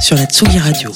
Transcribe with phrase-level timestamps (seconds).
[0.00, 0.92] sur la Tsugi Radio.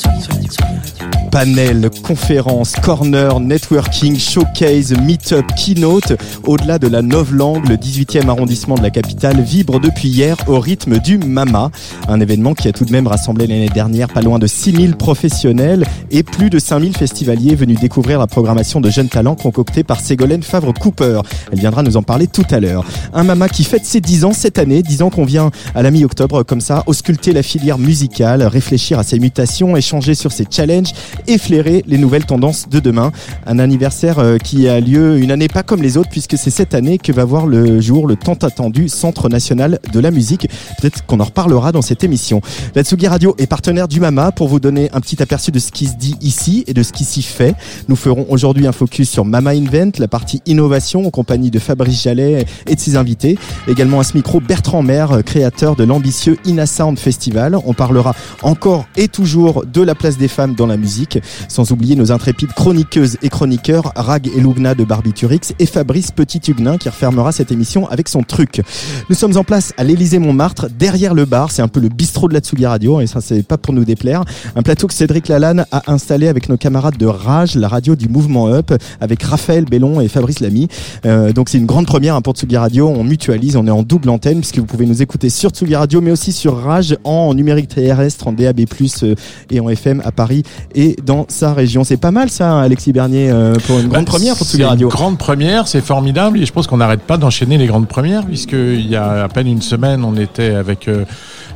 [1.31, 6.13] Panel, conférences, corner, networking, showcase, meet-up, keynote.
[6.45, 10.99] Au-delà de la Novlangue, le 18e arrondissement de la capitale vibre depuis hier au rythme
[10.99, 11.71] du MAMA.
[12.07, 15.87] Un événement qui a tout de même rassemblé l'année dernière pas loin de 6000 professionnels
[16.11, 20.43] et plus de 5000 festivaliers venus découvrir la programmation de jeunes talents concoctée par Ségolène
[20.43, 21.23] Favre-Cooper.
[21.51, 22.85] Elle viendra nous en parler tout à l'heure.
[23.15, 25.91] Un MAMA qui fête ses 10 ans cette année, 10 ans qu'on vient à la
[25.91, 30.93] mi-octobre comme ça, ausculter la filière musicale, réfléchir à ses mutations, échanger sur ses challenges
[31.27, 33.13] efflairer les nouvelles tendances de demain.
[33.47, 36.75] Un anniversaire euh, qui a lieu une année pas comme les autres puisque c'est cette
[36.75, 40.49] année que va voir le jour le tant attendu Centre national de la musique.
[40.81, 42.41] Peut-être qu'on en reparlera dans cette émission.
[42.75, 45.71] La Tsugi Radio est partenaire du MAMA pour vous donner un petit aperçu de ce
[45.71, 47.55] qui se dit ici et de ce qui s'y fait.
[47.89, 52.03] Nous ferons aujourd'hui un focus sur Mama Invent, la partie innovation en compagnie de Fabrice
[52.03, 53.39] Jallet et de ses invités.
[53.69, 57.57] Également à ce micro Bertrand Maire, créateur de l'ambitieux Ina Sound Festival.
[57.67, 61.97] On parlera encore et toujours de la place des femmes dans la musique sans oublier
[61.97, 67.33] nos intrépides chroniqueuses et chroniqueurs Rag et Loubna de Barbiturix et Fabrice Petit-Huguenin qui refermera
[67.33, 68.63] cette émission avec son truc.
[69.09, 72.29] Nous sommes en place à l'Élysée Montmartre, derrière le bar, c'est un peu le bistrot
[72.29, 74.25] de la Tsugi Radio et ça c'est pas pour nous déplaire.
[74.57, 78.09] Un plateau que Cédric Lalanne a installé avec nos camarades de Rage, la radio du
[78.09, 80.69] mouvement Up, avec Raphaël Bellon et Fabrice Lamy.
[81.07, 83.83] Euh, donc c'est une grande première hein, pour Tsugi Radio, on mutualise, on est en
[83.83, 87.35] double antenne puisque vous pouvez nous écouter sur Tsugi Radio mais aussi sur Rage en
[87.35, 88.65] numérique terrestre, en DAB+,
[89.03, 89.15] euh,
[89.51, 90.43] et en FM à Paris
[90.75, 91.85] et dans sa région.
[91.85, 94.89] C'est pas mal ça, Alexis Bernier, euh, pour une grande Bah, première pour Tsugi Radio.
[94.89, 98.25] Une grande première, c'est formidable et je pense qu'on n'arrête pas d'enchaîner les grandes premières
[98.25, 101.05] puisqu'il y a à peine une semaine, on était avec euh,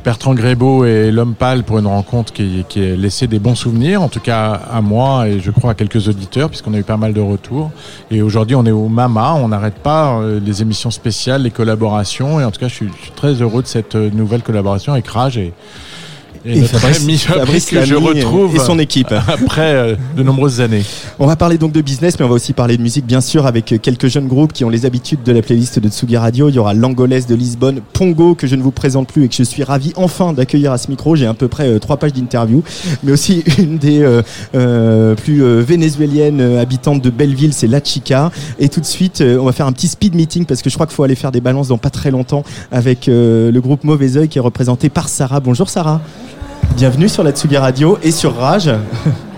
[0.03, 4.01] Bertrand Grébeau et L'Homme Pâle pour une rencontre qui, qui a laissé des bons souvenirs,
[4.01, 6.97] en tout cas à moi et je crois à quelques auditeurs puisqu'on a eu pas
[6.97, 7.71] mal de retours.
[8.11, 12.45] Et aujourd'hui, on est au MAMA, on n'arrête pas les émissions spéciales, les collaborations et
[12.45, 15.53] en tout cas, je suis, très heureux de cette nouvelle collaboration avec Rage et,
[16.45, 19.11] Et notre Fabrice- ami Fabrice que je et- retrouve et son équipe.
[19.11, 20.83] après euh, de nombreuses années.
[21.19, 23.45] On va parler donc de business, mais on va aussi parler de musique, bien sûr,
[23.45, 26.49] avec quelques jeunes groupes qui ont les habitudes de la playlist de Tsugi Radio.
[26.49, 29.35] Il y aura l'Angolaise de Lisbonne, Pongo, que je ne vous présente plus et que
[29.35, 31.15] je suis ravi enfin d'accueillir à ce micro.
[31.15, 32.63] J'ai à peu près euh, trois pages d'interview,
[33.03, 34.21] mais aussi une des euh,
[34.55, 38.31] euh, plus euh, vénézuéliennes euh, habitantes de Belleville, c'est La Chica.
[38.59, 40.75] Et tout de suite, euh, on va faire un petit speed meeting parce que je
[40.75, 43.83] crois qu'il faut aller faire des balances dans pas très longtemps avec euh, le groupe
[43.83, 45.39] Mauvais Oeil qui est représenté par Sarah.
[45.39, 46.01] Bonjour Sarah.
[46.77, 48.69] Bienvenue sur la Tsugi Radio et sur Rage.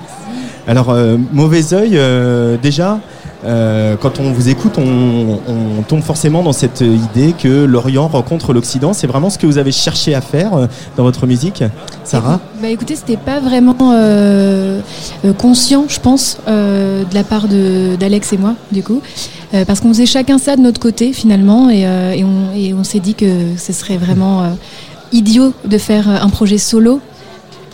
[0.68, 3.00] Alors, euh, mauvais œil, euh, déjà,
[3.46, 8.92] euh, quand on vous écoute, on, tombe forcément dans cette idée que l'Orient rencontre l'Occident.
[8.92, 10.68] C'est vraiment ce que vous avez cherché à faire
[10.98, 11.64] dans votre musique,
[12.04, 13.94] Sarah Bah écoutez, c'était pas vraiment
[15.38, 19.02] conscient, je pense, de la part d'Alex et moi, du coup,
[19.66, 21.88] parce qu'on faisait chacun ça de notre côté finalement, et,
[22.76, 24.44] on, s'est dit que ce serait vraiment
[25.14, 27.00] idiot de faire un projet solo,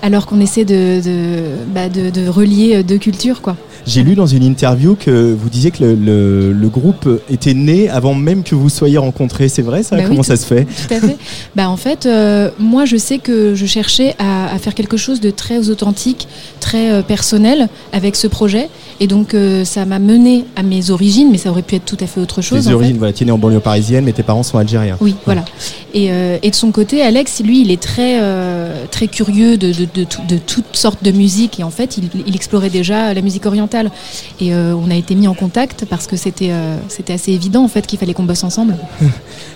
[0.01, 3.55] alors qu'on essaie de, de, bah, de, de relier deux cultures, quoi.
[3.85, 7.87] J'ai lu dans une interview que vous disiez que le, le- le groupe était né
[7.89, 9.47] avant même que vous soyez rencontrés.
[9.49, 11.17] C'est vrai ça Bah oui, Comment ça se fait Tout à fait.
[11.55, 15.19] bah en fait, euh, moi je sais que je cherchais à, à faire quelque chose
[15.19, 16.27] de très authentique,
[16.59, 18.69] très euh, personnel avec ce projet,
[18.99, 21.97] et donc euh, ça m'a mené à mes origines, mais ça aurait pu être tout
[21.99, 22.67] à fait autre chose.
[22.67, 22.99] En origines, fait.
[22.99, 24.97] voilà, tu es né en banlieue parisienne, mais tes parents sont algériens.
[25.01, 25.45] Oui, voilà.
[25.93, 26.09] Et,
[26.41, 28.19] et de son côté, Alex, lui, il est très,
[28.91, 31.59] très curieux de, de, de, tout- de toutes sortes de musique.
[31.59, 33.74] Et en fait, il, il explorait déjà la musique orientale.
[34.39, 37.63] Et euh, on a été mis en contact parce que c'était euh, c'était assez évident
[37.63, 38.75] en fait qu'il fallait qu'on bosse ensemble.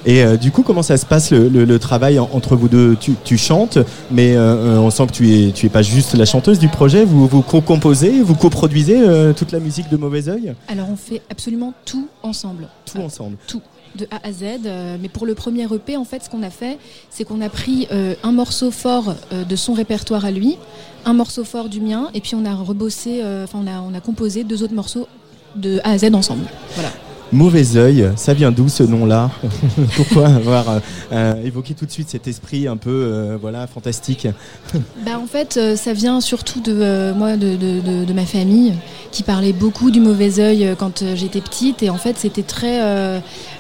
[0.06, 2.68] Et euh, du coup, comment ça se passe le, le- le travail en- entre vous
[2.70, 2.96] deux?
[3.00, 3.78] Tu, tu chantes,
[4.12, 7.06] mais on sent que tu es, tu es pas juste la chanteuse du projet.
[7.06, 9.00] Vous, vous co-composez, vous coproduisez
[9.36, 12.68] toute la musique de Mauvais Oeil, Alors on fait absolument tout ensemble.
[12.86, 13.38] tout ensemble.
[13.48, 13.62] tout
[14.00, 14.44] de A à Z.
[14.66, 16.78] euh, mais pour le premier EP, en fait, ce qu'on a fait,
[17.10, 20.58] c'est qu'on a pris euh, un morceau fort euh, de son répertoire à lui,
[21.06, 24.00] un morceau fort du mien, et puis on a rebossé, enfin on, a, on a
[24.02, 25.08] composé deux autres morceaux
[25.56, 26.46] de A à Z ensemble.
[26.76, 26.90] Voilà.
[27.32, 29.30] Mauvais œil, ça vient d'où ce nom-là
[29.96, 30.66] Pourquoi avoir
[31.12, 34.28] euh, évoqué tout de suite cet esprit un peu euh, voilà fantastique
[35.06, 38.74] Bah en fait, euh, ça vient surtout de moi, de, de- de- de ma famille,
[39.12, 42.82] qui parlait beaucoup du mauvais œil quand j'étais petite, et en fait, c'était très,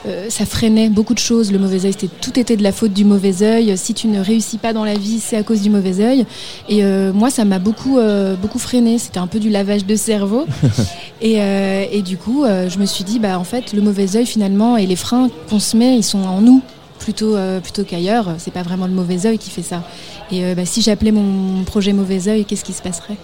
[0.05, 1.51] euh, euh, ça freinait beaucoup de choses.
[1.51, 3.77] Le mauvais œil, c'était tout était de la faute du mauvais œil.
[3.77, 6.25] Si tu ne réussis pas dans la vie, c'est à cause du mauvais œil.
[6.67, 8.97] Et euh, moi, ça m'a beaucoup, euh, beaucoup freiné.
[8.97, 10.45] C'était un peu du lavage de cerveau.
[11.21, 14.15] et, euh, et du coup, euh, je me suis dit, bah en fait, le mauvais
[14.15, 16.61] œil finalement et les freins qu'on se met, ils sont en nous
[16.99, 18.35] plutôt euh, plutôt qu'ailleurs.
[18.37, 19.83] C'est pas vraiment le mauvais œil qui fait ça.
[20.31, 23.17] Et euh, bah, si j'appelais mon projet mauvais œil, qu'est-ce qui se passerait?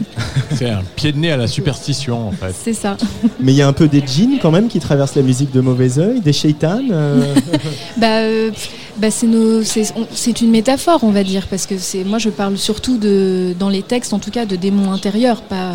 [0.54, 2.54] C'est un pied de nez à la superstition en fait.
[2.58, 2.96] C'est ça.
[3.40, 5.60] Mais il y a un peu des djinns quand même qui traversent la musique de
[5.60, 6.82] Mauvais œil, des shaitans.
[6.90, 7.34] euh,
[7.96, 8.50] bah, euh,
[8.98, 12.18] bah c'est nos, c'est, on- c'est une métaphore, on va dire, parce que c'est, moi,
[12.18, 15.72] je parle surtout de, dans les textes, en tout cas, de démons intérieurs, pas.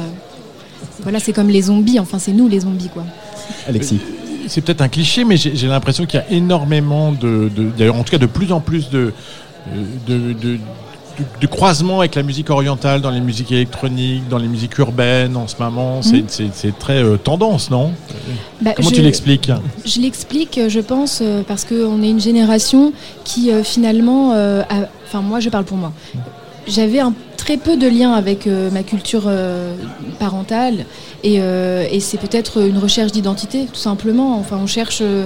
[1.03, 1.99] Voilà, c'est comme les zombies.
[1.99, 3.03] Enfin, c'est nous les zombies, quoi.
[3.67, 3.99] Alexis.
[4.47, 7.95] C'est peut-être un cliché, mais j'ai j'ai l'impression qu'il y a énormément de, de- d'ailleurs
[7.95, 9.13] en tout cas de plus en plus de,
[10.07, 10.33] de,
[11.39, 15.47] de croisements avec la musique orientale dans les musiques électroniques, dans les musiques urbaines en
[15.47, 16.01] ce moment.
[16.01, 16.23] C'est-
[16.53, 17.91] c'est très euh, tendance, non?
[18.61, 19.51] Bah, Comment je- tu l'expliques?
[19.85, 22.93] Je l'explique, je pense, euh, parce qu'on est une génération
[23.23, 25.91] qui euh, finalement, euh, a- enfin moi je parle pour moi,
[26.67, 29.75] j'avais un très peu de lien avec euh, ma culture euh,
[30.19, 30.85] parentale
[31.23, 34.37] et, euh, et c'est peut-être une recherche d'identité tout simplement.
[34.37, 35.25] Enfin on cherche, euh,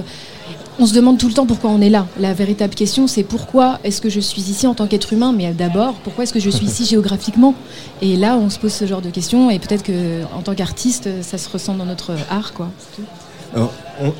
[0.78, 2.06] on se demande tout le temps pourquoi on est là.
[2.18, 5.52] La véritable question c'est pourquoi est-ce que je suis ici en tant qu'être humain, mais
[5.52, 7.54] d'abord pourquoi est-ce que je suis ici géographiquement?
[8.02, 11.08] Et là on se pose ce genre de questions et peut-être que en tant qu'artiste
[11.22, 12.70] ça se ressent dans notre art quoi.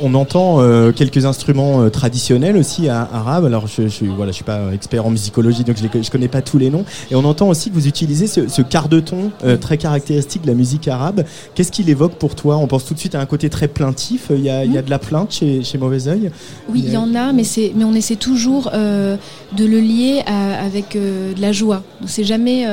[0.00, 3.44] On, entend euh, quelques instruments euh, traditionnels aussi arabes.
[3.44, 6.40] Alors, je, je, voilà, je suis pas expert en musicologie, donc je, je connais pas
[6.40, 6.84] tous les noms.
[7.10, 10.46] Et on entend aussi que vous utilisez ce, quart de ton euh, très caractéristique de
[10.46, 11.24] la musique arabe.
[11.54, 12.56] Qu'est-ce qu'il évoque pour toi?
[12.56, 14.28] On pense tout de suite à un côté très plaintif.
[14.30, 16.30] Il y a, de la plainte chez, Mauvais Oeil?
[16.70, 17.44] Oui, il y en a, mais,
[17.84, 19.18] on essaie toujours de
[19.58, 21.82] le lier avec de la joie.
[22.06, 22.66] C'est jamais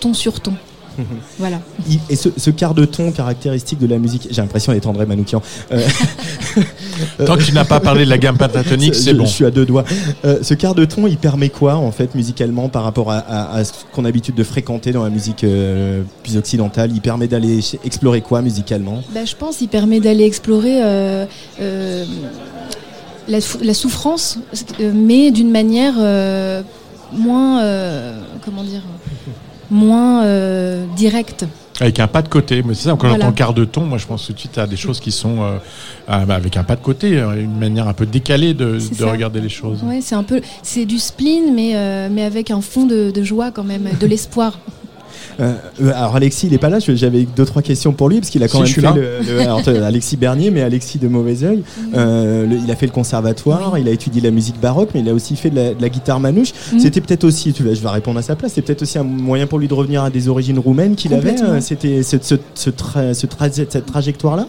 [0.00, 0.54] ton sur ton.
[1.38, 1.60] voilà.
[1.88, 5.06] Il- Et ce, ce quart de ton caractéristique de la musique, j'ai l'impression d'être André
[5.06, 5.42] Manoukian.
[5.72, 5.86] Euh,
[7.26, 9.24] Tant que tu n'as pas parlé de la gamme pentatonique, c'est je, bon.
[9.24, 9.84] Je suis à deux doigts.
[10.24, 13.56] Euh, ce quart de ton, il permet quoi en fait musicalement par rapport à, à-
[13.56, 16.90] à ce qu'on a l'habitude de fréquenter dans la musique euh, plus occidentale?
[16.94, 19.02] Il permet d'aller explorer quoi musicalement?
[19.14, 21.24] Bah, je pense qu'il permet d'aller explorer euh,
[21.60, 22.04] euh,
[23.28, 24.38] la, souffrance,
[24.92, 26.62] mais d'une manière euh,
[27.12, 28.82] moins, euh, comment dire,
[29.72, 31.46] moins euh, directe.
[31.80, 33.24] Avec un pas de côté, mais c'est ça, quand Voilà.
[33.24, 35.42] j'entends quart de ton, moi je pense tout de suite à des choses qui sont
[35.42, 35.56] euh,
[36.06, 39.40] ah, bah, avec un pas de côté, euh, une manière un peu décalée de, regarder
[39.40, 39.82] les choses.
[39.82, 43.22] Ouais, c'est un peu, c'est du spleen, mais euh, mais avec un fond de, de
[43.22, 44.58] joie quand même, de l'espoir.
[45.42, 45.52] Euh,
[45.82, 46.78] euh, Alors Alexis, il est pas là.
[46.78, 49.40] J'avais deux trois questions pour lui parce qu'il a quand Si, même fait le, le-
[49.40, 51.62] alors, euh, Alexis Bernier, mais Alexis de Mauvais Oeil.
[51.94, 55.08] Euh, le- il a fait le conservatoire, il a étudié la musique baroque, mais il
[55.08, 56.52] a aussi fait de la, de la guitare manouche.
[56.72, 56.78] Mhm.
[56.80, 59.46] C'était peut-être aussi, tu je vais répondre à sa place, c'est peut-être aussi un moyen
[59.46, 61.40] pour lui de revenir à des origines roumaines qu'il avait.
[61.42, 64.46] Euh, C'était ce, ce, ce tra- ce tra- cette trajectoire là.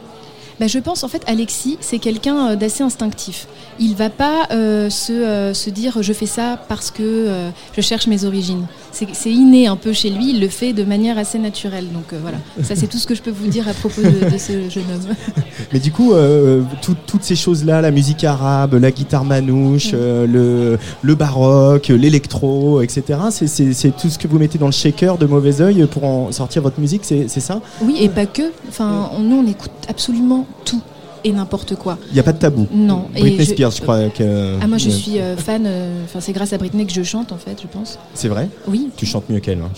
[0.60, 3.48] Bah, je pense en fait Alexis, c'est quelqu'un euh, d'assez instinctif.
[3.80, 7.82] Il va pas euh, se, euh, se dire je fais ça parce que euh, je
[7.82, 8.68] cherche mes origines.
[8.94, 11.88] C'est inné un peu chez lui, il le fait de manière assez naturelle.
[11.92, 14.30] Donc euh, voilà, ça c'est tout ce que je peux vous dire à propos de,
[14.32, 15.16] de ce jeune homme.
[15.74, 20.28] Mais du coup, euh, tout- toutes ces choses-là, la musique arabe, la guitare manouche, euh,
[20.28, 25.26] le, le baroque, l'électro, etc., c'est- tout ce que vous mettez dans le shaker de
[25.26, 27.62] mauvais oeil pour en sortir votre musique, c'est c'est ça?
[27.82, 28.44] Oui, et pas que.
[28.70, 30.82] Enfin, on- nous on écoute absolument tout
[31.24, 31.98] et n'importe quoi.
[32.10, 33.06] Il n'y a pas de tabou Non.
[33.14, 34.58] Britney Spears, je crois que.
[34.62, 35.64] Ah moi je suis euh, fan.
[35.66, 37.98] euh, Enfin c'est grâce à Britney que je chante en fait, je pense.
[38.14, 38.50] C'est vrai?
[38.68, 38.90] Oui.
[38.98, 39.60] Tu chantes mieux qu'elle.
[39.60, 39.70] hein.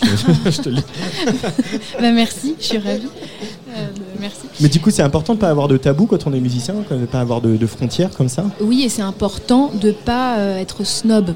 [0.45, 0.83] Je- te le dis.
[2.01, 3.07] Bah merci, je suis ravie.
[3.75, 3.85] Euh,
[4.19, 4.41] merci.
[4.61, 6.75] Mais du coup, c'est important de ne pas avoir de tabou quand on est musicien,
[6.89, 8.45] de ne pas avoir de, de frontières comme ça?
[8.61, 11.33] Oui, et c'est important de pas euh, être snob,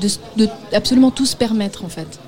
[0.00, 2.18] de, de absolument tout se permettre en fait.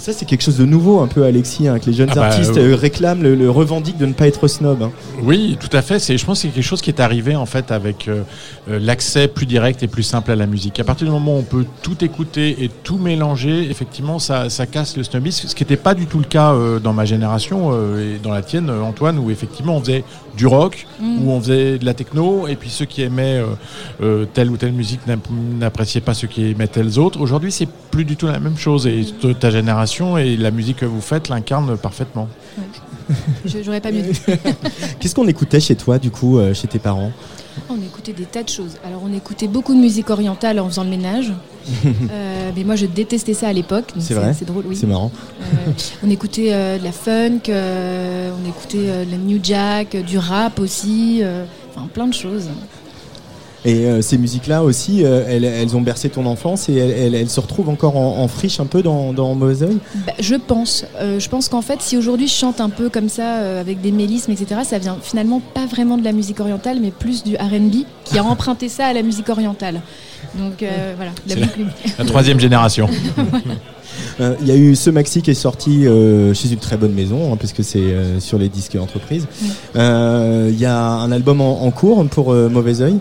[0.00, 2.26] Ça, c'est quelque chose de nouveau un peu, Alexis, hein, que les jeunes Ah bah,
[2.28, 4.82] artistes euh, euh, réclament, le, le revendiquent de ne pas être snob.
[4.82, 4.90] hein.
[5.22, 5.98] Oui, tout à fait.
[5.98, 8.22] C'est, je pense que c'est quelque chose qui est arrivé en fait avec euh,
[8.66, 10.80] l'accès plus direct et plus simple à la musique.
[10.80, 14.64] À partir du moment où on peut tout écouter et tout mélanger, effectivement, ça, ça
[14.64, 17.72] casse le snobisme, ce qui n'était pas du tout le cas euh, dans ma génération
[17.98, 20.02] et dans la tienne, Antoine, où effectivement on faisait
[20.40, 21.18] du rock, Mm.
[21.22, 23.46] où on faisait de la techno, et puis ceux qui aimaient euh,
[24.02, 25.28] euh, telle ou telle musique n'app-
[25.58, 27.20] n'appréciaient pas ceux qui aimaient telles autres.
[27.20, 30.78] Aujourd'hui, c'est plus du tout la même chose, et t- ta génération et la musique
[30.78, 32.26] que vous faites l'incarnent parfaitement.
[33.44, 34.20] J'aurais pas mieux dit.
[35.00, 37.12] Qu'est-ce qu'on écoutait chez toi, du coup, euh, chez tes parents?
[37.68, 38.76] On écoutait des tas de choses.
[38.84, 41.32] Alors on écoutait beaucoup de musique orientale en faisant le ménage.
[42.10, 43.92] Euh, mais moi je détestais ça à l'époque.
[43.98, 44.34] C'est vrai?
[44.36, 44.76] C'est drôle, oui.
[44.76, 45.12] C'est marrant.
[45.40, 45.70] Euh,
[46.02, 51.22] on écoutait euh, de la funk, on écoutait de la new jack, du rap aussi,
[51.70, 52.48] enfin plein de choses.
[53.66, 57.14] Et euh, ces musiques-là aussi, euh, elles, elles ont bercé ton enfance et elles, elles-
[57.14, 59.76] elles se retrouvent encore en, en friche un peu dans, dans Mauvais Oeil?
[60.06, 60.86] Bah, je pense.
[60.98, 63.82] Euh, je pense qu'en fait, si aujourd'hui je chante un peu comme ça, euh, avec
[63.82, 67.34] des mélismes, etc., ça vient finalement pas vraiment de la musique orientale, mais plus du
[67.36, 69.82] RB qui a emprunté ça à la musique orientale.
[70.38, 71.66] Donc euh, voilà, la C'est boucle.
[71.98, 72.88] La troisième génération.
[74.20, 76.92] Euh, Il y a eu ce maxi qui est sorti euh, chez une très bonne
[76.92, 79.26] maison, hein, puisque c'est euh, sur les disques entreprises.
[79.76, 82.98] Euh, Il y a un album en, en cours pour euh, Mauvais Oeil?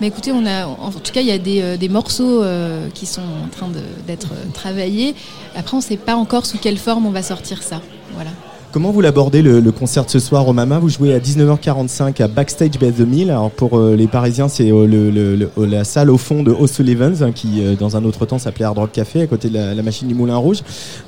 [0.00, 3.48] Mais écoutez, en tout cas, il y a des, euh, morceaux euh, qui sont en
[3.48, 3.68] train
[4.06, 5.14] d'être euh, travaillés.
[5.54, 7.82] Après, on ne sait pas encore sous quelle forme on va sortir ça.
[8.14, 8.30] Voilà.
[8.72, 12.22] Comment vous l'abordez le, le concert de ce soir au Mama Vous jouez à 19h45
[12.22, 13.28] à Backstage by the Mill.
[13.32, 16.52] Alors pour euh, les Parisiens, c'est euh, le, le- le- la salle au fond de
[16.52, 19.54] O'Sullivan's hein, qui, euh, dans un autre temps, s'appelait Hard Rock Café, à côté de
[19.54, 20.58] la, la machine du Moulin Rouge.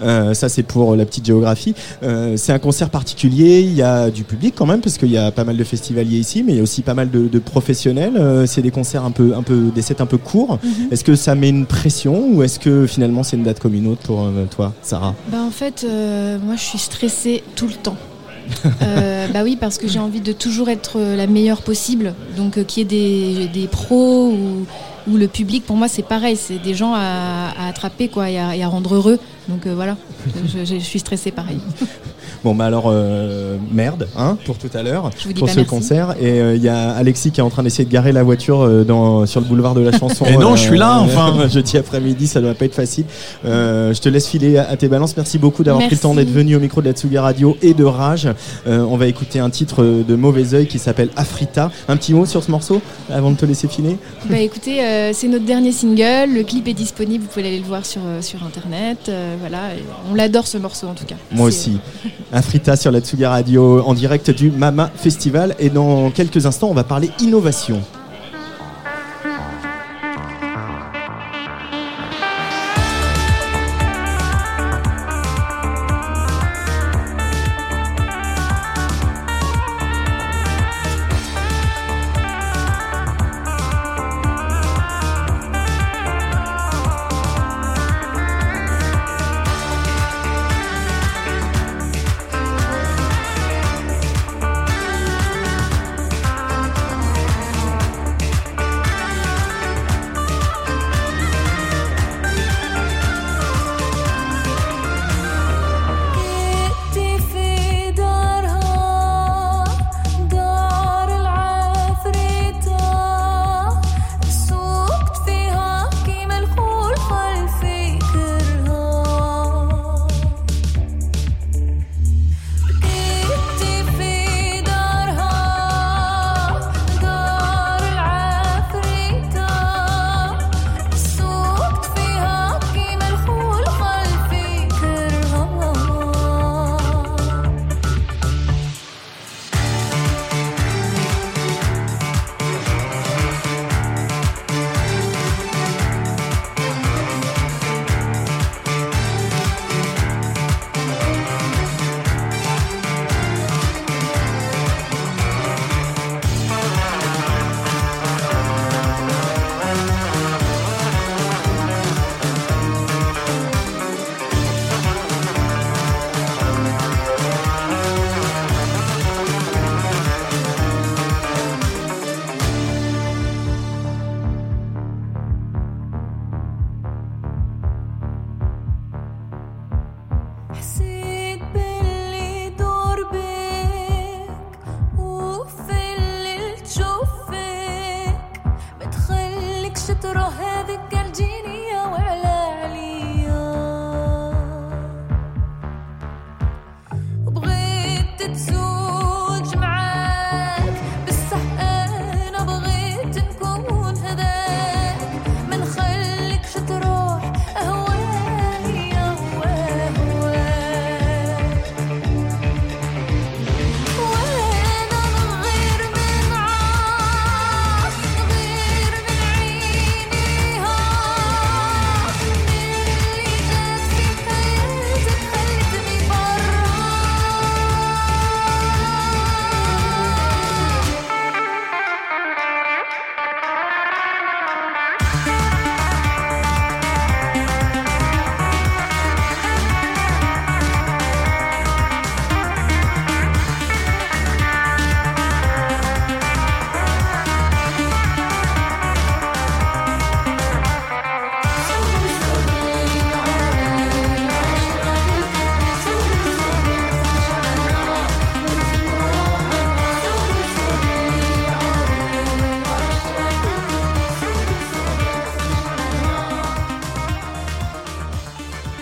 [0.00, 1.74] Ça, c'est pour la petite géographie.
[2.36, 3.60] C'est un concert particulier.
[3.60, 6.18] Il y a du public quand même, parce qu'il y a pas mal de festivaliers
[6.18, 8.44] ici, mais il y a aussi pas mal de, de professionnels.
[8.46, 10.58] C'est des concerts un peu, un peu, des sets un peu courts.
[10.90, 13.86] Est-ce que ça met une pression ou est-ce que finalement c'est une date comme une
[13.86, 15.14] autre pour toi, Sarah?
[15.30, 15.86] Bah, en fait,
[16.44, 17.96] moi, je suis stressée tout le temps.
[18.82, 22.14] Euh, bah oui, parce que j'ai envie de toujours être euh, la meilleure possible.
[22.36, 26.36] Donc, euh, qu'il y ait des, pros ou, le public, pour moi, c'est pareil.
[26.36, 29.18] C'est des gens à, attraper quoi, et, à, rendre heureux.
[29.48, 29.96] Donc, voilà,
[30.46, 31.60] je suis stressée pareil.
[32.44, 35.64] Bon bah alors euh, merde hein, pour tout à l'heure pour ce merci.
[35.64, 38.22] concert et euh, il y a Alexis qui est en train d'essayer de garer la
[38.22, 40.24] voiture euh, dans, sur le boulevard de la chanson.
[40.28, 41.48] Mais non, je suis là, enfin.
[41.52, 43.04] jeudi après-midi, ça doit pas être facile.
[43.44, 45.16] Euh, je te laisse filer à, à tes balances.
[45.16, 47.74] Merci beaucoup d'avoir pris le temps d'être venu au micro de la Tsuga Radio et
[47.74, 48.28] de Rage.
[48.66, 51.70] Euh, on va écouter un titre de Mauvais Oeil qui s'appelle Afrita.
[51.88, 52.80] Un petit mot sur ce morceau
[53.10, 53.96] avant de te laisser filer?
[54.28, 56.32] Bah écoutez, euh, c'est notre dernier single.
[56.32, 57.24] Le clip est disponible.
[57.24, 58.98] Vous pouvez aller le voir sur, euh, sur internet.
[59.08, 61.16] Euh, voilà, Et on l'adore ce morceau en tout cas.
[61.30, 61.78] Moi aussi.
[62.32, 65.54] Afrita sur la Tsuga Radio en direct du Mama Festival.
[65.58, 67.80] Et dans quelques instants, on va parler innovation.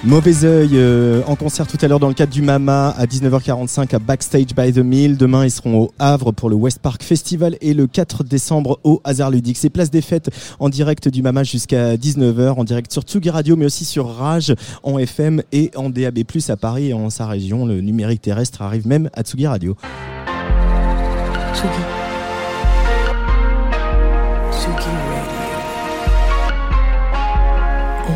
[0.02, 3.94] Mauvais œil euh, en concert tout à l'heure dans le cadre du Mama à 19h45
[3.94, 5.18] à Backstage by the Mill.
[5.18, 9.02] Demain, ils seront au Havre pour le West Park Festival et le 4 décembre au
[9.04, 9.58] Hasard Ludique.
[9.58, 13.56] C'est place des fêtes en direct du Mama jusqu'à 19h, en direct sur Tsugi Radio,
[13.56, 17.66] mais aussi sur Rage en FM et en DAB+, à Paris et en sa région.
[17.66, 19.76] Le numérique terrestre arrive même à Tsugi Radio.
[21.52, 21.68] Tsugi.
[24.50, 25.40] Tsugi Radio.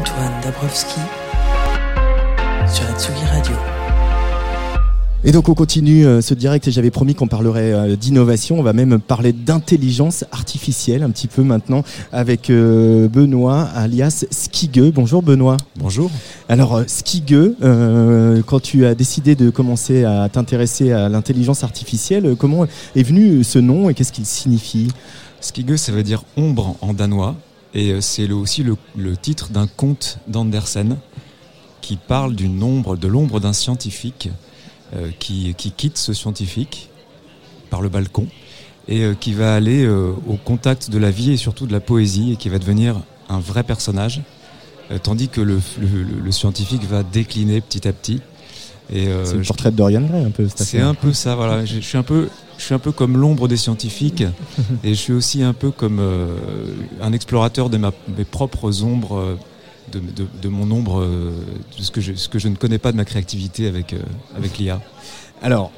[0.01, 1.01] Antoine Dabrowski
[2.75, 3.53] sur la Tsugi Radio.
[5.23, 8.59] Et donc on continue euh, ce direct et j'avais promis qu'on parlerait euh, d'innovation.
[8.59, 14.91] On va même parler d'intelligence artificielle un petit peu maintenant avec euh, Benoît alias Skige.
[14.93, 15.57] Bonjour Benoît.
[15.77, 16.11] Bonjour.
[16.49, 17.53] Alors Skige,
[18.47, 22.67] quand tu as décidé de commencer à t'intéresser à l'intelligence artificielle, comment
[22.97, 24.89] est venu ce nom et qu'est-ce qu'il signifie?
[25.41, 27.37] Skige, ça veut dire ombre en danois
[27.73, 30.97] et c'est aussi le, le titre d'un conte d'Andersen
[31.85, 34.31] qui parle d'une ombre, de l'ombre d'un scientifique
[34.97, 36.89] euh, qui, qui, quitte ce scientifique
[37.69, 38.27] par le balcon
[38.89, 41.81] et euh, qui va aller euh, au contact de la vie et surtout de la
[41.81, 42.97] poésie et qui va devenir
[43.29, 44.23] un vrai personnage,
[45.03, 48.21] tandis que le, le, le, scientifique va décliner petit à petit.
[48.91, 50.47] Et c'est le portrait de Dorian Gray un peu.
[50.55, 51.65] C'est un peu ça, voilà.
[51.65, 54.25] Je, je, suis un peu, je suis un peu comme l'ombre des scientifiques
[54.85, 56.03] et je suis aussi un peu comme
[57.01, 59.39] un explorateur de ma, mes propres ombres
[59.93, 61.33] de, de, de, mon ombre, euh,
[61.79, 63.99] de ce que, je, ce que je ne connais pas de ma créativité avec, euh,
[64.37, 64.81] avec l'IA.
[65.43, 65.71] Alors,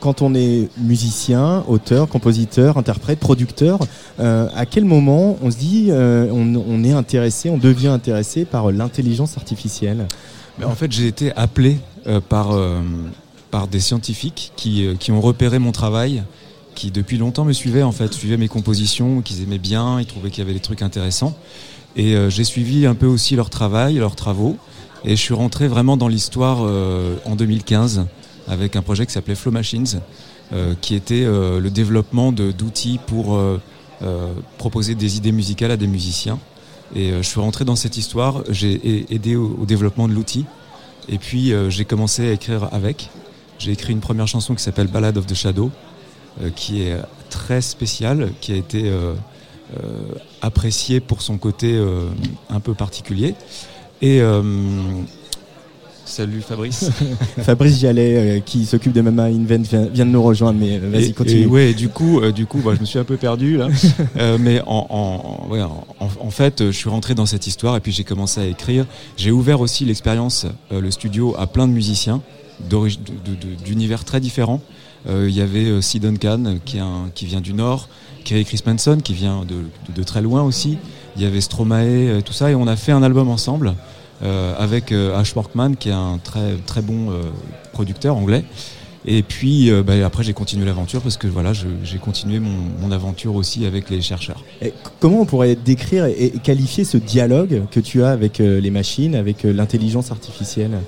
[0.00, 3.80] quand on est musicien, auteur, compositeur, interprète, producteur,
[4.20, 8.44] euh, à quel moment on se dit euh, on, on, est intéressé, on devient intéressé
[8.44, 10.06] par l'intelligence artificielle?
[10.64, 12.56] En fait, j'ai été appelé euh, par,
[13.50, 16.22] par des scientifiques qui, qui ont repéré mon travail,
[16.74, 20.30] qui depuis longtemps me suivaient en fait, suivaient mes compositions, qu'ils aimaient bien, ils trouvaient
[20.30, 21.36] qu'il y avait des trucs intéressants.
[21.96, 24.56] Et euh, j'ai suivi un peu aussi leur travail, leurs travaux.
[25.04, 28.06] Et je suis rentré vraiment dans l'histoire euh, en 2015
[28.48, 30.00] avec un projet qui s'appelait Flow Machines,
[30.52, 33.40] euh, qui était le développement d'outils pour
[34.56, 36.38] proposer des idées musicales à des musiciens.
[36.94, 40.44] Et je suis rentré dans cette histoire, j'ai aidé au, au, développement de l'outil.
[41.08, 43.10] Et puis j'ai commencé à écrire avec.
[43.58, 45.72] J'ai écrit une première chanson qui s'appelle Ballad of the Shadow,
[46.54, 46.96] qui est
[47.30, 48.92] très spéciale, qui a été
[50.42, 52.08] apprécié pour son côté euh,
[52.50, 53.34] un peu particulier.
[54.02, 54.42] Et euh,
[56.06, 56.88] Salut Fabrice.
[57.42, 61.12] Fabrice Jallet euh, qui s'occupe de Mama Invent vient, vient, de nous rejoindre, mais vas-y
[61.12, 61.42] continue.
[61.42, 63.68] Et, ouais, du coup, euh, du coup, bah, je me suis un peu perdu là.
[64.16, 67.80] euh, mais en, en, ouais, en, en, fait, je suis rentré dans cette histoire et
[67.80, 68.86] puis j'ai commencé à écrire.
[69.16, 72.22] J'ai ouvert aussi l'expérience, euh, le studio à plein de musiciens
[73.64, 74.62] d'univers très différents.
[75.08, 75.78] Il y avait
[76.64, 77.88] qui, est un, qui vient du Nord.
[78.26, 80.76] Kerry Chris Manson qui vient de, de, de, très loin aussi.
[81.16, 83.74] Il y avait Stromae, tout ça, et on a fait un album ensemble
[84.22, 87.20] euh, avec euh, Ash Workman qui est un très très bon euh,
[87.72, 88.44] producteur anglais.
[89.08, 93.36] Et puis bah, après j'ai continué l'aventure parce que voilà j'ai continué mon, mon, aventure
[93.36, 94.42] aussi avec les chercheurs.
[94.60, 99.14] Et comment on pourrait décrire et qualifier ce dialogue que tu as avec les machines,
[99.14, 100.80] avec l'intelligence artificielle?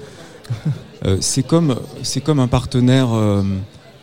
[1.21, 3.11] C'est comme c'est comme un partenaire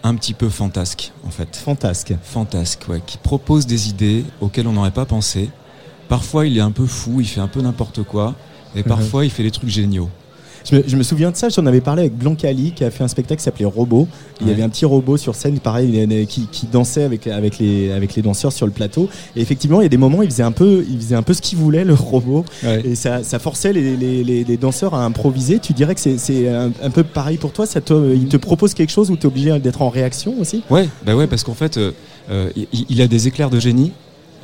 [0.06, 1.56] un petit peu fantasque en fait.
[1.56, 2.13] Fantasque.
[2.24, 5.50] Fantasque, ouais, qui propose des idées auxquelles on n'aurait pas pensé.
[6.08, 8.36] Parfois, il est un peu fou, il fait un peu n'importe quoi,
[8.76, 9.26] et parfois, mmh.
[9.26, 10.10] il fait des trucs géniaux.
[10.65, 13.04] Je me, je me, souviens de ça, j'en avais parlé avec Blancali qui a fait
[13.04, 14.08] un spectacle qui s'appelait Robot.
[14.41, 17.91] Il y avait un petit robot sur scène, pareil, qui, qui, dansait avec, avec, les,
[17.91, 19.08] avec les danseurs sur le plateau.
[19.36, 21.34] Et effectivement, il y a des moments, il faisait un peu, il faisait un peu
[21.34, 22.43] ce qu'il voulait, le robot.
[22.63, 22.82] Ouais.
[22.84, 25.60] Et ça, ça forçait les, les, les, les, danseurs à improviser.
[25.60, 28.73] Tu dirais que c'est un, un, peu pareil pour toi ça te, Il te propose
[28.73, 30.63] quelque chose où tu es obligé d'être en réaction aussi?
[30.69, 31.91] Ouais, bah ouais parce qu'en fait, euh,
[32.30, 33.91] euh, il, il a des éclairs de génie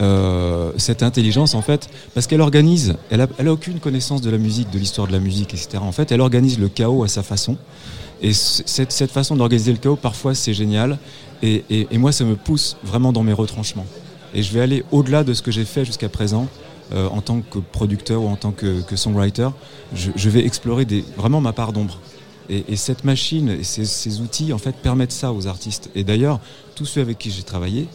[0.02, 4.32] euh, cette intelligence en fait parce qu'elle organise elle a, elle a aucune connaissance de
[4.32, 7.08] la musique de l'histoire de la musique etc en fait elle organise le chaos à
[7.08, 7.56] sa façon.
[8.24, 10.98] Et cette, façon d'organiser le chaos parfois c'est génial.
[11.44, 13.86] Et, moi ça me pousse vraiment dans mes retranchements.
[14.34, 16.48] Et je vais aller au-delà de ce que j'ai fait jusqu'à présent
[16.94, 19.50] euh, en tant que producteur ou en tant que, songwriter.
[19.94, 20.86] Je, vais explorer
[21.18, 22.00] vraiment ma part d'ombre.
[22.50, 25.90] Et, et, cette machine et ces outils en fait permettent ça aux artistes.
[25.96, 26.40] Et d'ailleurs
[26.76, 27.88] tous ceux avec qui j'ai travaillé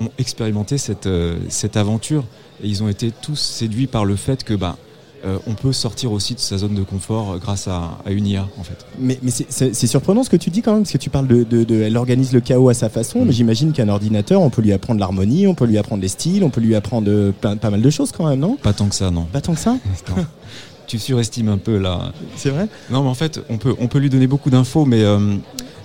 [0.00, 2.24] ont expérimenté cette, euh, cette aventure
[2.62, 4.76] et ils ont été tous séduits par le fait que bah,
[5.24, 8.46] euh, on peut sortir aussi de sa zone de confort grâce à, à une IA
[8.58, 8.84] en fait.
[8.98, 11.44] Mais, mais c'est surprenant ce que tu dis quand même, parce que tu parles de,
[11.44, 13.24] de, de elle organise le chaos à sa façon, mmh.
[13.24, 16.44] mais j'imagine qu'un ordinateur, on peut lui apprendre l'harmonie, on peut lui apprendre les styles,
[16.44, 18.56] on peut lui apprendre euh, plein, pas mal de choses quand même, non?
[18.56, 19.24] Pas tant que ça, non.
[19.24, 19.78] Pas tant que ça?
[20.86, 22.12] Tu surestimes un peu là.
[22.36, 22.68] C'est vrai?
[22.90, 25.02] Non mais en fait, on peut, on peut lui donner beaucoup d'infos, mais...
[25.02, 25.36] Euh,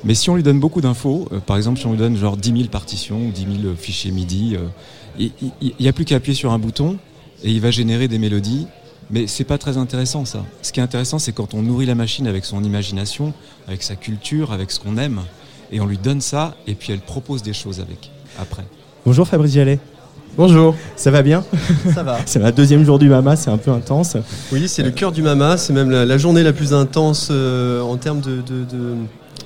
[0.06, 2.38] mais si on lui donne beaucoup d'infos, euh, par exemple si on lui donne genre
[2.38, 5.28] 10 000 partitions ou 10 000 fichiers MIDI, euh,
[5.62, 6.98] il n'y a plus qu'à appuyer sur un bouton
[7.44, 8.68] et il va générer des mélodies
[9.10, 10.46] Mais c'est pas très intéressant ça.
[10.62, 13.34] Ce qui est intéressant, c'est quand on nourrit la machine avec son imagination,
[13.68, 15.22] avec sa culture, avec ce qu'on aime,
[15.72, 18.64] et on lui donne ça, et puis elle propose des choses avec, après.
[19.06, 19.80] Bonjour Fabrice Jallet.
[20.40, 20.74] Bonjour.
[20.96, 21.44] Ça va bien
[21.94, 22.20] Ça va.
[22.26, 24.16] C'est la deuxième jour du Mama, c'est un peu intense.
[24.54, 27.82] Oui, c'est le cœur du Mama, c'est même la, la journée la plus intense euh,
[27.82, 28.96] en termes de, de, de,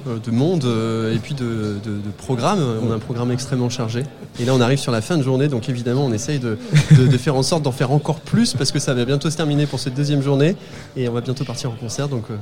[0.07, 2.59] euh, de monde euh, et puis de, de, de programme.
[2.87, 4.03] On a un programme extrêmement chargé.
[4.39, 6.59] Et là, on arrive sur la fin de journée, donc évidemment, on essaye de,
[6.95, 9.35] de, de faire en sorte d'en faire encore plus parce que ça va bientôt se
[9.37, 10.55] terminer pour cette deuxième journée
[10.95, 12.07] et on va bientôt partir en concert.
[12.07, 12.35] Donc, euh,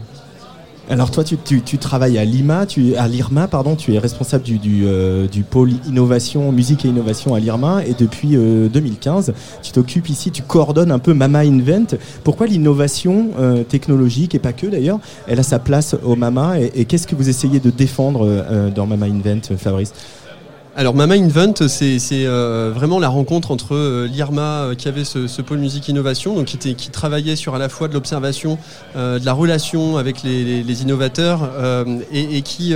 [0.91, 4.59] Alors toi, tu, tu- travailles à Lima, tu, à l'IRMA, pardon, tu es responsable du,
[4.59, 9.31] du, euh, pôle innovation, musique et innovation à l'IRMA, et depuis euh, 2015,
[9.63, 11.97] tu t'occupes ici, tu coordonnes un peu Mama Invent.
[12.25, 16.71] Pourquoi l'innovation euh, technologique, et pas que d'ailleurs, elle a sa place au Mama, et,
[16.75, 19.93] et qu'est-ce que vous essayez de défendre euh, dans Mama Invent, Fabrice?
[20.73, 25.41] Alors Mama Invent, c'est euh, vraiment la rencontre entre euh, l'IRMA euh, qui avait ce,
[25.41, 28.57] pôle musique innovation, donc qui, travaillait sur à la fois de l'observation,
[28.95, 31.49] de la relation avec les, innovateurs
[32.11, 32.73] et, et qui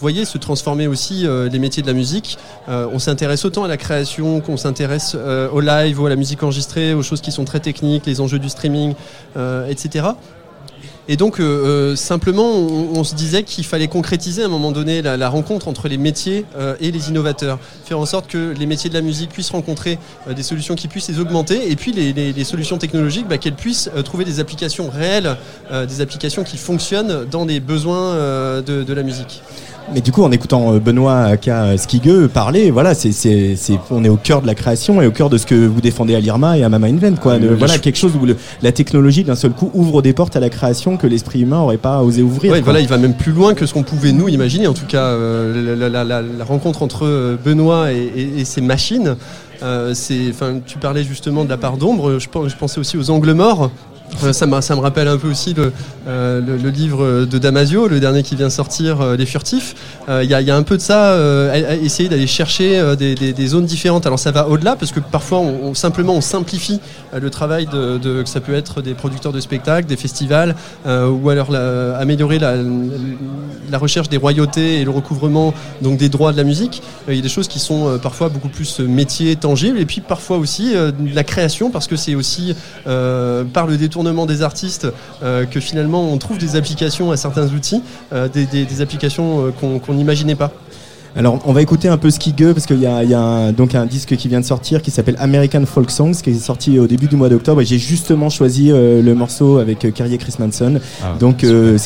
[0.00, 2.38] voyait se transformer aussi les métiers de la musique.
[2.66, 5.16] On s'intéresse autant à la création qu'on s'intéresse
[5.52, 8.38] au live ou à la musique enregistrée, aux choses qui sont très techniques, les enjeux
[8.38, 8.94] du streaming,
[9.68, 10.08] etc.
[11.10, 14.72] Et donc, euh, euh, simplement, on, on se disait qu'il fallait concrétiser à un moment
[14.72, 17.58] donné la, la rencontre entre les métiers euh, et les innovateurs.
[17.86, 20.86] Faire en sorte que les métiers de la musique puissent rencontrer euh, des solutions qui
[20.86, 24.26] puissent les augmenter et puis les, les- les solutions technologiques, bah, qu'elles puissent euh, trouver
[24.26, 25.36] des applications réelles,
[25.72, 29.40] euh, des applications qui fonctionnent dans les besoins euh, de, de la musique.
[29.94, 31.48] Mais du coup, en écoutant Benoît K.
[31.78, 35.10] Skigueux parler, voilà, c'est, c'est, c'est, on est au cœur de la création et au
[35.10, 37.38] cœur de ce que vous défendez à l'IRMA et à Mama Invent, quoi.
[37.38, 40.36] De- Euh, voilà, quelque chose où le- la technologie, d'un seul coup, ouvre des portes
[40.36, 42.52] à la création que l'esprit humain aurait pas osé ouvrir.
[42.52, 44.66] Ouais, voilà, il va même plus loin que ce qu'on pouvait nous imaginer.
[44.66, 48.44] En tout cas, euh, la, la- la- la rencontre entre euh, Benoît et, et- et
[48.44, 49.16] ses machines,
[49.62, 50.32] euh, c'est,
[50.66, 52.18] tu parlais justement de la part d'ombre.
[52.18, 53.70] Je pensais aussi aux angles morts.
[54.24, 55.72] Euh, ça, me rappelle un peu aussi le,
[56.08, 59.74] euh, le, livre de Damasio, le dernier qui vient sortir, Les Furtifs.
[60.08, 61.16] Euh, a, il y a un peu de ça,
[61.82, 64.06] essayer d'aller chercher des, zones différentes.
[64.06, 66.80] Alors ça va au-delà parce que parfois on, simplement on simplifie
[67.14, 70.54] le travail que ça peut être des producteurs de spectacles, des festivals,
[70.86, 76.44] ou alors améliorer la, recherche des royautés et le recouvrement donc des droits de la
[76.44, 76.82] musique.
[77.08, 80.38] Il y a des choses qui sont parfois beaucoup plus métiers tangibles et puis parfois
[80.38, 84.86] aussi de la création parce que c'est aussi par le détournement des artistes
[85.24, 87.82] euh, que finalement on trouve des applications à certains outils,
[88.12, 90.52] euh, des, des- des applications euh, qu'on n'imaginait pas.
[91.16, 93.50] Alors, on va écouter un peu Skigueux parce qu'il y a, il y a un,
[93.52, 96.78] donc un disque qui vient de sortir qui s'appelle American Folk Songs qui est sorti
[96.78, 100.18] au début du mois d'octobre et j'ai justement choisi euh, le morceau avec euh, Kyrie
[100.18, 100.78] Chris Manson.
[101.02, 101.76] Ah, donc, euh,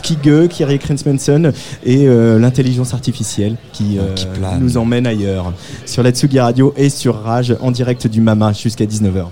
[0.51, 1.53] Kyrie Chris Manson
[1.87, 4.27] et euh, l'intelligence artificielle qui, qui
[4.61, 5.53] nous emmène ailleurs
[5.87, 9.27] sur la Tsugi Radio et sur Rage en direct du Mama jusqu'à 19h.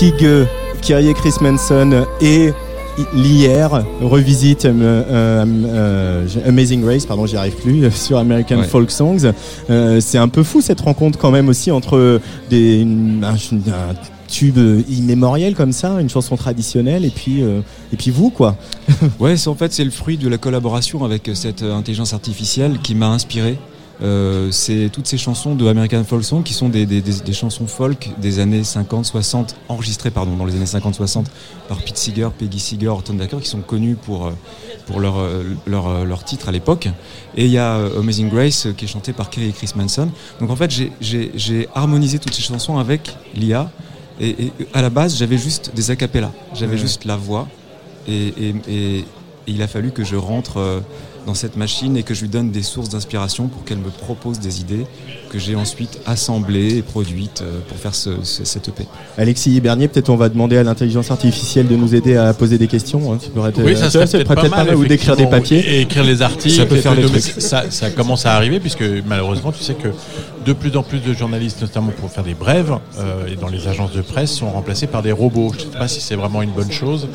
[0.00, 0.26] Skig,
[0.80, 2.52] Kyrie Chris Manson et
[3.12, 4.72] l'IR revisite euh,
[5.10, 8.64] euh, euh, Amazing Race, pardon, j'y arrive plus, sur American Ouais.
[8.64, 9.30] Folk Songs.
[9.68, 13.94] Euh, c'est un peu fou cette rencontre quand même aussi entre des, une- un, un
[14.26, 14.56] tube
[14.88, 18.56] immémoriel comme ça, une chanson traditionnelle, et puis, et puis vous quoi.
[19.20, 23.08] Ouais, en fait c'est le fruit de la collaboration avec cette intelligence artificielle qui m'a
[23.08, 23.58] inspiré.
[24.02, 27.32] Euh, c'est toutes ces chansons de American Folk Song qui sont des, des, des- des
[27.34, 31.24] chansons folk des années 50-60, enregistrées pardon, dans les années 50-60
[31.68, 34.30] par Pete Seeger, Peggy Seeger, Horton Tucker, qui sont connus pour, euh,
[34.86, 36.88] pour leur, euh, leur, leur titre à l'époque.
[37.36, 40.08] Et il y a Amazing Grace qui est chanté par Kerry et Chris Manson.
[40.40, 43.70] Donc en fait, j'ai- harmonisé toutes ces chansons avec l'IA.
[44.18, 46.78] Et, et à la base, j'avais juste des acapellas, j'avais Ouais.
[46.78, 47.48] juste la voix.
[48.08, 49.04] Et, et- et-
[49.46, 50.82] et il a fallu que je rentre
[51.26, 54.38] dans cette machine et que je lui donne des sources d'inspiration pour qu'elle me propose
[54.40, 54.86] des idées
[55.30, 58.84] que j'ai ensuite assemblées et produites euh, pour faire ce, ce- cette EP.
[59.16, 62.66] Alexis Bernier, peut-être on va demander à l'intelligence artificielle de nous aider à poser des
[62.66, 63.12] questions.
[63.12, 63.18] hein.
[63.22, 65.58] Ça pourrait être, Oui, ça serait peut-être pas mal, ou d'écrire des papiers.
[65.60, 66.54] Et écrire les articles.
[66.54, 67.20] Ça peut faire des trucs.
[67.22, 69.88] Ça, ça commence à arriver puisque malheureusement, tu sais que
[70.44, 73.68] de plus en plus de journalistes, notamment pour faire des brèves, euh, et dans les
[73.68, 75.52] agences de presse, sont remplacés par des robots.
[75.56, 77.08] Je ne sais pas si c'est vraiment une bonne chose.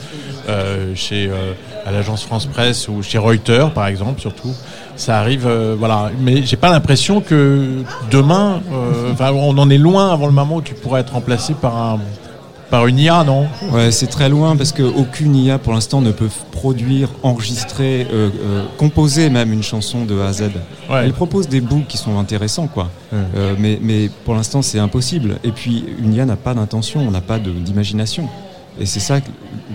[0.48, 1.54] Euh, chez euh,
[1.88, 4.54] à l'agence France Presse ou chez Reuters, par exemple, surtout,
[4.96, 5.48] ça arrive.
[5.48, 6.12] euh, voilà.
[6.22, 7.68] Mais j'ai pas l'impression que
[8.12, 11.76] demain, euh, on en est loin avant le moment où tu pourrais être remplacé par
[11.78, 12.00] un
[12.70, 16.30] par une IA, non Ouais, c'est très loin parce qu'aucune IA pour l'instant ne peut
[16.52, 20.42] produire, enregistrer, euh, euh, composer même une chanson de A à Z.
[20.90, 21.04] Ouais.
[21.04, 22.90] Elle propose des bouts qui sont intéressants, quoi.
[23.14, 23.20] Ouais.
[23.36, 25.38] Euh, mais, mais pour l'instant, c'est impossible.
[25.44, 28.28] Et puis, une IA n'a pas d'intention, on n'a pas d'imagination.
[28.80, 29.20] Et c'est ça,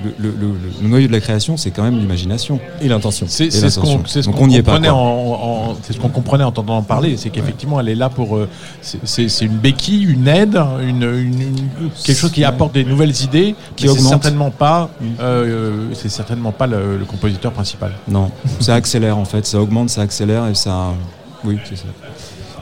[0.05, 2.61] le, le- le- le noyau de la création, c'est quand même l'imagination.
[2.83, 3.27] Et l'intention.
[3.29, 6.49] C'est c'est ce qu'on c'est ce pas, comprenait, en, en- c'est ce qu'on comprenait en
[6.49, 8.49] entendant en parler, c'est qu'effectivement elle est là pour euh,
[8.83, 12.85] c'est- c'est c'est une béquille, une aide, une, une- une- quelque chose qui apporte des
[12.85, 14.09] nouvelles idées, Qui mais c'est augmente.
[14.11, 17.93] certainement pas euh, c'est certainement pas le compositeur principal.
[18.07, 20.93] Non, ça accélère en fait, ça augmente, ça accélère et ça.
[21.43, 21.85] Oui, c'est ça.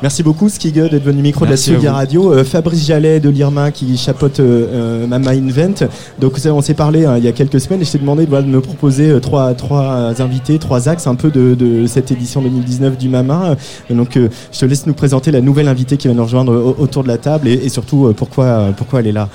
[0.01, 1.93] Merci beaucoup Skig d'être venu au micro Merci de la Suga.
[1.93, 2.33] Radio.
[2.33, 5.89] Euh, Fabrice Jallet de l'IRMA qui chapeaute euh, euh, Mama Invent.
[6.21, 8.47] Donc on s'est parlé hein, il y a quelques semaines et je t'ai demandé voilà,
[8.47, 12.97] de me proposer trois, trois invités, trois axes un peu de, de cette édition 2019
[12.97, 13.57] du Mama.
[13.91, 16.81] Donc euh, je te laisse nous présenter la nouvelle invitée qui va nous rejoindre au-
[16.81, 19.29] autour de la table et, et surtout pourquoi, pourquoi elle est là.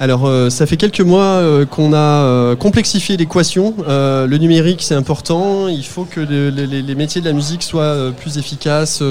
[0.00, 3.74] Alors, euh, ça fait quelques mois euh, qu'on a euh, complexifié l'équation.
[3.86, 5.68] Le numérique, c'est important.
[5.68, 9.02] Il faut que le- le- les, métiers de la musique soient plus efficaces,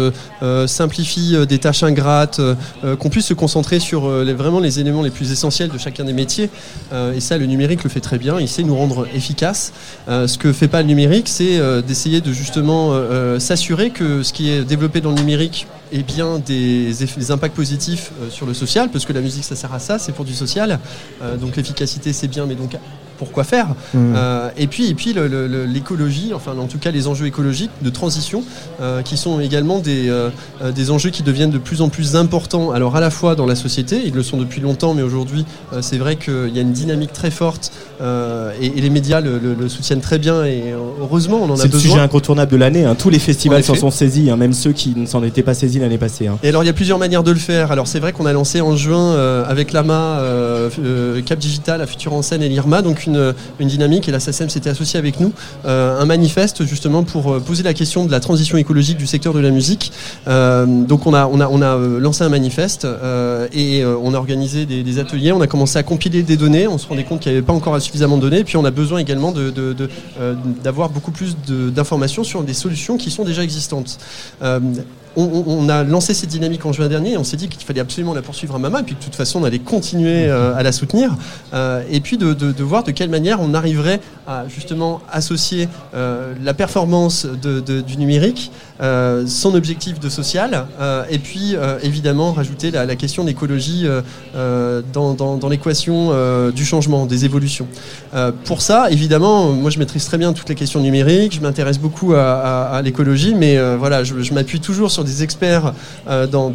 [0.68, 2.40] simplifient des tâches ingrates,
[3.00, 6.14] qu'on puisse se concentrer sur les- vraiment les éléments les plus essentiels de chacun des
[6.14, 6.50] métiers.
[7.16, 8.40] Et ça, le numérique le fait très bien.
[8.40, 9.72] Il sait nous rendre efficaces.
[10.08, 12.94] Ce que fait pas le numérique, c'est d'essayer de justement
[13.40, 17.56] s'assurer que ce qui est développé dans le numérique ait bien des, eff- des impacts
[17.56, 20.26] positifs euh, sur le social, parce que la musique, ça sert à ça, c'est pour
[20.26, 20.80] du social.
[21.22, 22.76] Euh, donc l'efficacité, c'est bien, mais donc
[23.24, 25.14] pourquoi faire Euh, Et puis, et puis
[25.68, 28.44] l'écologie, enfin en tout cas les enjeux écologiques de transition,
[28.82, 30.30] euh, qui sont également des, euh,
[30.74, 32.72] des enjeux qui deviennent de plus en plus importants.
[32.72, 35.46] Alors à la fois dans la société, ils le sont depuis longtemps, mais aujourd'hui
[35.82, 37.72] c'est vrai qu'il y a une dynamique très forte
[38.62, 41.58] et, et les médias le, le- le soutiennent très bien et heureusement on en a
[41.58, 41.92] C'est le besoin.
[41.92, 42.86] sujet incontournable de l'année.
[42.86, 42.96] hein.
[42.96, 45.80] Tous les festivals s'en sont saisis, hein, même ceux qui ne s'en étaient pas saisis
[45.80, 46.28] l'année passée.
[46.28, 46.38] hein.
[46.44, 47.72] Et alors il y a plusieurs manières de le faire.
[47.72, 49.16] Alors c'est vrai qu'on a lancé en juin
[49.48, 50.20] avec l'AMA,
[51.26, 53.13] Cap Digital, la Future en scène et l'IRMA, donc une,
[53.60, 55.32] une dynamique et la SACEM s'était associée avec nous,
[55.66, 59.34] euh, un manifeste justement pour euh, poser la question de la transition écologique du secteur
[59.34, 59.92] de la musique.
[60.28, 62.88] Euh, donc on a, on a, on a lancé un manifeste
[63.54, 66.88] et on a organisé des, ateliers, on a commencé à compiler des données, on se
[66.88, 69.32] rendait compte qu'il n'y avait pas encore suffisamment de données, puis on a besoin également
[69.32, 69.52] de-
[70.64, 74.00] d'avoir beaucoup plus d'informations sur des solutions qui sont déjà existantes.
[75.16, 78.14] On, a lancé cette dynamique en juin dernier et on s'est dit qu'il fallait absolument
[78.14, 80.72] la poursuivre à Mama et puis de toute façon on allait continuer euh, à la
[80.72, 81.16] soutenir
[81.54, 86.54] Euh, et puis de, voir de quelle manière on arriverait à justement associer euh, la
[86.54, 90.66] performance du numérique, son objectif de social
[91.10, 93.86] et puis évidemment rajouter la, question de l'écologie
[94.34, 96.12] dans, l'équation
[96.52, 97.68] du changement, des évolutions.
[98.46, 102.14] Pour ça, évidemment, moi je maîtrise très bien toutes les questions numériques, je m'intéresse beaucoup
[102.14, 105.74] à, l'écologie, mais voilà, je, je m'appuie toujours sur des experts
[106.08, 106.50] euh, dans,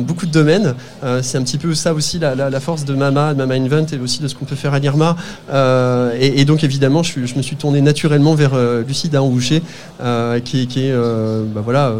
[0.00, 0.74] beaucoup de domaines.
[1.04, 3.98] Euh, c'est un petit peu ça aussi la, force de Mama, de Mama Invent et
[3.98, 5.16] aussi de ce qu'on peut faire à l'IRMA.
[5.52, 8.52] Euh, et, donc évidemment, je, me suis tourné naturellement vers
[8.86, 9.62] Lucie Dahan-Boucher,
[10.44, 10.94] qui, est-
[11.54, 11.94] bah voilà,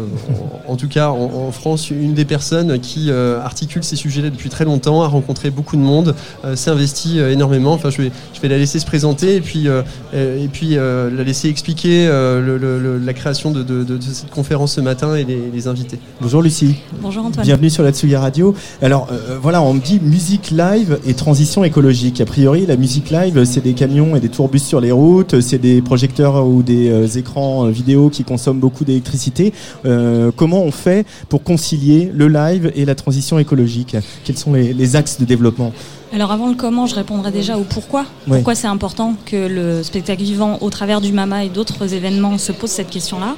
[0.67, 5.03] en, tout cas en, France, une des personnes qui articule ces sujets-là depuis très longtemps,
[5.03, 6.15] a rencontré beaucoup de monde,
[6.55, 7.73] s'est investi euh, énormément.
[7.73, 8.11] Enfin, je vais,
[8.47, 14.81] la laisser se présenter et puis, la laisser expliquer la création de cette conférence ce
[14.81, 15.92] matin et les, les invités.
[16.21, 16.75] Bonjour Lucie.
[17.01, 17.45] Bonjour Antoine.
[17.45, 18.53] Bienvenue sur la Tsugi Radio.
[18.81, 22.21] Alors euh, voilà, on me dit musique live et transition écologique.
[22.21, 25.57] A priori, la musique live, c'est des camions et des tourbus sur les routes, c'est
[25.57, 29.53] des projecteurs ou des euh, écrans euh, vidéo qui consomment beaucoup d'électricité.
[29.85, 33.95] Euh, comment on fait pour concilier le live et la transition écologique?
[34.23, 35.73] Quels sont les, les axes de développement?
[36.13, 38.05] Alors avant le comment, je répondrai déjà au pourquoi.
[38.27, 42.51] Pourquoi c'est important que le spectacle vivant, au travers du MAMA et d'autres événements, se
[42.51, 43.35] pose cette question-là?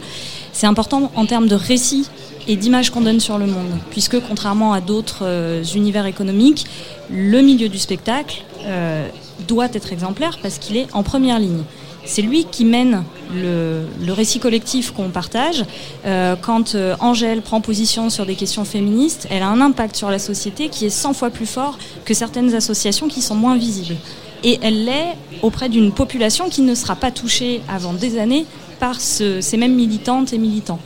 [0.52, 2.10] C'est important en termes de récit
[2.48, 6.66] et d'image qu'on donne sur le monde, puisque contrairement à d'autres euh, univers économiques,
[7.10, 9.08] le milieu du spectacle euh,
[9.48, 11.64] doit être exemplaire parce qu'il est en première ligne.
[12.08, 13.04] C'est lui qui mène
[13.34, 15.66] le, récit collectif qu'on partage.
[16.06, 20.20] Euh, quand Angèle prend position sur des questions féministes, elle a un impact sur la
[20.20, 23.96] société qui est 100 fois plus fort que certaines associations qui sont moins visibles.
[24.44, 28.46] Et elle l'est auprès d'une population qui ne sera pas touchée avant des années
[28.80, 30.80] par ce- ces mêmes militantes et militants.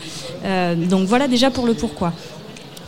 [0.46, 2.14] Euh, donc voilà déjà pour le pourquoi.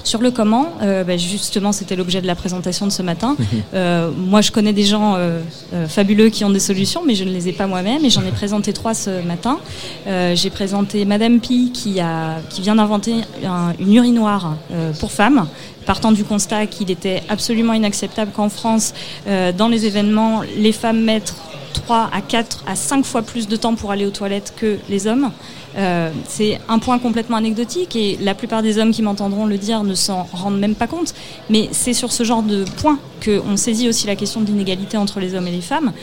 [0.03, 3.35] Sur le comment, euh, bah, justement, c'était l'objet de la présentation de ce matin.
[3.73, 5.39] Euh, moi, je connais des gens euh,
[5.87, 8.03] fabuleux qui ont des solutions, mais je ne les ai pas moi-même.
[8.03, 9.59] Et j'en ai présenté trois ce matin.
[10.07, 13.13] J'ai présenté Madame Pi, qui, a, qui vient d'inventer
[13.45, 15.47] un- une urinoir euh, pour femmes,
[15.85, 18.93] partant du constat qu'il était absolument inacceptable qu'en France,
[19.27, 21.35] euh, dans les événements, les femmes mettent
[21.73, 25.07] 3 à 4 à 5 fois plus de temps pour aller aux toilettes que les
[25.07, 25.31] hommes.
[25.77, 29.84] Euh, c'est un point complètement anecdotique et la plupart des hommes qui m'entendront le dire
[29.84, 31.13] ne s'en rendent même pas compte.
[31.49, 35.19] Mais c'est sur ce genre de point qu'on saisit aussi la question de l'inégalité entre
[35.19, 35.93] les hommes et les femmes.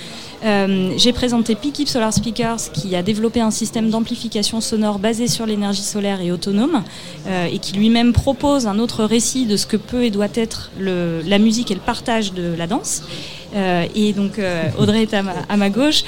[0.45, 5.47] Euh, J'ai présenté Peakeep Solar Speakers qui a développé un système d'amplification sonore basé sur
[5.47, 6.85] l'énergie solaire et autonome
[7.27, 10.71] euh, et qui lui-même propose un autre récit de ce que peut et doit être
[10.81, 13.03] la musique et le partage de la danse.
[13.95, 14.39] Et donc
[14.79, 16.05] Audrey est à ma, gauche.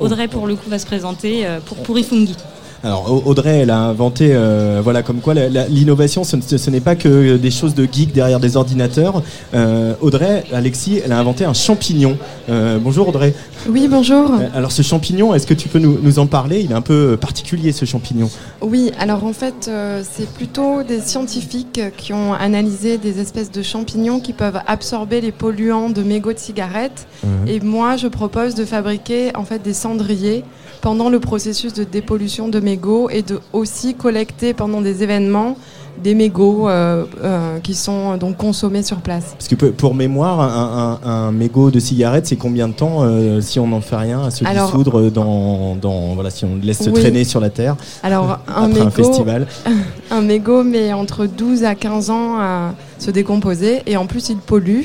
[0.00, 2.36] Audrey pour le coup va se présenter pour Purifungi.
[2.84, 7.36] Alors Au- Audrey, elle a inventé, euh, voilà, comme quoi l'innovation, ce n'est pas que
[7.38, 9.22] des choses de geek derrière des ordinateurs.
[9.54, 12.18] Euh, Audrey, Alexis, elle a inventé un champignon.
[12.50, 13.32] Euh, bonjour Audrey.
[13.66, 14.30] Oui, bonjour.
[14.30, 16.60] Euh, Alors ce champignon, est-ce que tu peux nous, nous en parler?
[16.60, 18.28] Il est un peu particulier ce champignon.
[18.60, 23.62] Oui, alors en fait, euh, c'est plutôt des scientifiques qui ont analysé des espèces de
[23.62, 27.06] champignons qui peuvent absorber les polluants de mégots de cigarettes.
[27.46, 30.44] Et moi, je propose de fabriquer en fait des cendriers
[30.82, 35.56] pendant le processus de dépollution de mégots et de aussi collecter pendant des événements
[36.02, 39.34] des mégots euh, euh, qui sont donc consommés sur place.
[39.38, 43.40] Parce que pour- mémoire, un, un, un mégot de cigarette, c'est combien de temps euh,
[43.40, 46.60] si on n'en fait rien à se Alors- dissoudre dans, dans voilà si on le
[46.62, 47.00] laisse se Oui.
[47.00, 49.46] traîner sur la terre Alors un après un mégot, festival?
[50.10, 54.36] un mégot met entre 12 à 15 ans à se décomposer et en plus il
[54.36, 54.82] pollue.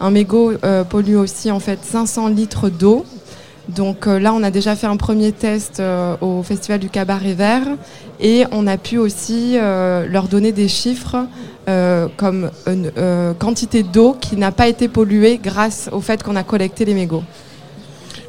[0.00, 3.04] Un mégot euh, pollue aussi en fait 500 litres d'eau.
[3.68, 7.32] Donc euh, là on a déjà fait un premier test euh, au festival du cabaret
[7.32, 7.66] vert
[8.20, 11.26] et on a pu aussi euh, leur donner des chiffres
[12.18, 12.92] comme une
[13.38, 17.22] quantité d'eau qui n'a pas été polluée grâce au fait qu'on a collecté les mégots.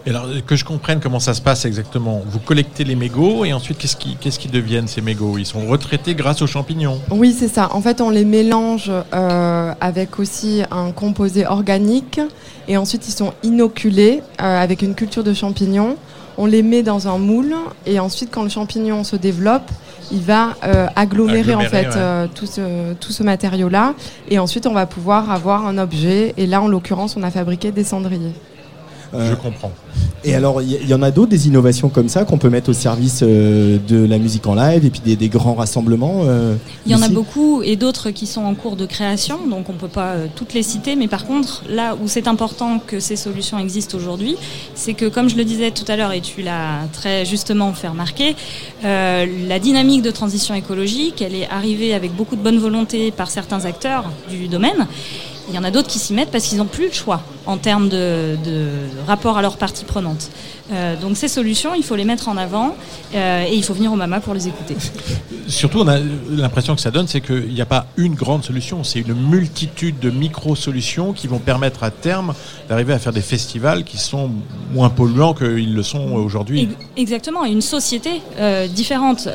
[0.06, 2.21] Et alors, que je comprenne comment ça se passe exactement.
[2.26, 5.38] Vous collectez les mégots et ensuite, qu'est-ce qui, qu'est-ce qui deviennent ces mégots?
[5.38, 7.02] Ils sont retraités grâce aux champignons.
[7.12, 7.74] Oui, c'est ça.
[7.74, 12.21] En fait, on les mélange avec aussi un composé organique
[12.67, 15.97] et ensuite ils sont inoculés euh, avec une culture de champignons.
[16.38, 19.71] On les met dans un moule et ensuite, quand le champignon se développe,
[20.12, 21.95] il va euh, agglomérer, en fait ouais.
[21.95, 23.93] euh, tout ce, tout ce matériau-là
[24.30, 26.34] et ensuite on va pouvoir avoir un objet.
[26.38, 28.34] Et là, en l'occurrence, on a fabriqué des cendriers.
[29.13, 29.71] Euh, Je comprends.
[30.23, 32.73] Et alors, il y, en a d'autres, des innovations comme ça qu'on peut mettre au
[32.73, 36.21] service euh, de la musique en live et puis des, des grands rassemblements.
[36.23, 36.55] euh,
[36.87, 39.73] Il y en a beaucoup et d'autres qui sont en cours de création, donc on
[39.73, 40.95] ne peut pas euh, toutes les citer.
[40.95, 44.35] Mais par contre, là où c'est important que ces solutions existent aujourd'hui,
[44.73, 47.87] c'est que, comme je le disais tout à l'heure et tu l'as très justement fait
[47.87, 48.35] remarquer,
[48.83, 53.29] euh, la dynamique de transition écologique, elle est arrivée avec beaucoup de bonne volonté par
[53.29, 54.87] certains acteurs du domaine.
[55.50, 57.58] Il y en a d'autres qui s'y mettent parce qu'ils n'ont plus le choix en
[57.58, 58.67] termes de, de
[59.08, 60.29] rapport à leurs parties prenantes.
[60.73, 62.75] Euh, donc ces solutions, il faut les mettre en avant
[63.13, 64.75] euh, et il faut venir au MAMA pour les écouter.
[65.48, 66.00] Surtout, on a
[66.31, 70.00] l'impression que ça donne, c'est qu'il n'y a pas une grande solution, c'est une multitude
[70.00, 72.33] de micro-solutions qui vont permettre à terme
[72.67, 74.31] d'arriver à faire des festivals qui sont
[74.73, 76.63] moins polluants qu'ils le sont aujourd'hui.
[76.63, 79.25] Ex- Exactement, une société euh, différente.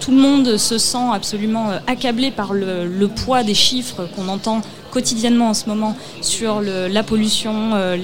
[0.00, 4.60] Tout le monde se sent absolument accablé par le, le poids des chiffres qu'on entend
[4.90, 7.96] quotidiennement en ce moment sur le- la pollution, euh,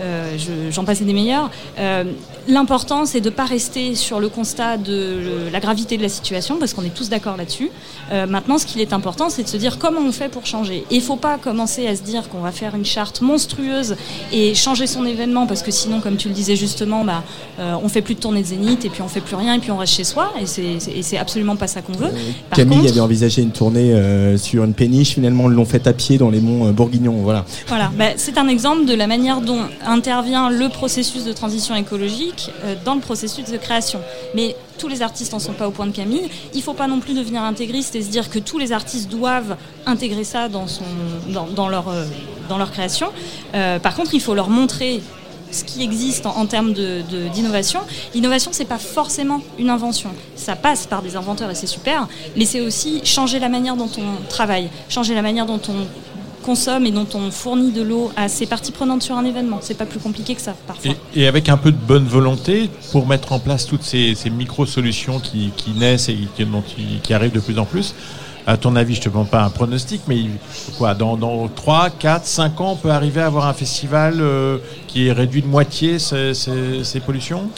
[0.00, 1.50] euh, je- j'en passais des meilleurs.
[1.78, 2.04] Euh,
[2.48, 6.08] L'important, c'est de ne pas rester sur le constat de le- la gravité de la
[6.08, 7.70] situation, parce qu'on est tous d'accord là-dessus.
[8.28, 10.78] Maintenant, ce qu'il est important, c'est de se dire comment on fait pour changer.
[10.90, 13.94] Et il ne faut pas commencer à se dire qu'on va faire une charte monstrueuse
[14.32, 17.22] et changer son événement, parce que sinon, comme tu le disais justement, bah,
[17.60, 19.70] on fait plus de tournée de zénith, et puis on fait plus rien, et puis
[19.70, 22.10] on reste chez soi, et c'est- absolument pas ça qu'on veut.
[22.50, 23.94] Par Camille contre- avait envisagé une tournée
[24.36, 27.22] sur une péniche, finalement l'ont fait à pied dans les monts euh, bourguignons.
[27.22, 27.44] Voilà.
[27.96, 32.74] Bah, c'est un exemple de la manière dont intervient le processus de transition écologique euh,
[32.84, 34.00] dans le processus de création.
[34.34, 36.28] Mais tous les artistes n'en sont pas au point de Camille.
[36.54, 39.10] Il ne faut pas non plus devenir intégriste et se dire que tous les artistes
[39.10, 39.56] doivent
[39.86, 43.08] intégrer ça dans, euh, leur création.
[43.52, 45.02] Par contre, il faut leur montrer
[45.52, 47.80] ce qui existe en, termes de- de- d'innovation.
[48.14, 50.10] L'innovation, c'est pas forcément une invention.
[50.34, 53.90] Ça passe par des inventeurs et c'est super, mais c'est aussi changer la manière dont
[53.98, 55.86] on travaille, changer la manière dont on
[56.42, 59.58] consomme et dont on fournit de l'eau à ses parties prenantes sur un événement.
[59.62, 60.92] C'est pas plus compliqué que ça parfois.
[61.14, 65.52] Et, avec un peu de bonne volonté pour mettre en place toutes ces, micro-solutions qui,
[65.76, 66.18] naissent et
[67.02, 67.94] qui arrivent de plus en plus,
[68.46, 70.24] à ton avis, je te demande pas un pronostic, mais
[70.78, 74.58] quoi, dans, dans 3, 4, 5 ans, on peut arriver à avoir un festival euh,
[74.88, 77.48] qui réduit de moitié ces, ces- ces pollutions?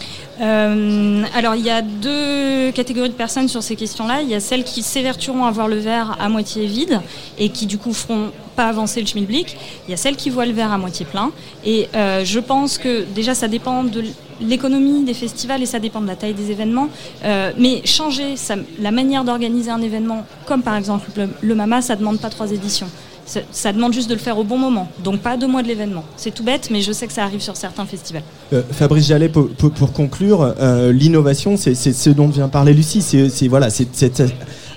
[0.40, 4.22] Euh, alors, il y a deux catégories de personnes sur ces questions-là.
[4.22, 7.00] Il y a celles qui s'évertueront à voir le verre à moitié vide
[7.38, 9.56] et qui, du coup, feront pas avancer le schmilblick.
[9.86, 11.30] Il y a celles qui voient le verre à moitié plein.
[11.64, 14.04] Et euh, je pense que, déjà, ça dépend de
[14.40, 16.88] l'économie des festivals et ça dépend de la taille des événements.
[17.24, 21.82] Euh, mais changer sa- la manière d'organiser un événement, comme par exemple le, le MAMA,
[21.82, 22.88] ça demande pas trois éditions.
[23.26, 26.04] Ça, demande juste de le faire au bon moment, donc pas deux mois de l'événement.
[26.16, 28.22] C'est tout bête, mais je sais que ça arrive sur certains festivals.
[28.52, 33.02] Euh, Fabrice Jallet, pour, conclure, euh, l'innovation, c'est ce dont vient parler Lucie.
[33.02, 34.22] C'est voilà, cet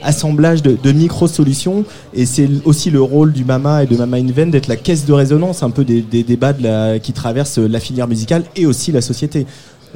[0.01, 1.83] assemblage de, micro-solutions
[2.13, 5.13] et c'est aussi le rôle du Mama et de Mama Invent d'être la caisse de
[5.13, 6.53] résonance un peu des, débats
[6.99, 9.45] qui traversent la filière musicale et aussi la société.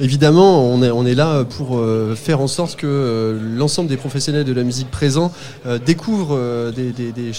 [0.02, 4.52] Évidemment, on est, là pour euh, faire en sorte que euh, l'ensemble des professionnels de
[4.52, 5.30] la musique présents
[5.64, 7.30] euh, découvrent des, des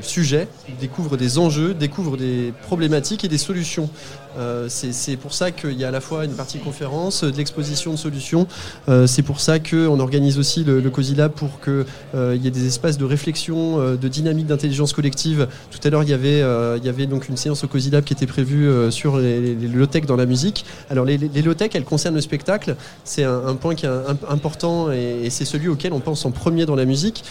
[0.00, 0.48] sujets,
[0.80, 3.90] découvrent des enjeux, découvrent des problématiques et des solutions.
[4.38, 7.36] Euh, c'est pour ça qu'il y a à la fois une partie conférence, euh, de
[7.36, 8.46] l'exposition de solutions.
[8.88, 12.50] Euh, c'est pour ça qu'on organise aussi le, le Cozy Lab pour qu'il y ait
[12.50, 15.48] des espaces de réflexion, de dynamique d'intelligence collective.
[15.70, 18.68] Tout à l'heure, il y avait, donc une séance au Cozy Lab qui était prévue
[18.90, 20.64] sur les, low-tech dans la musique.
[20.90, 22.76] Alors les, low-tech, elles concernent le spectacle.
[23.04, 23.90] C'est un, point qui est
[24.28, 27.24] important et, et c'est celui auquel on pense en premier dans la musique,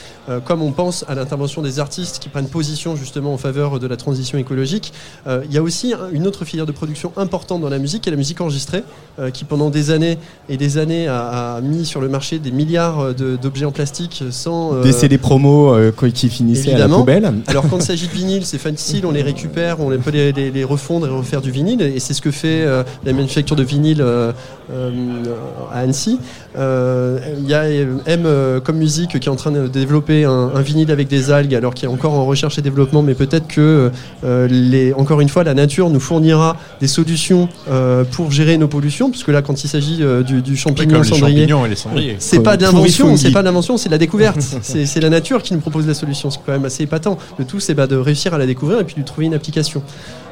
[0.46, 3.98] comme on pense à l'intervention des artistes qui prennent position justement en faveur de la
[3.98, 4.94] transition écologique.
[5.28, 8.10] Il y a aussi un- une autre filière de production importante dans la musique, qui
[8.10, 8.84] est la musique enregistrée,
[9.20, 10.18] euh, qui pendant des années
[10.50, 14.24] et des années a, a mis sur le marché des milliards de- d'objets en plastique
[14.32, 14.74] sans...
[14.76, 17.00] euh, Des CD promos euh, qui finissaient à la Évidemment.
[17.00, 17.34] poubelle.
[17.48, 20.52] Alors quand il s'agit de vinyle, c'est facile, on les récupère, on peut les, les-
[20.52, 23.64] les refondre et refaire du vinyle, et c'est ce que fait euh, la manufacture de
[23.64, 24.32] vinyle euh,
[24.72, 24.92] euh,
[25.72, 26.20] à Annecy.
[26.58, 30.26] Euh, Il y a euh, M euh, comme musique qui est en train de développer
[30.26, 33.16] un, un vinyle avec des algues, alors qui est encore en recherche et développement, mais
[33.16, 33.92] peut-être que
[34.24, 38.68] euh, les, encore une fois la nature nous fournira des solutions euh, pour gérer nos
[38.68, 41.76] pollutions, puisque là quand il s'agit euh, du, du champignon les cendrier, champignons et les
[41.78, 42.16] cendriers.
[42.20, 44.42] c'est pas de l'invention, c'est pas de l'invention, c'est de la découverte.
[44.62, 46.30] c'est la nature qui nous propose la solution.
[46.30, 47.18] C'est quand même assez épatant.
[47.40, 49.82] Le tout, c'est bah, de réussir à la découvrir et puis de trouver une application.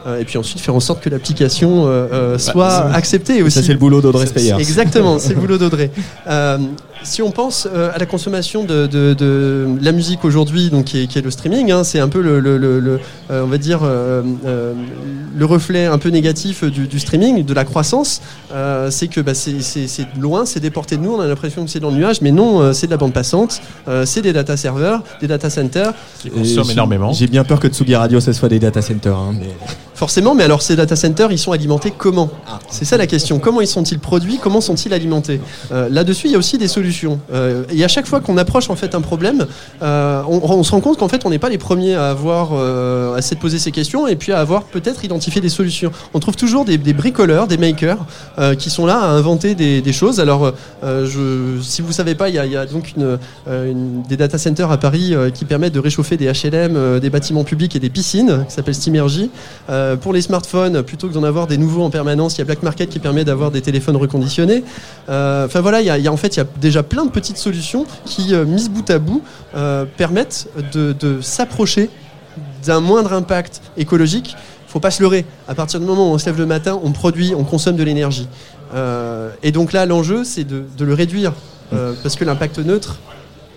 [0.08, 3.60] Euh, et puis ensuite faire en sorte que l'application euh, euh, soit acceptée aussi.
[3.60, 4.56] Ça, c'est le boulot d'Audrey Speyer.
[4.60, 5.92] Exactement, c'est le boulot d'Audrey.
[6.28, 6.58] Euh,
[7.04, 11.02] si on pense euh, à la consommation de, de- de la musique aujourd'hui, donc qui
[11.04, 13.00] est, qui est le streaming, hein, c'est un peu le, le- le- le,
[13.32, 14.74] euh, on va dire euh, euh,
[15.36, 18.22] le reflet un peu négatif du, du streaming, de la croissance.
[18.54, 19.58] Euh, c'est que bah, c'est
[20.20, 21.14] loin, c'est déporté de nous.
[21.14, 23.14] On a l'impression que c'est dans le nuage, mais non, euh, c'est de la bande
[23.14, 23.62] passante.
[23.88, 25.94] Euh, c'est des data servers, des data centers.
[26.20, 27.14] Qui consomment énormément.
[27.14, 29.16] J'ai bien peur que Tsugi Radio, ce soit des data centers.
[29.18, 29.50] hein, mais-
[29.96, 32.30] Forcément, mais alors ces data centers, ils sont alimentés comment?
[32.72, 33.38] C'est ça la question.
[33.38, 34.40] Comment ils sont-ils produits?
[34.42, 35.40] Comment sont-ils alimentés?
[35.72, 36.91] Euh, Là-dessus, il y a aussi des solutions.
[37.34, 39.46] Euh, et à chaque fois qu'on approche en fait un problème,
[39.82, 43.16] euh, on, se rend compte qu'en fait, on n'est pas les premiers à avoir euh,
[43.16, 45.92] à s'être posé ces questions et puis à avoir peut-être identifié des solutions.
[46.14, 48.06] On trouve toujours des, bricoleurs, des makers
[48.38, 50.20] euh, qui sont là à inventer des, choses.
[50.20, 50.54] Alors,
[51.62, 52.94] si vous savez pas, il y a, donc
[54.08, 57.80] des data centers à Paris qui permettent de réchauffer des HLM, des bâtiments publics et
[57.80, 59.30] des piscines, qui s'appelle Steamergy.
[60.02, 62.64] Pour les smartphones, plutôt que d'en avoir des nouveaux en permanence, il y a Black
[62.64, 64.64] Market qui permet d'avoir des téléphones reconditionnés.
[65.08, 68.34] Enfin voilà, y a- en fait il y a déjà plein de petites solutions qui,
[68.34, 69.22] euh, mises bout à bout,
[69.56, 71.90] euh, permettent de, de s'approcher
[72.66, 74.36] d'un moindre impact écologique.
[74.68, 75.26] Faut pas se leurrer.
[75.48, 77.84] À partir du moment où on se lève le matin, on produit, on consomme de
[77.84, 78.28] l'énergie.
[78.74, 81.34] Euh, et donc là, l'enjeu, c'est de, de le réduire,
[81.74, 83.00] euh, parce que l'impact neutre,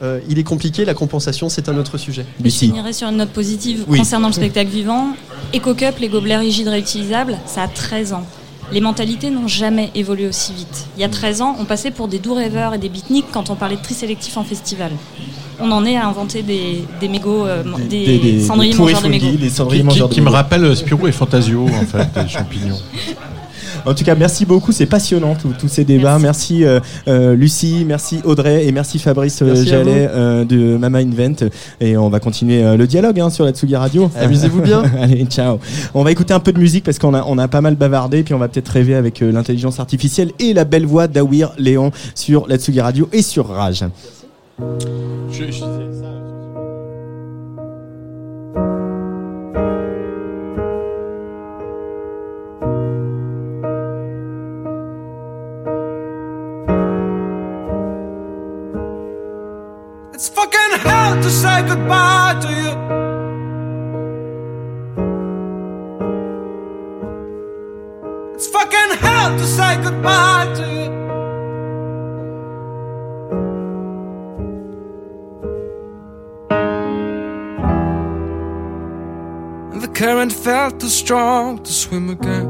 [0.03, 0.85] euh, il est compliqué.
[0.85, 2.27] La compensation, c'est un autre sujet.
[2.45, 3.99] Je finirai sur une note positive Oui.
[3.99, 5.15] concernant le spectacle vivant.
[5.55, 8.27] EcoCup, les gobelets rigides réutilisables, ça a 13 ans.
[8.73, 10.87] Les mentalités n'ont jamais évolué aussi vite.
[10.97, 13.51] Il y a 13 ans, on passait pour des doux rêveurs et des beatniks quand
[13.51, 14.91] on parlait de tri sélectif en festival.
[15.61, 19.03] On en est à inventer des, des mégots, euh, des, Des- des- cendriers des mangeurs
[19.03, 19.27] de mégots.
[19.27, 20.37] fondis, des cendriers Qui, mangeurs qui- de qui me mégots.
[20.37, 22.79] rappelle Spirou et Fantasio, en fait, des champignons.
[23.87, 26.19] En tout cas, merci beaucoup, c'est passionnant tous tous ces débats.
[26.19, 30.99] Merci, euh, euh, Lucie, merci Audrey et merci Fabrice euh, Merci Jallet euh, de Mama
[31.01, 31.51] Invent.
[31.81, 34.11] Et on va continuer euh, le dialogue hein, sur la Tsugi Radio.
[34.19, 34.83] Amusez-vous bien.
[35.01, 35.59] Allez, ciao.
[35.93, 38.23] On va écouter un peu de musique parce qu'on a, on a pas mal bavardé,
[38.23, 41.91] puis on va peut-être rêver avec euh, l'intelligence artificielle et la belle voix d'Awir Léon
[42.15, 43.85] sur la Tsugi Radio et sur Rage.
[45.31, 46.34] Je- je
[60.15, 62.73] It's fucking hell to say goodbye to you.
[68.37, 70.91] It's fucking hell to say goodbye to you.
[79.73, 82.44] And the current felt too strong to swim against.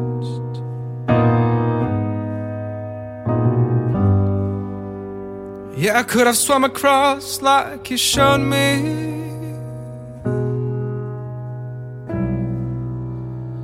[5.85, 9.21] Yeah, I could have swum across like you showed me.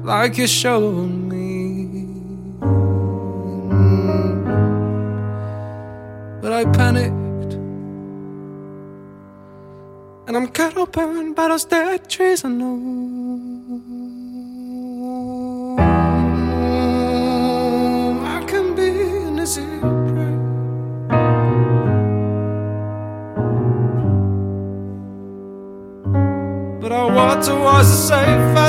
[0.04, 1.86] Like you showed me.
[6.42, 7.54] But I panicked.
[10.26, 13.59] And I'm cut open by those dead trees I know.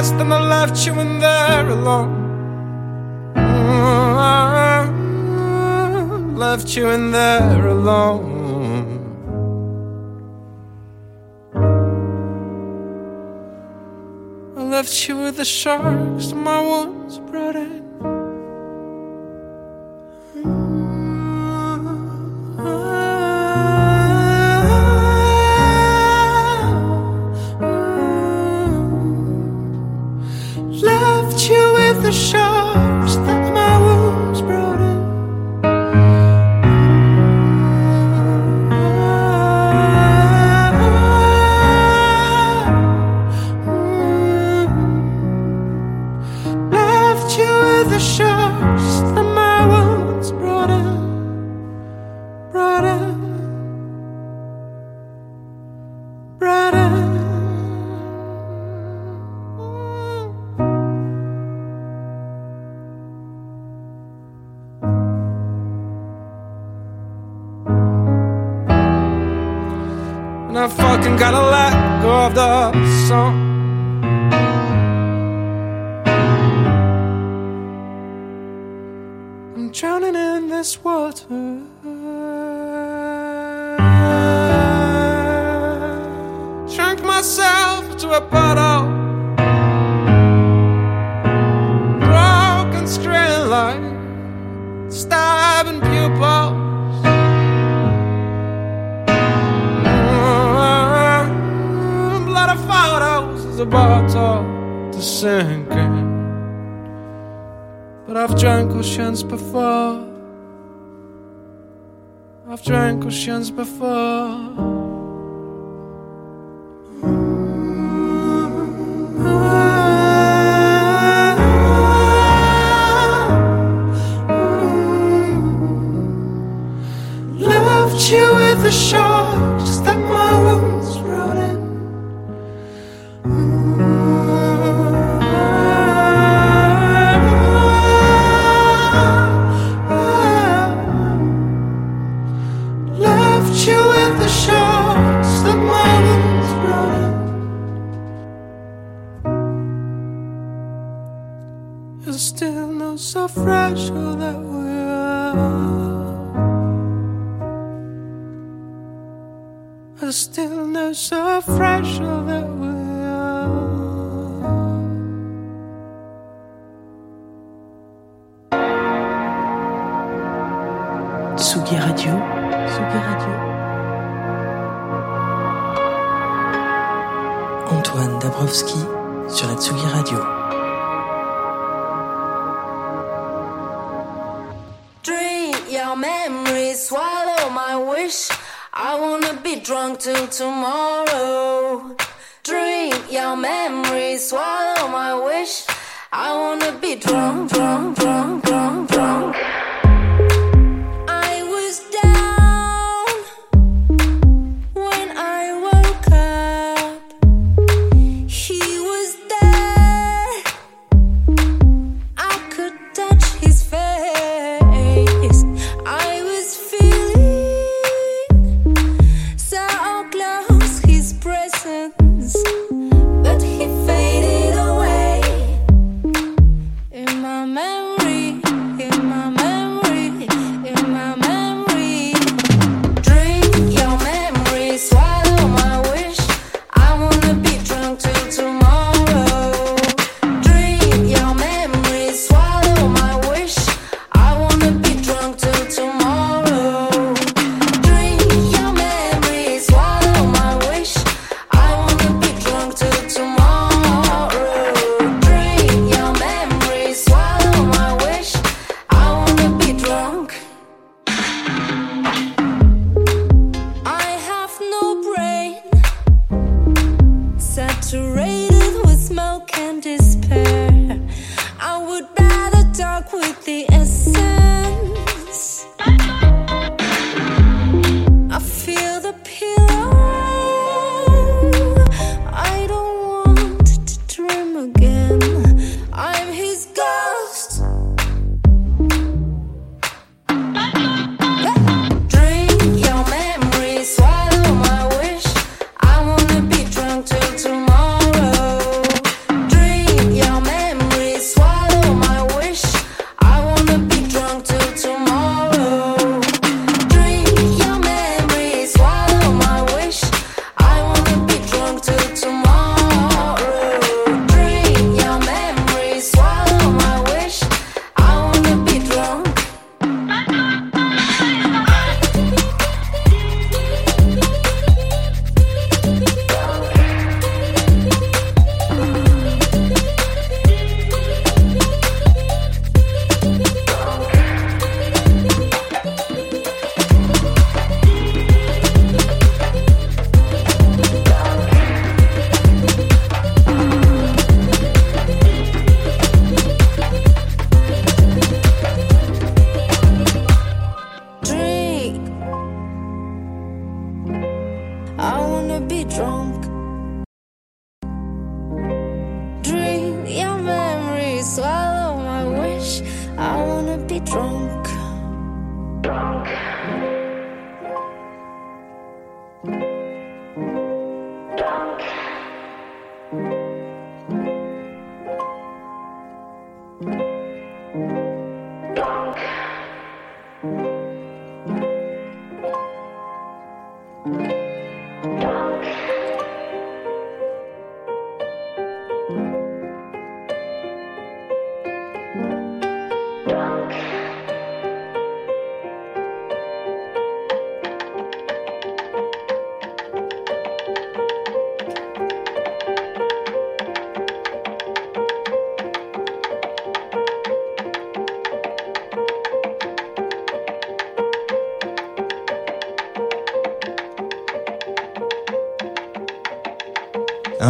[0.01, 2.29] Safest, and I left you in there alone.
[3.35, 3.57] Mm,
[6.37, 8.29] Left you in there alone.
[14.57, 17.80] I left you with the sharks, my wounds brought in.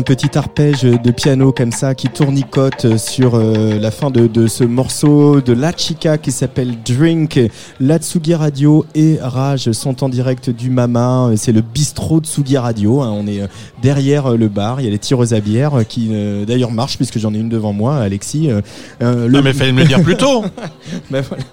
[0.01, 4.47] Un petit arpège de piano comme ça qui tournicote sur euh, la fin de, de
[4.47, 7.39] ce morceau de La Chica qui s'appelle Drink.
[7.79, 11.29] La Tsugi Radio et Rage sont en direct du Mama.
[11.35, 13.01] C'est le bistrot de Tsugi Radio.
[13.01, 13.11] hein.
[13.15, 13.47] On est euh,
[13.83, 14.81] derrière euh, le bar.
[14.81, 17.49] Il y a les tireuses à bière qui euh, d'ailleurs marchent puisque j'en ai une
[17.49, 18.49] devant moi, Alexis.
[18.49, 18.61] Euh,
[19.03, 20.43] euh, Ah, mais fallait me le dire plus tôt.
[21.11, 21.43] Ben voilà.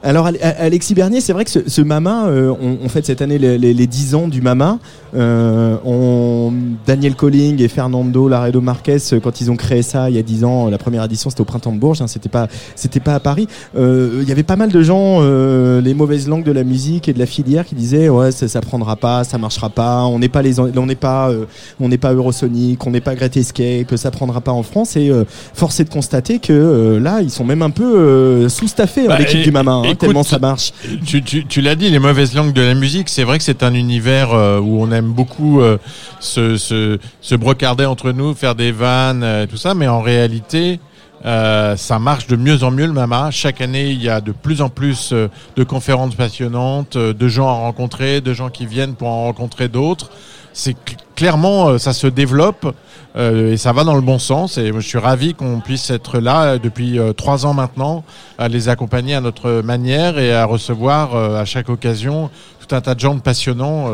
[0.00, 3.36] Alors Ale- Alexis Bernier, c'est vrai que ce, ce Mama, on, on fête cette année
[3.36, 4.78] les, les, les 10 ans du Mama.
[5.14, 6.52] Euh, on,
[6.86, 10.22] Daniel Colling et Fernando Laredo Marquez, euh, quand ils ont créé ça il y a
[10.22, 13.14] 10 ans, la première édition c'était au printemps de Bourges, hein, c'était pas c'était pas
[13.14, 13.48] à Paris.
[13.76, 17.08] Euh, Il y avait pas mal de gens, euh, les mauvaises langues de la musique
[17.08, 20.18] et de la filière, qui disaient ouais ça, ça prendra pas, ça marchera pas, on
[20.18, 21.44] n'est pas les on n'est pas euh,
[21.80, 24.96] on n'est pas Eurosonic, on n'est pas Great Escape, ça prendra pas en France.
[24.96, 28.48] Et euh, force est de constater que euh, là ils sont même un peu euh,
[28.48, 30.72] sous-staffés hein, Bah, l'équipe du Mama, hein, tellement ça marche.
[31.06, 33.62] Tu, tu, tu l'as dit, les mauvaises langues de la musique, c'est vrai que c'est
[33.62, 35.78] un univers euh, où on aime beaucoup euh,
[36.20, 40.80] se, se, se brocarder entre nous, faire des vannes, euh, tout ça, mais en réalité,
[41.24, 43.32] Euh, ça marche de mieux en mieux le Mama.
[43.32, 45.26] Chaque année, il y a de plus en plus euh,
[45.56, 50.10] de conférences passionnantes, de gens à rencontrer, de gens qui viennent pour en rencontrer d'autres.
[50.52, 52.72] C'est cl- clairement, ça se développe
[53.18, 54.58] et ça va dans le bon sens.
[54.58, 58.04] Et je suis ravi qu'on puisse être là depuis trois ans maintenant,
[58.38, 62.30] à les accompagner à notre manière et à recevoir à chaque occasion
[62.60, 63.90] tout un tas de gens passionnants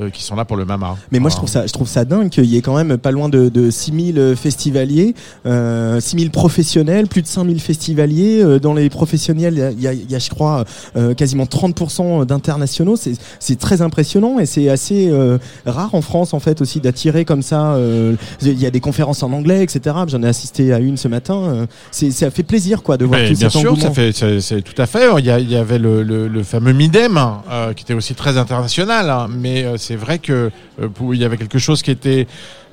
[0.00, 0.96] euh, euh, qui sont là pour le Mama.
[1.12, 3.10] Mais moi, je trouve ça, je trouve ça dingue qu'il y ait quand même pas
[3.10, 5.14] loin de, de 6000 festivaliers,
[5.46, 8.42] euh, 6000 professionnels, plus de 5000 festivaliers.
[8.42, 10.64] Euh, dans les professionnels, il y a, y a- y a, je crois,
[10.96, 12.96] euh, quasiment 30% d'internationaux.
[12.96, 17.42] C'est, très impressionnant et c'est assez euh, rare en France, en fait, aussi d'attirer comme
[17.42, 17.74] ça.
[17.74, 19.96] euh, il y a des conférences en anglais, etc.
[20.08, 21.36] J'en ai assisté à une ce matin.
[21.44, 23.88] Euh, C'est, ça fait plaisir, quoi, de voir Mais tout bien cet sûr, engouement.
[23.88, 25.06] ça fait, c'est, tout à fait.
[25.18, 27.18] Il y, a- il y avait le, le, le fameux Midem,
[27.50, 29.28] euh, qui était aussi très international, hein.
[29.30, 32.26] mais euh, c'est vrai que euh, il y avait quelque chose qui était.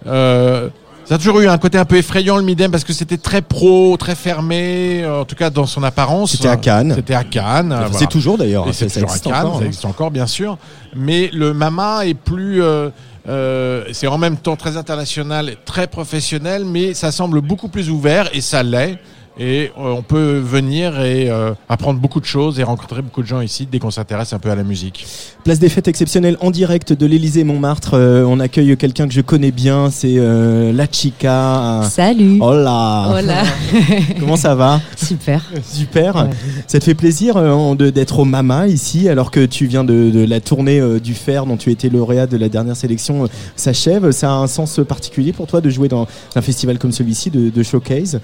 [0.07, 0.69] euh,
[1.05, 3.41] ça a toujours eu un côté un peu effrayant le Midem parce que c'était très
[3.41, 6.31] pro, très fermé, euh, en tout cas dans son apparence.
[6.31, 6.93] C'était à Cannes.
[6.95, 7.75] C'était à Cannes.
[7.91, 8.65] C'est toujours, d'ailleurs.
[8.67, 9.67] Ça- c'est ça toujours à Cannes, encore, ça hein.
[9.67, 10.57] existe encore bien sûr.
[10.95, 12.89] Mais le Mama est plus, euh,
[13.27, 18.29] euh, c'est en même temps très international, très professionnel, mais ça semble beaucoup plus ouvert
[18.33, 18.97] et ça l'est.
[19.43, 23.27] Et euh, on peut venir et euh, apprendre beaucoup de choses et rencontrer beaucoup de
[23.27, 25.07] gens ici dès qu'on s'intéresse un peu à la musique.
[25.43, 27.95] Place des fêtes exceptionnelles en direct de l'Élysée Montmartre.
[27.95, 31.81] Euh, on accueille quelqu'un que je connais bien, c'est euh, La Chica.
[31.89, 32.37] Salut.
[32.39, 33.07] Hola.
[33.15, 33.43] Hola.
[34.19, 34.79] Comment ça va?
[34.95, 35.41] Super.
[35.63, 36.15] Super.
[36.17, 36.29] Ouais.
[36.67, 40.23] Ça te fait plaisir euh, d'être au Mama ici, alors que tu viens de, de
[40.23, 44.11] la tournée euh, du Fer dont tu étais lauréat de la dernière sélection euh, s'achève.
[44.11, 47.49] Ça a un sens particulier pour toi de jouer dans un festival comme celui-ci de,
[47.49, 48.19] de showcase?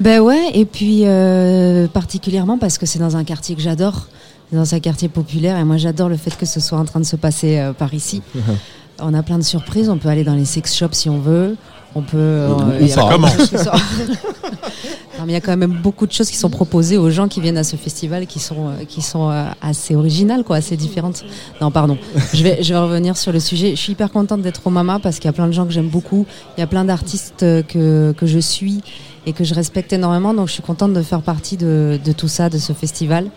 [0.00, 4.06] Ben ouais, et puis euh, particulièrement parce que c'est dans un quartier que j'adore,
[4.52, 7.04] dans un quartier populaire, et moi j'adore le fait que ce soit en train de
[7.04, 8.22] se passer euh, par ici.
[9.00, 11.56] On a plein de surprises, on peut aller dans les sex shops si on veut.
[11.96, 12.16] On peut.
[12.16, 13.52] euh, ça commence.
[15.26, 17.56] il y a quand même beaucoup de choses qui sont proposées aux gens qui viennent
[17.56, 21.24] à ce festival qui sont, euh, qui sont euh, assez originales, quoi, assez différentes.
[21.60, 21.96] Non, pardon.
[22.34, 23.70] Je vais, je vais revenir sur le sujet.
[23.70, 25.72] Je suis hyper contente d'être au Mama parce qu'il y a plein de gens que
[25.72, 26.26] j'aime beaucoup.
[26.56, 28.82] Il y a plein d'artistes que, que je suis
[29.26, 30.34] et que je respecte énormément.
[30.34, 33.30] Donc je suis contente de faire partie de, tout ça, de ce festival.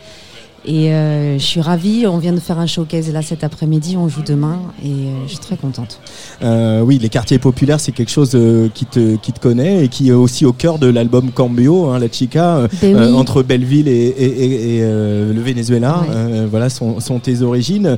[0.66, 2.06] Et euh, je suis ravie.
[2.08, 3.96] On vient de faire un showcase là cet après-midi.
[3.96, 6.00] On joue demain et euh, je suis très contente.
[6.44, 8.38] Euh, oui, les quartiers populaires, c'est quelque chose
[8.74, 12.00] qui, te, qui te connaît et qui est aussi au cœur de l'album Cambio, hein,
[12.00, 13.14] La Chica, Ben oui.
[13.14, 16.02] entre Belleville et, et- et- et, le Venezuela.
[16.10, 16.46] Ouais.
[16.50, 17.96] voilà, sont, sont tes origines.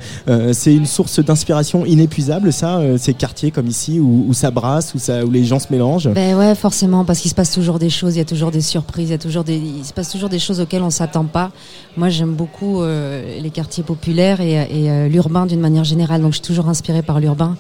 [0.51, 4.99] C'est une source d'inspiration inépuisable, ça, ces quartiers comme ici où, où ça brasse, où,
[4.99, 6.09] ça, où les gens se mélangent.
[6.13, 8.61] Ben ouais, forcément, parce qu'il se passe toujours des choses, il y a toujours des
[8.61, 11.25] surprises, il y a toujours des, il se passe toujours des choses auxquelles on s'attend
[11.25, 11.51] pas.
[11.97, 12.48] Moi, j'aime beaucoup
[12.81, 16.69] euh, les quartiers populaires et, et, euh, l'urbain d'une manière générale, donc je suis toujours
[16.69, 17.55] inspirée par l'urbain.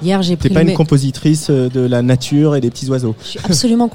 [0.00, 3.16] Hier, j'ai pris T'es pas une compositrice euh, de la nature et des petits oiseaux.
[3.20, 3.90] Je suis absolument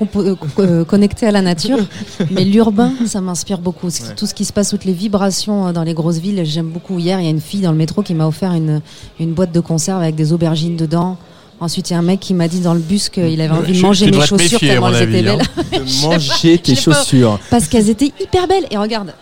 [0.59, 1.77] euh, connectée à la nature,
[2.31, 3.87] mais l'urbain, ça m'inspire beaucoup.
[4.17, 6.99] Tout ce qui se passe, toutes les vibrations dans les grosses villes, j'aime beaucoup.
[6.99, 8.81] Hier, il y a une fille dans le métro qui m'a offert une,
[9.19, 11.17] une boîte de conserve avec des aubergines dedans.
[11.61, 13.71] Ensuite, il y a un mec qui m'a dit dans le bus qu'il avait envie
[13.77, 15.29] de manger mes chaussures méfier, tellement elles étaient belles.
[15.29, 15.63] hein.
[15.71, 17.39] De manger tes pas- chaussures.
[17.49, 18.65] Parce qu'elles étaient hyper belles.
[18.71, 19.13] Et regarde,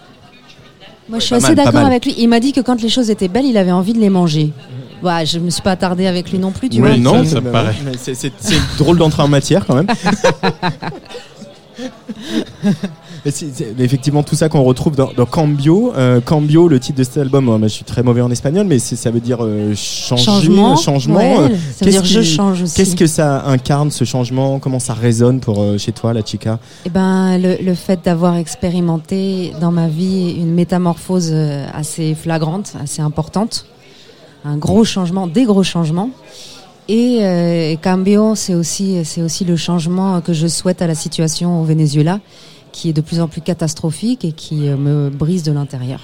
[1.09, 2.13] moi je suis assez d'accord avec lui.
[2.17, 4.51] Il m'a dit que quand les choses étaient belles, il avait envie de les manger.
[5.03, 6.97] Ouais, je me suis pas attardée avec lui non plus, tu Oui, vois.
[6.97, 7.75] non, ça- ça me paraît.
[7.97, 8.31] c'est
[8.77, 9.87] drôle d'entrer en matière quand même.
[13.29, 15.93] C'est- effectivement tout ça qu'on retrouve dans, dans Cambio.
[15.95, 18.79] Euh, Cambio, le titre de cet album, moi, je suis très mauvais en espagnol, mais
[18.79, 20.75] ça veut dire euh, changer, Changement.
[20.75, 21.15] changement.
[21.19, 22.75] Ouais, Euh, ça veut qu'est-ce dire je change aussi.
[22.75, 24.57] Qu'est-ce que ça incarne ce changement?
[24.59, 26.57] Comment ça résonne pour euh, chez toi, la chica?
[26.85, 31.31] Eh ben, le, le fait d'avoir expérimenté dans ma vie une métamorphose
[31.73, 33.65] assez flagrante, assez importante,
[34.45, 36.09] un gros changement, des gros changements.
[36.89, 41.61] Et euh, Cambio, c'est aussi, c'est aussi le changement que je souhaite à la situation
[41.61, 42.19] au Venezuela,
[42.71, 45.99] qui est de plus en plus catastrophique et qui euh, me brise de l'intérieur.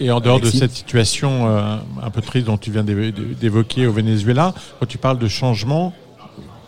[0.00, 3.10] Et en dehors Alexis de cette situation euh, un peu triste dont tu viens d'évo-
[3.40, 5.92] d'évoquer au Venezuela, quand tu parles de changements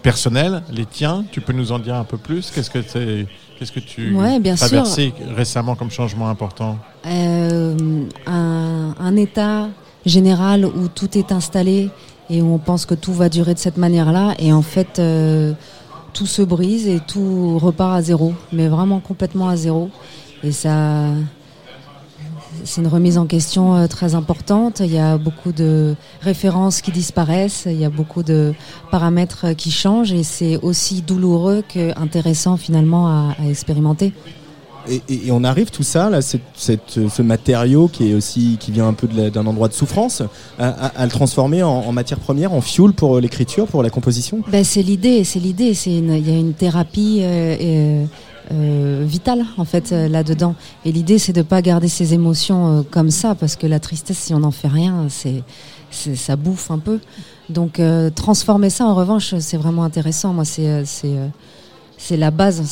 [0.02, 2.50] personnels, les tiens, tu peux nous en dire un peu plus?
[2.50, 3.26] Qu'est-ce que c'est
[3.58, 6.78] Qu'est-ce que tu Ouais, bien as traversé récemment comme changement important?
[7.06, 7.76] Euh,
[8.26, 9.68] un, un état
[10.06, 11.90] général où tout est installé
[12.30, 14.34] et où on pense que tout va durer de cette manière-là.
[14.38, 15.52] Et en fait euh,
[16.12, 19.90] tout se brise et tout repart à zéro, mais vraiment complètement à zéro
[20.42, 21.06] et ça
[22.64, 24.80] c'est une remise en question euh, très importante.
[24.80, 28.52] Il y a beaucoup de références qui disparaissent, il y a beaucoup de
[28.90, 34.12] paramètres euh, qui changent et c'est aussi douloureux que intéressant finalement à- à expérimenter.
[34.88, 38.88] Et, on arrive tout ça, là, cette, cette- ce matériau qui est aussi qui vient
[38.88, 40.22] un peu d'un endroit de souffrance,
[40.58, 44.40] à, le transformer en, matière première, en fuel pour euh, l'écriture, pour la composition?
[44.48, 45.74] Ben, c'est l'idée, c'est l'idée.
[45.74, 48.04] C'est il y a une thérapie euh, euh,
[48.52, 50.54] euh, vitale en fait euh, là-dedans.
[50.84, 54.18] Et l'idée, c'est de pas garder ses émotions euh, comme ça, parce que la tristesse,
[54.18, 55.42] si on n'en fait rien, c'est,
[56.16, 56.98] ça bouffe un peu.
[57.48, 60.32] Donc euh, transformer ça, en revanche, c'est vraiment intéressant.
[60.32, 61.26] Moi, c'est, euh, c'est, euh,
[61.98, 62.62] c'est la base.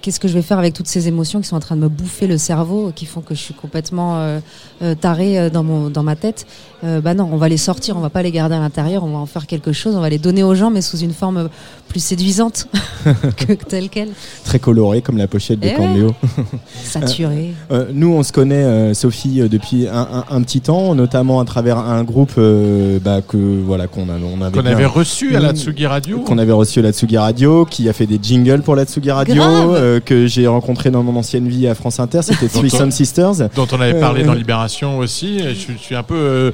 [0.00, 1.88] Qu'est-ce que je vais faire avec toutes ces émotions qui sont en train de me
[1.88, 4.40] bouffer le cerveau, qui font que je suis complètement euh,
[4.82, 6.46] euh, tarée euh, dans, mon, dans ma tête?
[6.84, 9.08] Euh, Bah non, on va les sortir, on va pas les garder à l'intérieur, on
[9.12, 11.48] va en faire quelque chose, on va les donner aux gens, mais sous une forme
[11.88, 12.66] plus séduisante
[13.36, 14.08] que telle quelle.
[14.44, 15.76] Très coloré comme la pochette de Eh ouais.
[15.76, 16.14] Cambio.
[16.84, 17.52] Saturé.
[17.70, 21.44] Euh, nous, on se connaît, euh, Sophie, depuis un, un- un petit temps, notamment à
[21.44, 25.40] travers un groupe euh, bah, que voilà qu'on a, on avait Qu'on avait reçu à
[25.40, 25.56] la Mm.
[25.56, 26.20] Tsugi Radio.
[26.20, 29.10] qu'on avait reçu à la Tsugi Radio, qui a fait des jingles pour la Tsugi
[29.10, 29.73] Radio, Grave.
[29.74, 33.48] Euh, que j'ai rencontré dans mon ancienne vie à France Inter, c'était Threesome Sisters.
[33.54, 35.40] dont on avait parlé Euh, dans euh, Libération aussi.
[35.40, 36.50] Je, je suis un peu, euh,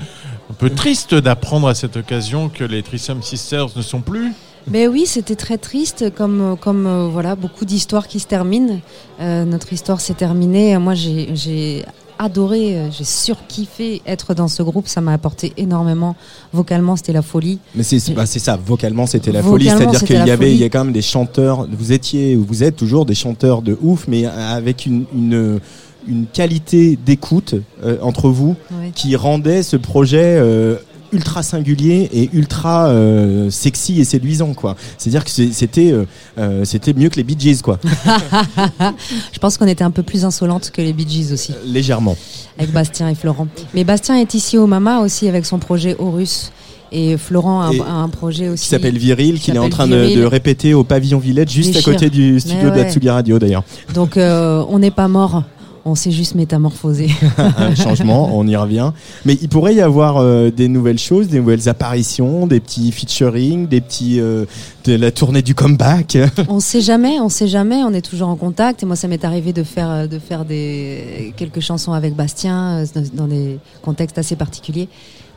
[0.51, 4.33] un peu triste d'apprendre à cette occasion que les Threesome Sisters ne sont plus.
[4.71, 8.79] Mais oui, c'était très triste, comme, comme euh, voilà, beaucoup d'histoires qui se terminent.
[9.21, 10.77] Euh, notre histoire s'est terminée.
[10.79, 11.85] Moi, j'ai
[12.21, 14.87] adoré, euh, j'ai surkiffé être dans ce groupe.
[14.87, 16.15] Ça m'a apporté énormément.
[16.53, 17.59] Vocalement, c'était la folie.
[17.75, 20.65] Mais c'est bah, ça, vocalement c'était la Vocalement, folie, c'est-à-dire qu'il y avait, il y
[20.65, 24.07] a quand même des chanteurs, vous étiez, ou vous êtes toujours des chanteurs de ouf,
[24.07, 25.61] mais avec une, une,
[26.07, 28.57] une qualité d'écoute euh, entre vous
[28.95, 30.77] qui rendait ce projet euh,
[31.13, 34.77] ultra singulier et ultra euh, sexy et séduisant quoi.
[34.99, 36.05] C'est-à-dire que c'était euh,
[36.39, 37.79] euh, c'était mieux que les Bee Gees quoi,
[39.33, 42.17] Je pense qu'on était un peu plus insolente que les Bee Gees aussi, légèrement.
[42.59, 43.49] avec Bastien et Florent.
[43.75, 46.53] Mais Bastien est ici au Mama aussi avec son projet Horus.
[46.93, 48.65] Et Florent a, un- Et- a un projet aussi.
[48.65, 52.11] Qui s'appelle Viril, qu'il est en train de, répéter au pavillon Villette, juste à côté
[52.11, 52.91] du studio de la.
[52.91, 53.63] Tsugi Radio d'ailleurs.
[53.95, 55.45] Donc euh, on n'est pas mort,
[55.85, 57.11] on s'est juste métamorphosé.
[57.39, 58.93] un changement, on y revient.
[59.25, 63.67] Mais il pourrait y avoir euh, des nouvelles choses, des nouvelles apparitions, des petits featuring,
[63.67, 64.45] des petits euh,
[64.85, 66.19] de la tournée du comeback.
[66.49, 68.83] on sait jamais, on sait jamais, on est toujours en contact.
[68.83, 72.85] Et moi, ça m'est arrivé de faire, euh, de faire des, quelques chansons avec Bastien
[73.15, 74.89] dans des contextes assez particuliers.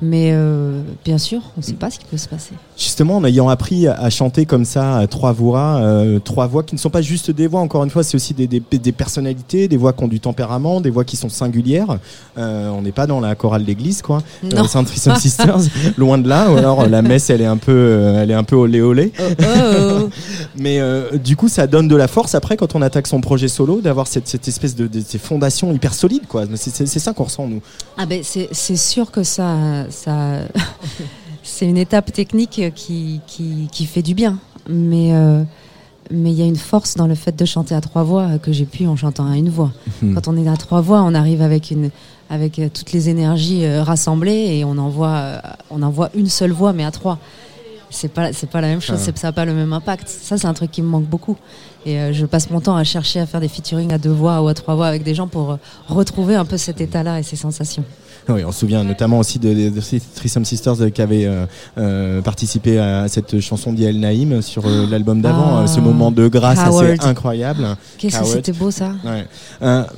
[0.04, 2.52] Mais euh, bien sûr, on ne sait pas ce qui peut se passer.
[2.78, 6.76] Justement, en ayant appris à, chanter comme ça à trois voix, euh, trois voix qui
[6.76, 7.62] ne sont pas juste des voix.
[7.62, 10.82] Encore une fois, c'est aussi des, des, des personnalités, des voix qui ont du tempérament,
[10.82, 11.98] des voix qui sont singulières.
[12.38, 14.22] Euh, on n'est pas dans la chorale d'église, quoi.
[14.44, 14.64] Non.
[14.66, 15.60] Threesome Sisters,
[15.98, 16.52] loin de là.
[16.52, 19.12] Ou alors la messe, elle est un peu, elle est un peu olé olé.
[19.20, 20.10] Oh, oh.
[20.58, 23.48] Mais euh, du coup, ça donne de la force après quand on attaque son projet
[23.48, 26.46] solo, d'avoir cette, cette espèce de, de ces fondations hyper solides, quoi.
[26.56, 27.62] C'est- ça qu'on ressent nous.
[27.98, 30.40] Ah ben c'est sûr que ça, ça
[31.44, 34.38] c'est une étape technique qui, qui, qui fait du bien.
[34.70, 35.44] Mais euh,
[36.12, 38.52] mais il y a une force dans le fait de chanter à trois voix que
[38.52, 39.72] j'ai pu en chantant à une voix.
[40.02, 40.14] Mhm.
[40.16, 41.90] Quand on est à trois voix, on arrive avec une
[42.30, 46.74] avec euh, toutes les énergies euh, rassemblées et on envoie on envoie une seule voix
[46.74, 47.20] mais à trois.
[47.90, 49.12] C'est pas c'est pas la même chose, Ah.
[49.16, 50.08] ça a pas le même impact.
[50.10, 51.38] Ça c'est un truc qui me manque beaucoup.
[51.86, 54.42] Et euh, je passe mon temps à chercher à faire des featuring à deux voix
[54.42, 57.36] ou à trois voix avec des gens pour retrouver un peu cet état-là et ces
[57.36, 57.84] sensations.
[58.30, 59.82] Oui, on se souvient notamment aussi de, de,
[60.16, 61.46] Threesome Sisters euh, qui avaient euh,
[61.78, 66.58] euh, participé à cette chanson d'Yael Naïm sur l'album d'avant, Ah, ce moment de grâce
[66.60, 67.68] assez incroyable.
[67.98, 69.26] Qu'est-ce que c'était beau ça Ouais.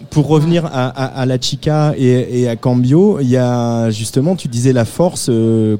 [0.09, 4.35] Pour revenir à, à, à la Chica et, et à Cambio, il y a justement,
[4.35, 5.29] tu disais la force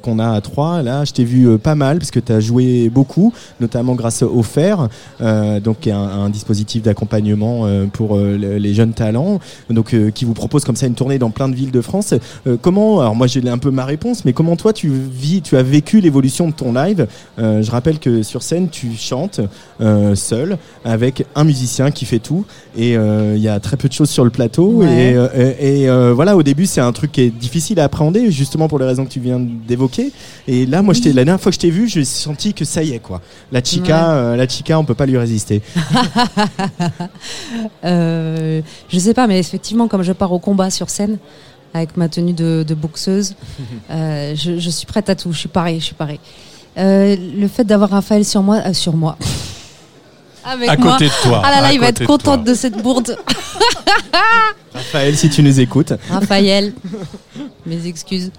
[0.03, 0.83] qu'on a à trois.
[0.83, 4.43] Là, je t'ai vu pas mal parce que tu as joué beaucoup, notamment grâce au
[4.43, 4.87] FAIR,
[5.21, 9.39] euh, donc un, un dispositif d'accompagnement euh, pour euh, le- les jeunes talents,
[9.69, 12.13] donc qui vous propose comme ça une tournée dans plein de villes de France.
[12.47, 15.57] Euh, comment, alors moi j'ai un peu ma réponse, mais comment toi tu vis, tu
[15.57, 17.07] as vécu l'évolution de ton live
[17.39, 19.39] Euh, Je rappelle que sur scène tu chantes
[19.81, 22.45] euh, seul avec un musicien qui fait tout
[22.77, 25.15] et il y a très peu de choses sur le plateau Ouais.
[25.59, 28.85] et, voilà au début c'est un truc qui est difficile à appréhender justement pour les
[28.85, 30.11] raisons que tu viens d'évoquer
[30.47, 32.83] et là moi j'étais la dernière fois que je t'ai vu j'ai senti que ça
[32.83, 33.21] y est quoi
[33.51, 34.37] la chica Ouais.
[34.37, 35.61] la chica on peut pas lui résister
[37.83, 41.17] je sais pas, mais effectivement, comme je pars au combat sur scène
[41.77, 43.35] avec ma tenue de, de boxeuse,
[43.91, 45.31] euh, je, je suis prête à tout.
[45.33, 46.19] Je suis pareil, je suis pareil.
[46.77, 49.17] Euh, le fait d'avoir Raphaël sur moi, euh, sur moi.
[50.47, 50.93] Avec À moi.
[50.93, 52.53] côté de toi, Ah là là, il va être de contente toi.
[52.53, 53.17] de cette bourde.
[54.73, 56.73] Raphaël si tu nous écoutes Raphaël,
[57.65, 58.31] mes excuses.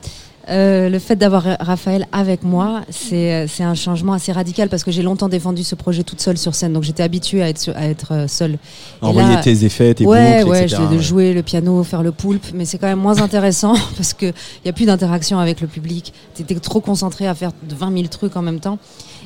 [0.48, 4.92] Euh, le fait d'avoir Raphaël avec moi, c'est c'est un changement assez radical parce que
[4.92, 7.76] j'ai longtemps défendu ce projet toute seule sur scène, donc j'étais habituée à être, sur-
[7.76, 8.58] à être euh, seule.
[9.02, 10.82] Envoyer là- tes effets tes ouais, boucles ouais, etc.
[10.88, 14.14] je de jouer le piano, faire le poulpe, mais c'est quand même moins intéressant parce
[14.14, 16.12] que il y a plus d'interaction avec le public.
[16.34, 18.78] T'étais trop concentré à faire 20 000 trucs en même temps.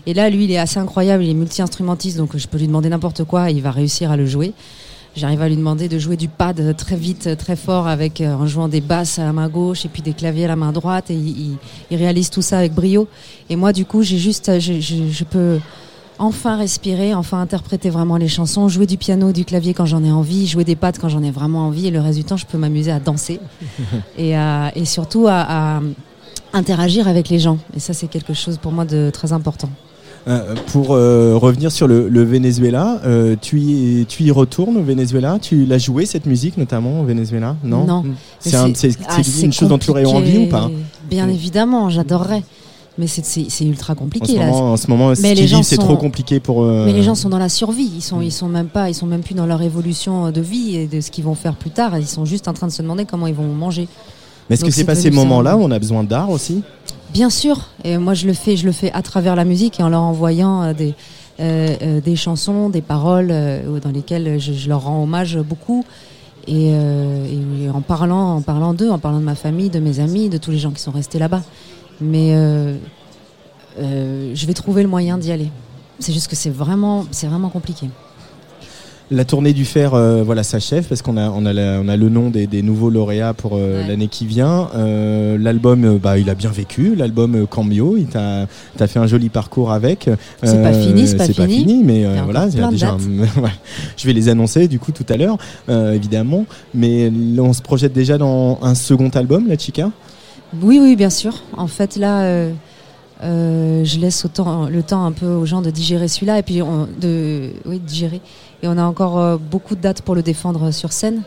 [0.06, 2.88] Et là, lui, il est assez incroyable, il est multi-instrumentiste, donc je peux lui demander
[2.88, 4.54] n'importe quoi, et il va réussir à le jouer.
[5.16, 8.46] J'arrive à lui demander de jouer du pad très vite, très fort, avec euh, en
[8.46, 11.10] jouant des basses à la main gauche et puis des claviers à la main droite.
[11.10, 11.56] Et il,
[11.96, 13.08] réalise tout ça avec brio.
[13.48, 15.58] Et moi, du coup, j'ai juste, je, je- je peux
[16.18, 20.12] enfin respirer, enfin interpréter vraiment les chansons, jouer du piano, du clavier quand j'en ai
[20.12, 21.86] envie, jouer des pads quand j'en ai vraiment envie.
[21.88, 23.40] Et le reste du temps, je peux m'amuser à danser
[24.18, 25.80] et, à- et surtout à, à
[26.52, 27.58] interagir avec les gens.
[27.76, 29.70] Et ça, c'est quelque chose pour moi de très important.
[30.28, 34.82] Euh, pour euh, revenir sur le, le Venezuela, euh, tu, y, tu y retournes au
[34.82, 35.38] Venezuela?
[35.40, 37.56] Tu l'as joué cette musique notamment au Venezuela?
[37.64, 37.84] Non?
[37.86, 38.04] Non.
[38.38, 40.70] C'est Mais un- c'est- ah, c'est une chose dont tu aurais envie ou pas?
[41.08, 42.42] Bien évidemment, j'adorerais.
[42.98, 44.34] Mais c'est- c'est c'est ultra en compliqué.
[44.34, 44.46] ce, là.
[44.46, 46.64] moment, en ce moment, ce Mais les gens c'est trop compliqué pour.
[46.66, 47.90] Mais les gens sont dans la survie.
[47.96, 50.76] Ils sont, ils sont même pas, ils sont même plus dans leur évolution de vie
[50.76, 51.96] et de ce qu'ils vont faire plus tard.
[51.98, 53.88] Ils sont juste en train de se demander comment ils vont manger.
[54.50, 56.62] Mais est-ce que c'est pas ces moments-là où on a besoin d'art aussi?
[57.12, 57.66] Bien sûr.
[57.82, 60.02] Et moi, je le fais, je le fais à travers la musique et en leur
[60.02, 60.94] envoyant euh, des,
[61.40, 63.28] euh, euh, des chansons, des paroles
[63.82, 65.84] dans lesquelles je, leur rends hommage beaucoup.
[66.46, 70.28] Et, et en parlant, en parlant d'eux, en parlant de ma famille, de mes amis,
[70.28, 71.42] de tous les gens qui sont restés là-bas.
[72.00, 72.32] Mais
[73.78, 75.50] je vais trouver le moyen d'y aller.
[75.98, 77.88] C'est juste que c'est vraiment, c'est vraiment compliqué.
[79.12, 81.96] La tournée du fer, euh, voilà, s'achève parce qu'on a, on a, la- on a
[81.96, 83.88] le nom des, des nouveaux lauréats pour euh, Ouais.
[83.88, 84.68] l'année qui vient.
[84.76, 86.94] Euh, L'album, euh, bah, il a bien vécu.
[86.94, 88.46] L'album euh, Cambio, il t'a
[88.78, 90.08] as fait un joli parcours avec.
[90.44, 91.82] C'est pas fini, c'est pas fini.
[91.84, 92.90] mais Il y euh, a voilà, il y a déjà.
[92.92, 92.98] un-.
[93.96, 95.38] Je vais les annoncer du coup tout à l'heure,
[95.68, 96.46] euh, évidemment.
[96.72, 99.90] Mais on se projette déjà dans un second album, la Chica?
[100.62, 101.34] Oui, oui, bien sûr.
[101.56, 102.52] En fait, là, euh,
[103.24, 106.62] euh, je laisse autant, le temps un peu aux gens de digérer celui-là et puis
[106.62, 108.20] on, de, oui, de digérer.
[108.62, 111.22] Et on a encore euh, beaucoup de dates pour le défendre sur scène.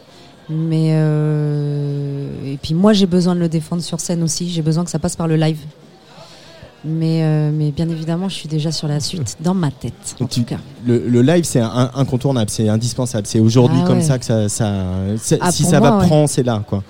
[0.50, 4.50] Mais euh, et puis moi, j'ai besoin de le défendre sur scène aussi.
[4.50, 5.60] J'ai besoin que ça passe par le live.
[6.86, 10.16] Mais, euh, mais bien évidemment, je suis déjà sur la suite dans ma tête.
[10.20, 10.58] En Tu- tout cas.
[10.86, 13.26] Le, le live, c'est incontournable, c'est indispensable.
[13.26, 14.48] C'est aujourd'hui Ah comme ça que ça,
[15.40, 16.06] Ah, si ça va ouais.
[16.06, 16.84] prendre, c'est là, quoi.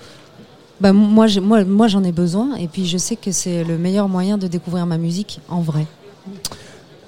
[0.80, 2.56] Bah, moi, j'ai- moi, moi, j'en ai besoin.
[2.56, 5.86] Et puis, je sais que c'est le meilleur moyen de découvrir ma musique en vrai.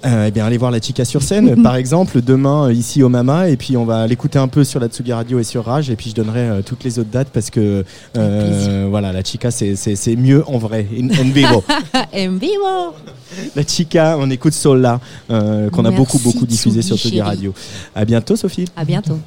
[0.07, 3.09] Euh, eh bien, allez voir la Chica sur scène, par exemple, demain euh, ici au
[3.09, 5.91] Mama, et puis on va l'écouter un peu sur la Tsugi Radio et sur Rage,
[5.91, 7.85] et puis je donnerai euh, toutes les autres dates parce que
[8.15, 11.65] voilà, la Chica c'est- mieux en vrai, in, in vivo.
[12.15, 12.95] en vivo
[13.57, 17.21] la Chica, on écoute Sola, qu'on a beaucoup beaucoup diffusé sur Tsugi.
[17.21, 17.53] Radio.
[17.95, 18.67] À bientôt, Sophie.
[18.77, 19.19] À bientôt.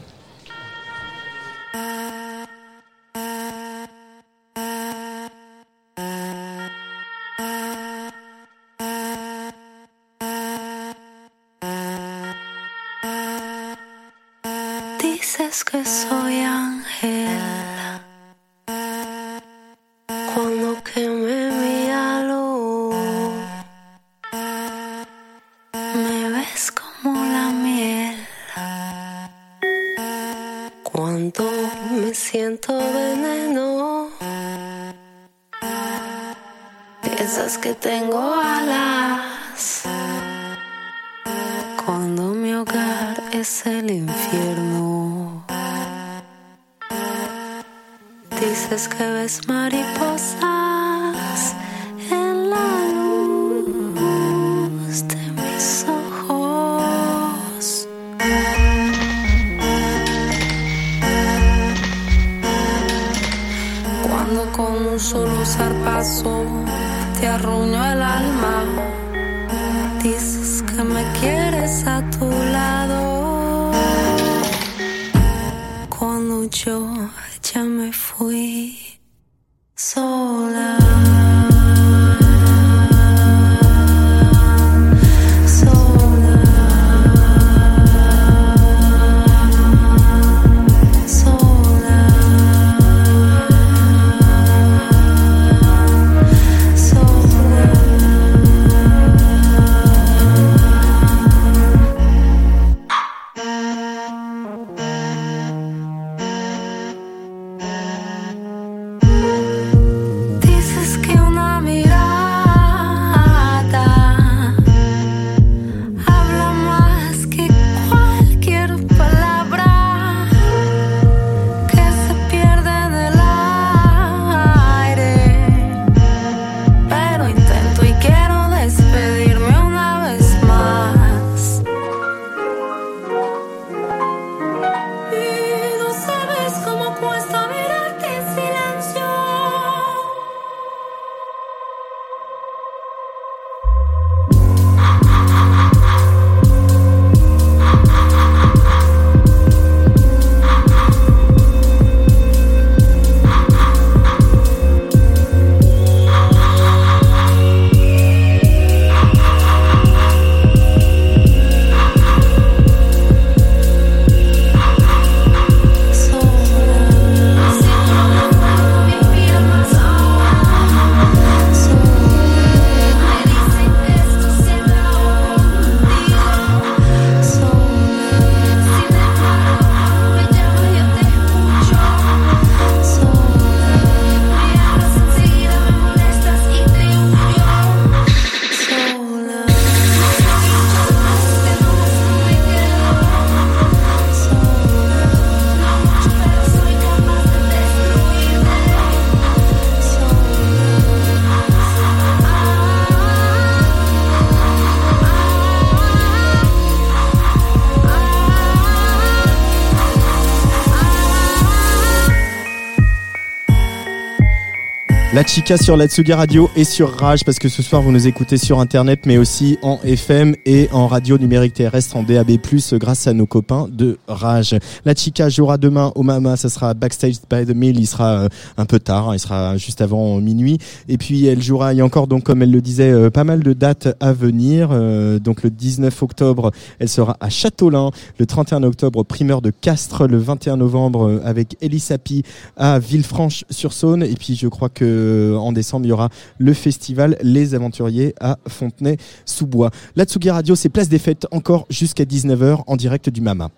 [215.19, 218.37] La Chica sur la Radio et sur Rage parce que ce soir vous nous écoutez
[218.37, 222.37] sur internet mais aussi en FM et en radio numérique terrestre en DAB+,
[222.75, 224.55] grâce à nos copains de Rage.
[224.85, 228.29] La Chica jouera demain au Mama, ça sera Backstage by the Mill, il sera euh,
[228.55, 230.57] un peu tard, hein, il sera juste avant minuit
[230.87, 233.25] et puis elle jouera, il y a encore donc comme elle le disait euh, pas
[233.25, 234.69] mal de dates à venir.
[234.71, 240.07] Euh, donc le 19 octobre, elle sera à Châteaulin, le 31 octobre primeur de Castres,
[240.07, 242.23] le 21 novembre avec Elisapi
[242.55, 247.17] à Villefranche-sur-Saône et puis je crois que euh, en décembre, il y aura le festival
[247.21, 249.71] Les Aventuriers à Fontenay-sous-Bois.
[249.95, 253.49] La Tsugi Radio, c'est place des fêtes encore jusqu'à 19h en direct du Mama.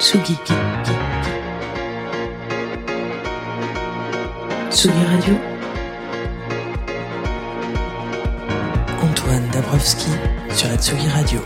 [0.00, 0.36] Tsugi.
[4.70, 5.34] Tsugi Radio.
[9.02, 10.10] Antoine Dabrowski
[10.54, 11.40] sur la Tsugi Radio.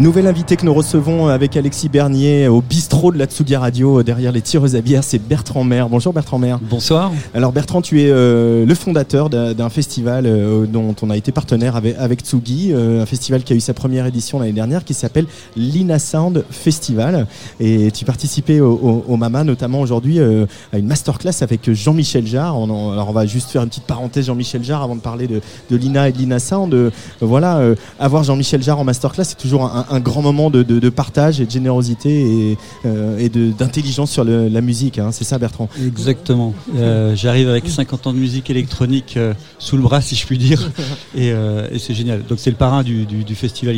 [0.00, 4.04] Nouvel invité que nous recevons avec Alexis Bernier au bistrot de la Tsugi Radio euh,
[4.04, 5.88] derrière les tireuses à bière, c'est Bertrand Maire.
[5.88, 6.60] Bonjour Bertrand Maire.
[6.62, 7.10] Bonsoir.
[7.34, 11.74] Alors Bertrand, tu es euh, le fondateur d'un festival euh, dont on a été partenaire
[11.74, 14.94] avec, avec Tsugi, euh, un festival qui a eu sa première édition l'année dernière qui
[14.94, 15.26] s'appelle
[15.56, 17.26] l'Ina Sound Festival.
[17.58, 22.24] Et tu participais au, au- au Mama notamment aujourd'hui euh, à une masterclass avec Jean-Michel
[22.24, 22.56] Jarre.
[22.56, 25.26] On en- alors on va juste faire une petite parenthèse Jean-Michel Jarre avant de parler
[25.26, 25.40] de,
[25.72, 26.72] de l'INA et de l'INA Sound.
[26.72, 26.90] Euh,
[27.20, 30.78] voilà, euh, avoir Jean-Michel Jarre en masterclass, c'est toujours un, un grand moment de, de-
[30.78, 34.98] de partage et de générosité et, euh, et d'intelligence sur le- la musique.
[34.98, 35.10] hein.
[35.12, 36.54] C'est ça Bertrand Exactement.
[36.76, 40.38] Euh, J'arrive avec 50 ans de musique électronique euh, sous le bras, si je puis
[40.38, 40.70] dire,
[41.16, 42.22] et, et c'est génial.
[42.28, 43.76] Donc c'est le parrain du, du- du festival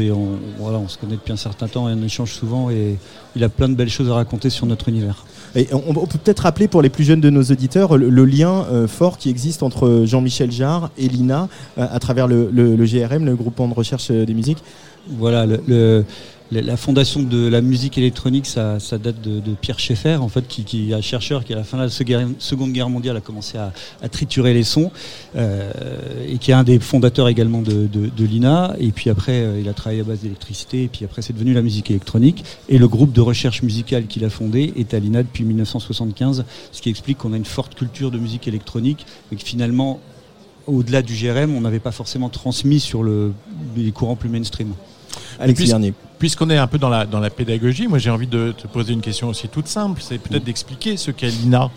[0.00, 2.96] et on, voilà, on se connaît depuis un certain temps et on échange souvent et
[3.36, 5.24] il a plein de belles choses à raconter sur notre univers.
[5.56, 8.64] Et on, peut peut-être rappeler pour les plus jeunes de nos auditeurs le, le lien
[8.70, 11.48] euh, fort qui existe entre Jean-Michel Jarre et l'INA
[11.78, 14.62] euh, à travers le, le- le GRM, le groupement de recherche des musiques.
[15.08, 20.90] Voilà, la- fondation de la musique électronique, ça, date de, Pierre Schaeffer, en fait, qui,
[20.90, 23.72] est un chercheur qui, à la fin de la Seconde- Guerre mondiale, a commencé à,
[24.08, 24.90] triturer les sons,
[25.36, 25.70] euh,
[26.28, 28.74] et qui est un des fondateurs également de, l'INA.
[28.78, 31.54] Et puis après, euh, il a travaillé à base d'électricité, et puis après, c'est devenu
[31.54, 32.44] la musique électronique.
[32.68, 36.82] Et le groupe de recherche musicale qu'il a fondé est à l'INA depuis 1975, ce
[36.82, 40.00] qui explique qu'on a une forte culture de musique électronique, et que finalement,
[40.66, 43.32] au-delà du GRM, on n'avait pas forcément transmis sur le,
[43.76, 44.72] les courants plus mainstream.
[45.54, 45.92] Puis-.
[46.18, 48.92] Puisqu'on est un peu dans la, dans la pédagogie, moi j'ai envie de te poser
[48.92, 51.70] une question aussi toute simple, c'est peut-être d'expliquer ce qu'est l'INA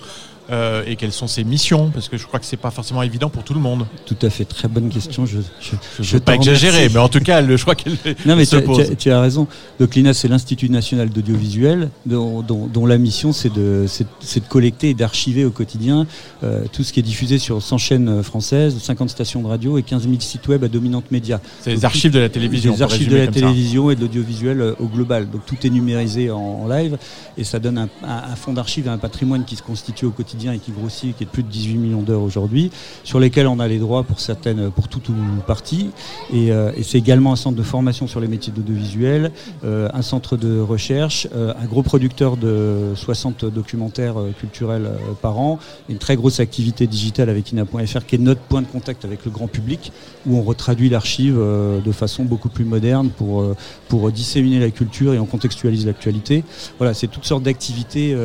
[0.49, 3.29] euh, et quelles sont ses missions, parce que je crois que c'est pas forcément évident
[3.29, 3.85] pour tout le monde.
[4.05, 5.25] Tout à fait, très bonne question.
[5.25, 7.93] Je, je, Je veux pas exagérer, mais en tout cas, je crois qu'elle
[8.25, 8.89] Non, mais se tu, pose.
[8.89, 9.47] tu- tu as raison.
[9.79, 14.41] Donc l'INA, c'est l'Institut national d'audiovisuel, dont, dont- dont la mission, c'est de, c'est- c'est
[14.41, 16.05] de collecter et d'archiver au quotidien
[16.43, 19.83] euh, tout ce qui est diffusé sur 100 chaînes françaises, 50 stations de radio et
[19.83, 21.39] 15 000 sites web à dominante média.
[21.61, 23.31] C'est les archives de la télévision, Les archives de la ça.
[23.31, 25.29] télévision et de l'audiovisuel euh, au global.
[25.29, 26.97] Donc tout est numérisé en, en live
[27.37, 30.11] et ça donne un, un- un fonds d'archives et un patrimoine qui se constitue au
[30.11, 32.71] quotidien et qui grossit, qui est de plus de 18 millions d'heures aujourd'hui,
[33.03, 35.13] sur lesquels on a les droits pour certaines, pour toute ou
[35.45, 35.89] partie.
[36.33, 39.31] Et, euh, c'est également un centre de formation sur les métiers d'audiovisuel,
[39.63, 44.89] euh, un centre de recherche, euh, un gros producteur de 60 documentaires culturels
[45.21, 49.05] par an, une très grosse activité digitale avec ina.fr qui est notre point de contact
[49.05, 49.91] avec le grand public,
[50.25, 53.45] où on retraduit l'archive de façon beaucoup plus moderne pour,
[53.87, 56.43] pour disséminer la culture et on contextualise l'actualité.
[56.77, 58.15] Voilà, c'est toutes sortes d'activités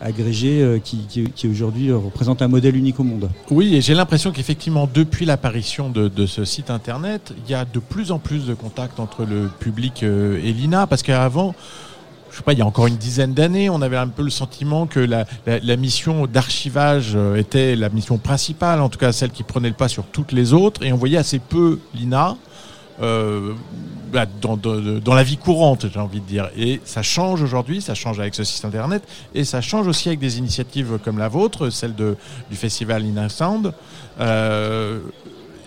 [0.00, 3.30] agrégées qui, qui, qui aujourd'hui euh, représentent un modèle unique au monde.
[3.50, 7.78] Oui, et j'ai l'impression qu'effectivement, depuis l'apparition de, ce site internet, il y a de
[7.78, 11.54] plus en plus de contacts entre le public euh, et l'INA, parce qu'avant,
[12.30, 14.30] je sais pas, il y a encore une dizaine d'années, on avait un peu le
[14.30, 19.12] sentiment que la, la- la mission d'archivage euh, était la mission principale, en tout cas
[19.12, 22.36] celle qui prenait le pas sur toutes les autres, et on voyait assez peu l'INA.
[23.02, 23.52] Euh,
[24.12, 26.48] bah, dans, la vie courante, j'ai envie de dire.
[26.56, 29.02] Et ça change aujourd'hui, ça change avec ce site internet,
[29.34, 32.16] et ça change aussi avec des initiatives comme la vôtre, celle de,
[32.48, 33.72] du festival Sound.
[34.20, 35.00] Euh,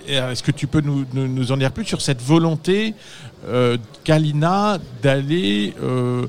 [0.08, 2.94] Est-ce que tu peux nous, en dire plus sur cette volonté
[3.48, 6.28] euh, qu'a l'INA d'aller, euh,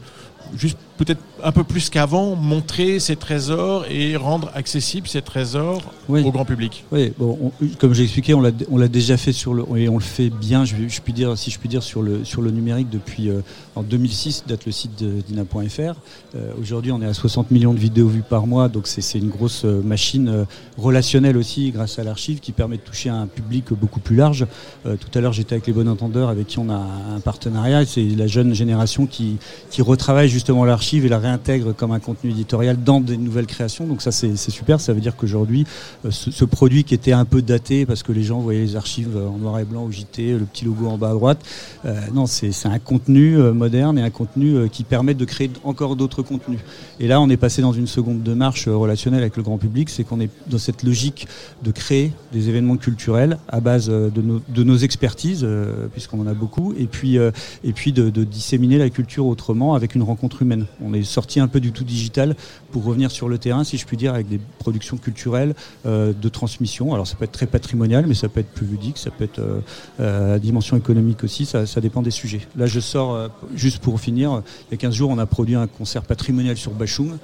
[0.57, 6.23] juste peut-être un peu plus qu'avant, montrer ses trésors et rendre accessibles ces trésors Oui.
[6.25, 9.65] au grand public Oui, bon, on- comme j'ai expliqué, on l'a, déjà fait sur le,
[9.77, 12.25] et on le fait bien, je, je puis dire, si je puis dire, sur le,
[12.25, 13.41] sur le numérique depuis euh,
[13.77, 15.95] en 2006, date le site d'ina.fr.
[16.35, 19.29] Euh, aujourd'hui, on est à 60 millions de vidéos vues par mois, donc c'est, une
[19.29, 20.47] grosse euh, machine
[20.77, 24.47] relationnelle aussi, grâce à l'archive, qui permet de toucher un public beaucoup plus large.
[24.85, 27.87] Euh, tout à l'heure, j'étais avec les bons entendeurs, avec qui on a un partenariat.
[27.87, 29.37] C'est la jeune génération qui,
[29.71, 33.87] qui retravaille justement l'archive et la réintègre comme un contenu éditorial dans des nouvelles créations.
[33.87, 35.67] Donc ça c'est super, ça veut dire qu'aujourd'hui
[36.05, 39.17] euh, ce, produit qui était un peu daté parce que les gens voyaient les archives
[39.17, 41.45] euh, en noir et blanc au JT, le petit logo en bas à droite,
[41.85, 46.23] euh, non c'est un contenu moderne et un contenu qui permet de créer encore d'autres
[46.23, 46.61] contenus.
[47.01, 49.91] Et là on est passé dans une seconde démarche euh, relationnelle avec le grand public,
[49.91, 51.29] c'est qu'on est dans cette logique
[51.63, 55.47] de créer des événements culturels à base de nos, de expertises,
[55.93, 60.43] puisqu'on en a beaucoup, et puis, de, de disséminer la culture autrement avec une rencontre
[60.43, 60.67] humaine.
[60.83, 62.37] On est sorti un peu du tout digital
[62.71, 65.55] pour revenir sur le terrain, si je puis dire, avec des productions culturelles
[65.87, 66.95] euh, de transmission.
[66.95, 69.39] Alors ça peut être très patrimonial, mais ça peut être plus ludique, ça peut être
[69.39, 69.61] euh,
[70.01, 72.41] euh, à dimension économique aussi, ça, dépend des sujets.
[72.57, 75.55] Là je sors, euh, juste pour finir, il y a 15 jours on a produit
[75.55, 77.17] un concert patrimonial sur Bachung euh,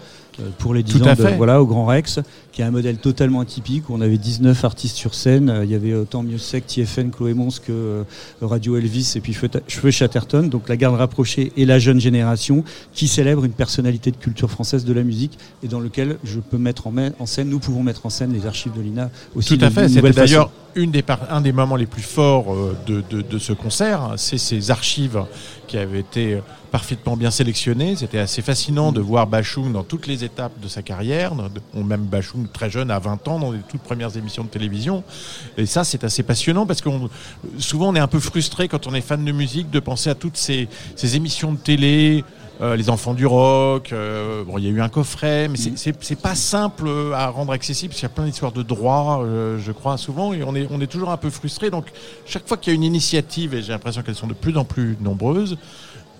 [0.58, 1.36] pour les 10 Tout ans à de- fait.
[1.36, 2.20] voilà, au Grand Rex,
[2.52, 5.48] qui est un modèle totalement atypique, où on avait 19 artistes sur scène.
[5.50, 8.02] Euh, Il y avait autant Miossec, TFN, Chloé Mons que euh,
[8.42, 10.48] Radio Elvis et puis Feu Chatterton.
[10.48, 14.84] Donc la garde rapprochée et la jeune génération qui célèbre une personnalité de culture française
[14.84, 18.06] de la musique et dans lequel je peux mettre en, en scène, nous pouvons mettre
[18.06, 19.56] en scène les archives de l'INA aussi.
[19.58, 19.88] Tout à fait.
[19.88, 24.14] C'était d'ailleurs une des un des moments les plus forts euh, de, de- ce concert.
[24.16, 25.24] C'est ces archives
[25.66, 26.40] qui avaient été
[26.70, 27.96] parfaitement bien sélectionnées.
[27.96, 31.32] C'était assez fascinant de voir Bachung dans toutes les étapes de sa carrière.
[31.74, 35.04] Même Bachung très jeune, à 20 ans, dans les toutes premières émissions de télévision.
[35.56, 37.08] Et ça, c'est assez passionnant parce qu'on
[37.58, 40.14] souvent on est un peu frustré quand on est fan de musique de penser à
[40.14, 42.24] toutes ces, ces émissions de télé.
[42.60, 46.14] Euh, les enfants du rock, euh, bon, il y a eu un coffret, mais c'est-
[46.20, 49.72] pas simple à rendre accessible parce qu'il y a plein d'histoires de droit, euh, je
[49.72, 51.70] crois, souvent, et on est, on est toujours un peu frustré.
[51.70, 51.86] Donc,
[52.26, 54.64] chaque fois qu'il y a une initiative, et j'ai l'impression qu'elles sont de plus en
[54.64, 55.56] plus nombreuses,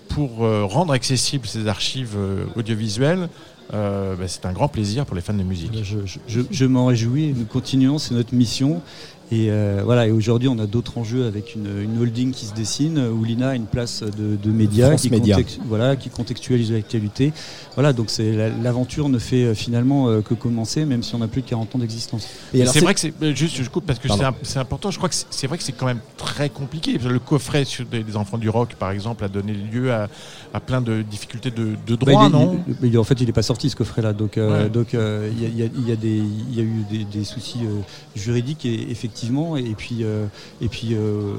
[0.09, 3.27] pour euh, rendre accessibles ces archives euh, audiovisuelles,
[3.73, 5.71] euh, bah, c'est un grand plaisir pour les fans de musique.
[5.83, 8.81] Je, je- je- je m'en réjouis, nous continuons, c'est notre mission.
[9.31, 12.53] Et euh, voilà, et aujourd'hui on a d'autres enjeux avec une, une holding qui se
[12.53, 15.37] dessine où l'INA a une place de, de médias France qui, Média.
[15.65, 17.33] voilà, qui contextualise l'actualité.
[17.73, 21.23] Voilà, donc c'est la- l'aventure ne fait euh, finalement euh, que commencer, même si on
[21.23, 22.27] a plus de 40 ans d'existence.
[22.53, 24.07] Et c'est vrai que c'est euh, juste je coupe parce que
[24.43, 24.91] c'est important.
[24.91, 26.97] Je crois que c'est- vrai que c'est quand même très compliqué.
[26.99, 30.07] Le coffret sur des, des enfants du rock, par exemple, a donné lieu à,
[30.53, 33.31] à plein de difficultés de, de Bah, droit, non il- il- En fait, il n'est
[33.33, 34.13] pas sorti ce coffret-là.
[34.13, 34.69] Donc, euh, Ouais.
[34.69, 36.63] donc euh, il y, a- il y a- il y a des- il y a
[36.63, 37.79] eu des, des soucis euh,
[38.15, 39.14] juridiques et, effectivement.
[39.57, 40.25] Et puis, euh,
[40.61, 41.35] et puis euh,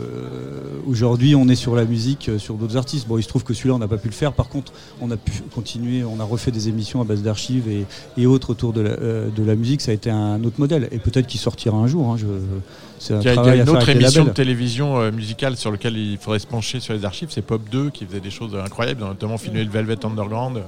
[0.87, 3.07] aujourd'hui, on est sur la musique, euh, sur d'autres artistes.
[3.07, 4.33] Bon, il se trouve que celui-là, on n'a pas pu le faire.
[4.33, 6.05] Par contre, on a pu continuer.
[6.05, 7.85] On a refait des émissions à base d'archives et,
[8.17, 9.81] et autres autour de la, de la musique.
[9.81, 10.89] Ça a été un autre modèle.
[10.91, 12.13] Et peut-être qu'il sortira un jour.
[12.13, 12.17] hein.
[13.11, 16.19] Il y a, y a une autre émission de télévision euh, musicale sur laquelle il
[16.19, 19.39] faudrait se pencher sur les archives, c'est Pop 2 qui faisait des choses incroyables, notamment
[19.39, 20.63] filmé le Velvet Underground.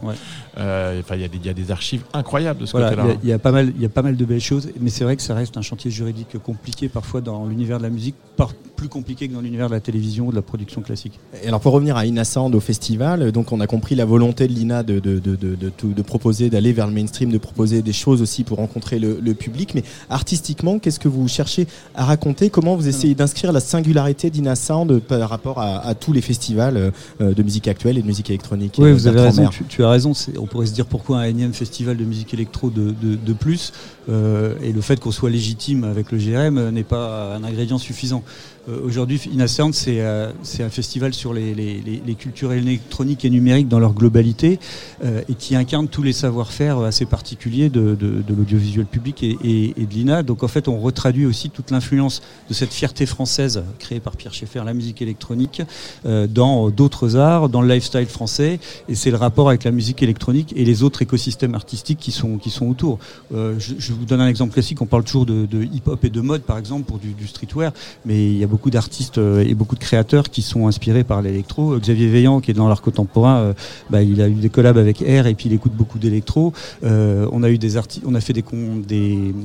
[0.59, 2.88] Euh, Enfin, il y, a des- il y a des archives incroyables de ce Voilà,
[2.92, 3.14] il côté-là.
[3.14, 4.68] y a- il y, a pas mal, il y a pas mal de belles choses,
[4.80, 7.90] mais c'est vrai que ça reste un chantier juridique compliqué parfois dans l'univers de la
[7.90, 11.18] musique, par- plus compliqué que dans l'univers de la télévision ou de la production classique.
[11.42, 14.05] Et alors pour revenir à Ina Sound au festival, euh, donc on a compris la
[14.05, 17.32] volonté de l'INA de, de, de, de, de tout- de proposer, d'aller vers le mainstream,
[17.32, 19.74] de proposer des choses aussi pour rencontrer le, le public.
[19.74, 22.17] Mais artistiquement, qu'est-ce que vous cherchez à raconter
[22.52, 26.76] Comment vous essayez d'inscrire la singularité d'Ina Sound par rapport à, à tous les festivals
[26.76, 26.90] euh,
[27.20, 29.84] euh, de musique actuelle et de musique électronique Oui, euh, vous avez raison, tu, tu
[29.84, 30.12] as raison.
[30.38, 33.72] On pourrait se dire pourquoi un énième festival de musique électro de, de, de plus,
[34.08, 37.78] euh, et le fait qu'on soit légitime avec le GRM euh, n'est pas un ingrédient
[37.78, 38.22] suffisant.
[38.68, 43.68] Euh, Aujourd'hui, Inasound, c'est euh, un festival sur les, les, les, cultures électroniques et numériques
[43.68, 44.58] dans leur globalité,
[45.04, 49.94] euh, et qui incarne tous les savoir-faire assez particuliers de, de, l'audiovisuel public et, de
[49.94, 50.22] l'INA.
[50.22, 54.34] Donc en fait, on retraduit aussi toute l'influence de cette fierté française créée par Pierre
[54.34, 55.62] Schaeffer, la musique électronique,
[56.06, 58.58] euh, dans d'autres arts, dans le lifestyle français,
[58.88, 62.38] et c'est le rapport avec la musique électronique et les autres écosystèmes artistiques qui sont,
[62.38, 62.98] qui sont autour.
[63.30, 66.42] Je, vous donne un exemple classique, on parle toujours de, de hip-hop et de mode,
[66.42, 67.72] par exemple, pour du, du streetwear,
[68.04, 71.22] mais il y a beaucoup d'artistes euh, et beaucoup de créateurs qui sont inspirés par
[71.22, 71.78] l'électro.
[71.78, 73.52] Xavier Veillant, qui est dans l'art contemporain, euh,
[73.90, 76.52] bah, il a eu des collabs avec Air et puis il écoute beaucoup d'électro.
[76.85, 78.44] Euh, on a eu des artistes, on a fait des,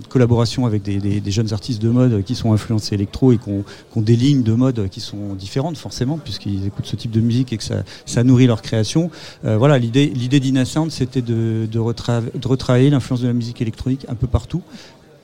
[0.09, 3.63] collaborations avec des, jeunes artistes de mode qui sont influencés électro et qui ont,
[4.01, 7.57] des lignes de mode qui sont différentes forcément puisqu'ils écoutent ce type de musique et
[7.57, 9.09] que ça, nourrit leur création.
[9.43, 14.61] Voilà, l'idée, d'Ina c'était de retravailler l'influence de la musique électronique un peu partout.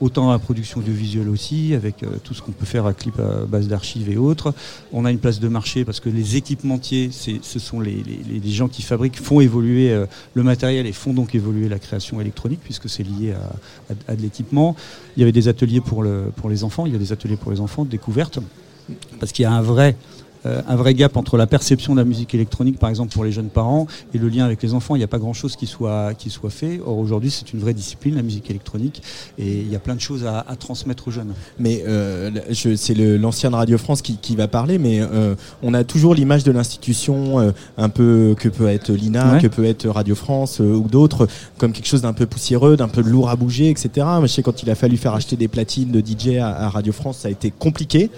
[0.00, 3.18] Autant dans la production audiovisuelle aussi, avec euh, tout ce qu'on peut faire à clip
[3.20, 4.54] à base d'archives et autres.
[4.92, 8.02] On a une place de marché parce que les équipementiers, ce sont les,
[8.46, 12.60] gens qui fabriquent, font évoluer euh, le matériel et font donc évoluer la création électronique
[12.64, 14.74] puisque c'est lié à, à- à de l'équipement.
[15.16, 16.04] Il y avait des ateliers pour,
[16.36, 18.38] pour les enfants, il y a des ateliers pour les enfants de découverte
[19.18, 19.96] parce qu'il y a un vrai
[20.46, 23.32] euh, un vrai gap entre la perception de la musique électronique, par exemple pour les
[23.32, 24.94] jeunes parents, et le lien avec les enfants.
[24.96, 26.80] Il n'y a pas grand-chose qui soit, qui soit fait.
[26.84, 29.02] Or aujourd'hui, c'est une vraie discipline, la musique électronique,
[29.38, 31.32] et il y a plein de choses à, à transmettre aux jeunes.
[31.58, 36.14] Mais euh, c'est l'ancienne Radio France qui, qui va parler, mais euh, on a toujours
[36.14, 39.40] l'image de l'institution un peu que peut être l'INA, Ouais.
[39.40, 43.02] que peut être Radio France ou d'autres, comme quelque chose d'un peu poussiéreux, d'un peu
[43.02, 44.06] lourd à bouger, etc.
[44.22, 46.92] Je sais quand il a fallu faire acheter des platines de DJ à, à Radio
[46.92, 48.10] France, ça a été compliqué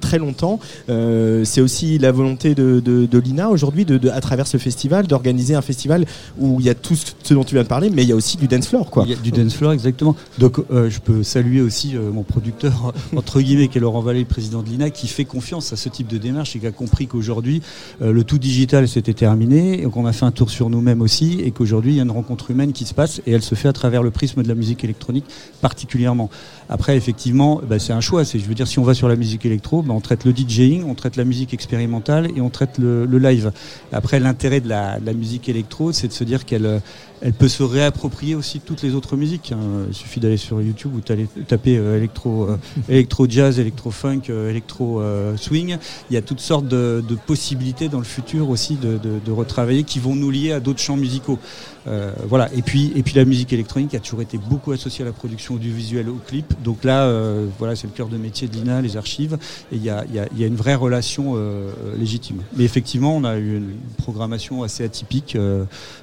[0.00, 0.60] très longtemps.
[0.88, 5.62] Euh, c'est aussi la volonté de, l'INA aujourd'hui, de, à travers ce festival, d'organiser un
[5.62, 6.06] festival
[6.38, 8.16] où il y a tout ce dont tu viens de parler, mais il y a
[8.16, 9.04] aussi du dance floor, quoi.
[9.06, 10.16] Il y a du dance floor, exactement.
[10.38, 14.20] Donc, euh, je peux saluer aussi euh, mon producteur, entre guillemets, qui est Laurent Vallée,
[14.20, 16.72] le président de l'INA, qui fait confiance à ce type de démarche et qui a
[16.72, 17.62] compris qu'aujourd'hui,
[18.00, 21.40] euh, le tout digital s'était terminé, et qu'on a fait un tour sur nous-mêmes aussi,
[21.40, 23.68] et qu'aujourd'hui, il y a une rencontre humaine qui se passe, et elle se fait
[23.68, 25.24] à travers le prisme de la musique électronique
[25.60, 26.30] particulièrement.
[26.68, 28.24] Après, effectivement, bah, c'est un choix.
[28.24, 30.84] Je veux dire, si on va sur la musique électro, bah, on traite le DJing,
[30.84, 33.52] on traite la musique expérimentale et on traite le, live.
[33.92, 36.78] Après, l'intérêt de la, de la musique électro, c'est de se dire qu'elle euh,
[37.24, 39.52] elle peut se réapproprier aussi toutes les autres musiques.
[39.52, 39.58] hein.
[39.88, 42.56] Il suffit d'aller sur YouTube ou d'aller taper euh, électro, euh,
[42.88, 45.76] électro jazz, électro funk, euh, électro euh, swing.
[46.10, 49.30] Il y a toutes sortes de, de possibilités dans le futur aussi de, de- de
[49.32, 51.38] retravailler qui vont nous lier à d'autres champs musicaux.
[51.88, 52.48] Euh, voilà.
[52.54, 55.54] Et puis, et puis la musique électronique a toujours été beaucoup associée à la production
[55.54, 56.54] audiovisuelle au clip.
[56.62, 59.36] Donc là, euh, voilà, c'est le cœur de métier de l'INA, les archives.
[59.72, 61.36] Et il y a, y a- y a une vraie relation
[61.98, 62.38] légitime.
[62.56, 65.36] Mais effectivement, on a eu une programmation assez atypique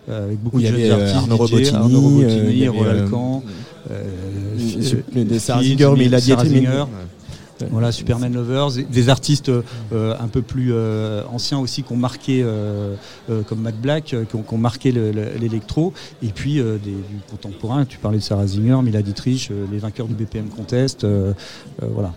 [0.08, 1.09] avec beaucoup de jeunes artistes.
[1.18, 3.44] Arnaud Robotini, Arnaud euh, Roland euh, Alcan,
[3.92, 5.40] euh, euh, des
[5.96, 6.32] mais il a dit.
[7.72, 12.42] Voilà, Superman Lovers, des artistes euh, un peu plus euh, anciens aussi qui ont marqué,
[12.42, 12.96] euh,
[13.30, 15.92] euh, comme Matt Black, euh, qui ont, qui ont marqué le- le- l'électro,
[16.24, 17.84] et puis euh, des, du contemporain.
[17.84, 21.34] Tu parlais de Sarah Zinger, Mila Dietrich, euh, les vainqueurs du BPM Contest, euh,
[21.84, 22.14] euh, voilà.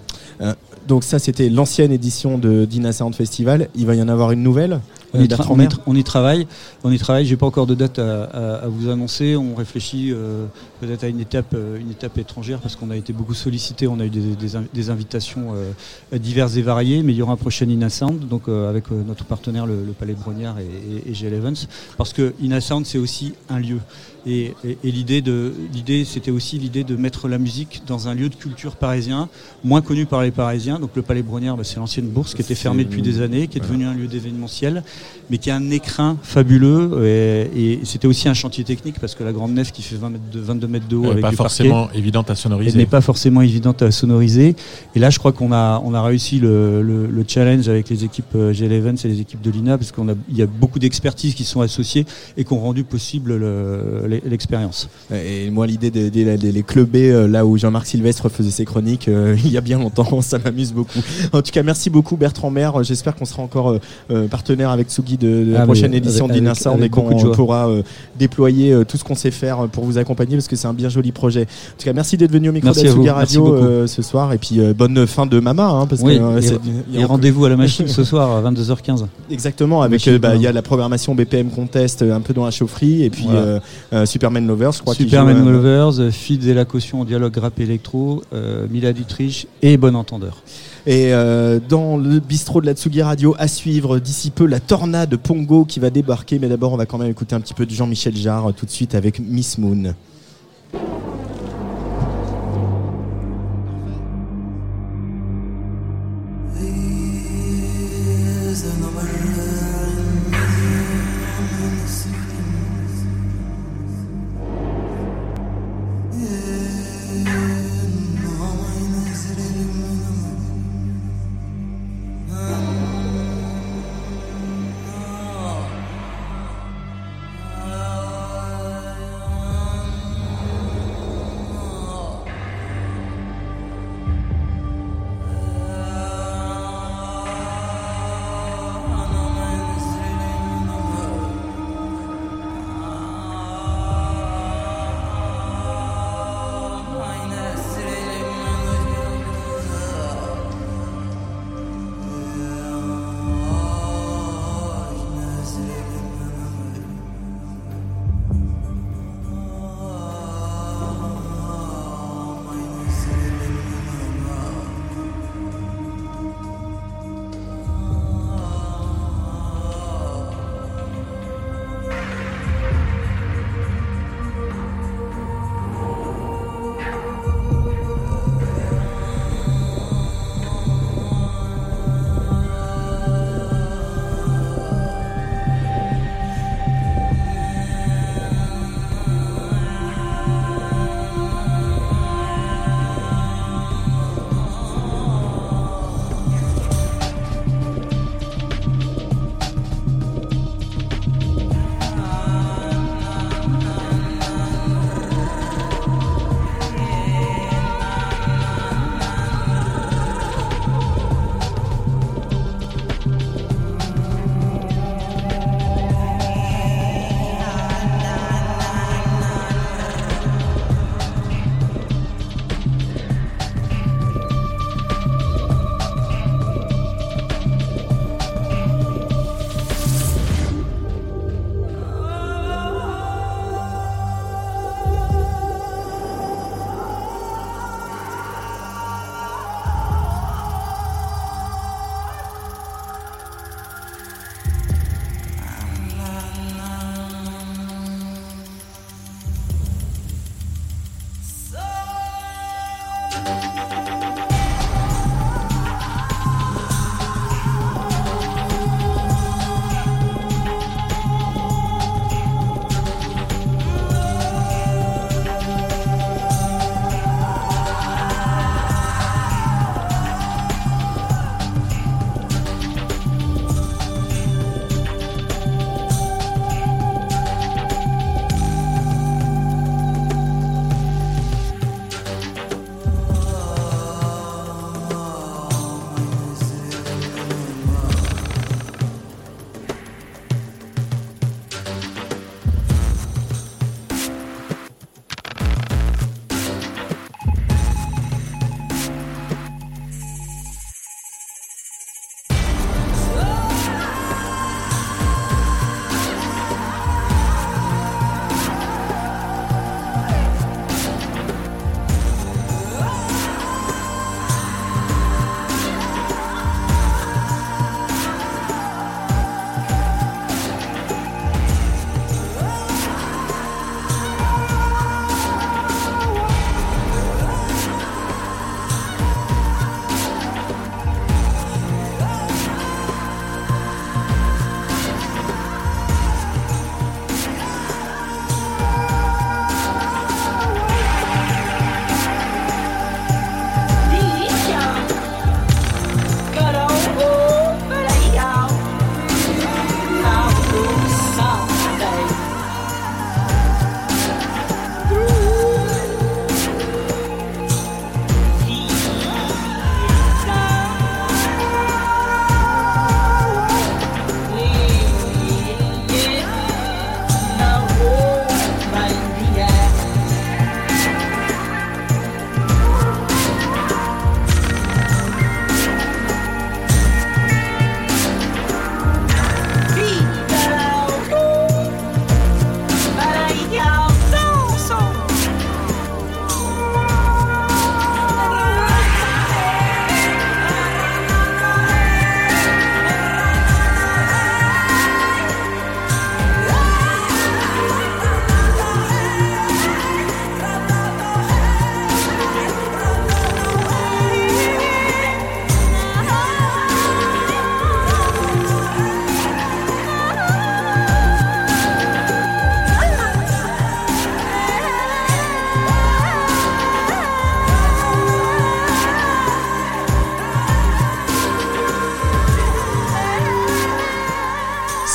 [0.88, 3.68] Donc ça, c'était l'ancienne édition de Dina Sound Festival.
[3.74, 4.80] Il va y en avoir une nouvelle.
[5.14, 6.46] On Euh, y, tra- Bertrand on y tra- on y travaille.
[6.84, 7.24] On y travaille.
[7.26, 9.36] J'ai pas encore de date à, à- à vous annoncer.
[9.36, 10.46] On réfléchit euh,
[10.80, 13.86] peut-être à une étape, euh, une étape étrangère parce qu'on a été beaucoup sollicité.
[13.86, 17.02] On a eu des, des inv- des invitations euh, diverses et variées.
[17.02, 19.92] Mais il y aura un prochain Ina Sound, donc euh, avec notre partenaire le, le
[19.92, 20.64] Palais Brognard et,
[21.06, 21.54] et, et GL Evans,
[21.98, 23.78] parce que Ina Sound c'est aussi un lieu.
[24.27, 28.35] Et, et- et l'idée c'était aussi l'idée de mettre la musique dans un lieu de
[28.35, 29.28] culture parisien
[29.65, 30.78] moins connu par les Parisiens.
[30.78, 33.59] Donc le Palais Brognard, bah, c'est l'ancienne bourse qui était fermée depuis des années, qui
[33.59, 34.82] est devenue un lieu d'événementiel,
[35.31, 37.05] mais qui a un écrin fabuleux.
[37.05, 40.11] Et, et c'était aussi un chantier technique parce que la grande nef qui fait 20
[40.11, 42.70] mètres de, 22 mètres de haut avec pas du forcément parquet, évidente à sonoriser.
[42.70, 44.55] Elle n'est pas forcément évidente à sonoriser.
[44.94, 48.05] Et là, je crois qu'on a, on a réussi le, le- le challenge avec les
[48.05, 50.47] équipes euh, GL Events et les équipes de l'INA parce qu'on a, il y a
[50.47, 54.89] beaucoup d'expertises qui sont associées et qui ont rendu possible le- l'expérience.
[55.12, 58.64] Et moi, l'idée des des- des- les clubber euh, là où Jean-Marc Sylvestre faisait ses
[58.64, 61.01] chroniques euh, il y a bien longtemps, ça m'amuse beaucoup.
[61.32, 62.82] En tout cas, merci beaucoup Bertrand Maire.
[62.84, 63.78] J'espère qu'on sera encore
[64.10, 66.80] euh, partenaire avec Tsugi de, de la Ah, prochaine édition avec- d'Ina avec- Sound et
[66.80, 67.82] avec beaucoup de qu'on pourra euh,
[68.18, 71.12] déployer tout ce qu'on sait faire pour vous accompagner parce que c'est un bien joli
[71.12, 71.43] projet.
[71.43, 75.06] En tout cas, merci d'être venu au micro d'Atsugi Radio ce soir et puis bonne
[75.06, 78.30] fin de Mama hein, parce Oui, que et- et rendez-vous à la machine ce soir
[78.36, 79.05] à 22h15.
[79.30, 83.02] Exactement, avec bah, il y a la programmation BPM Contest un peu dans la chaufferie
[83.05, 84.02] et puis Voilà.
[84.03, 84.95] Euh, euh, Superman Lovers, je crois.
[84.95, 89.47] Superman euh, Lovers, euh, Feeds et la caution en dialogue rap électro, euh, Mila Dietrich
[89.62, 90.43] et Bon Entendeur.
[90.87, 95.16] Et euh, dans le bistrot de la Tsugi Radio, à suivre d'ici peu la tornade
[95.16, 96.39] Pongo qui va débarquer.
[96.39, 98.66] Mais d'abord, on va quand même écouter un petit peu de Jean-Michel Jarre euh, tout
[98.66, 99.95] de suite avec Miss Moon.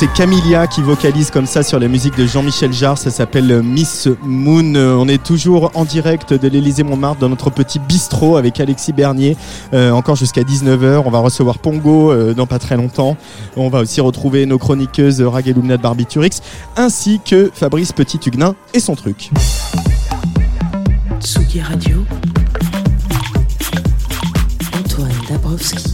[0.08, 2.98] C'est Camilla qui vocalise comme ça sur la musique de Jean-Michel Jarre.
[2.98, 4.76] Ça s'appelle Miss Moon.
[4.76, 9.36] On est toujours en direct de l'Élysée Montmartre dans notre petit bistrot avec Alexis Bernier.
[9.74, 11.04] Euh, encore jusqu'à 19h.
[11.06, 13.18] On va recevoir Pongo euh, dans pas très longtemps.
[13.56, 16.42] On va aussi retrouver nos chroniqueuses Rag de Barbiturix
[16.76, 19.32] ainsi que Fabrice Petit-Huguenin et son truc.
[21.22, 22.04] Tsugi Radio.
[24.74, 25.86] Antoine Dabrowski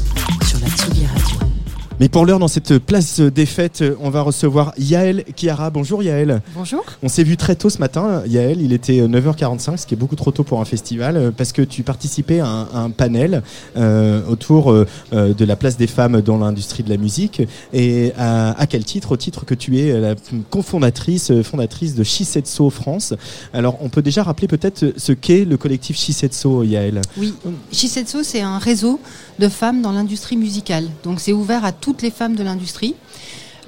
[2.04, 5.70] Mais pour l'heure, dans cette place des fêtes, on va recevoir Yaël Kiara.
[5.70, 6.42] Bonjour Yaël.
[6.54, 6.84] Bonjour.
[7.02, 8.62] On s'est vu très tôt ce matin, Yaël.
[8.62, 11.62] Il était 9h45, ce qui est beaucoup trop tôt pour un festival, euh, parce que
[11.62, 13.42] tu participais à un, à un panel
[13.78, 17.42] euh, autour euh, de la place des femmes dans l'industrie de la musique.
[17.72, 19.14] Et à, à quel titre?
[19.14, 20.16] Au titre que tu es la
[20.50, 23.14] cofondatrice, fondatrice de Shisetso France.
[23.54, 27.00] Alors, on peut déjà rappeler peut-être ce qu'est le collectif Shisetso, Yaël.
[27.16, 27.34] Oui,
[27.72, 29.00] Shisetsu, c'est un réseau
[29.40, 30.90] de femmes dans l'industrie musicale.
[31.04, 32.96] Donc c'est ouvert à toutes les femmes de l'industrie.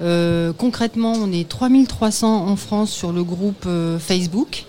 [0.02, 4.64] Euh, concrètement, on est 3300 en France sur le groupe euh, Facebook.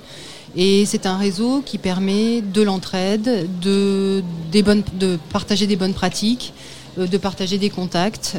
[0.55, 4.21] Et c'est un réseau qui permet de l'entraide, de,
[4.61, 6.53] bonnes, de partager des bonnes pratiques,
[6.99, 8.37] euh, de partager des contacts,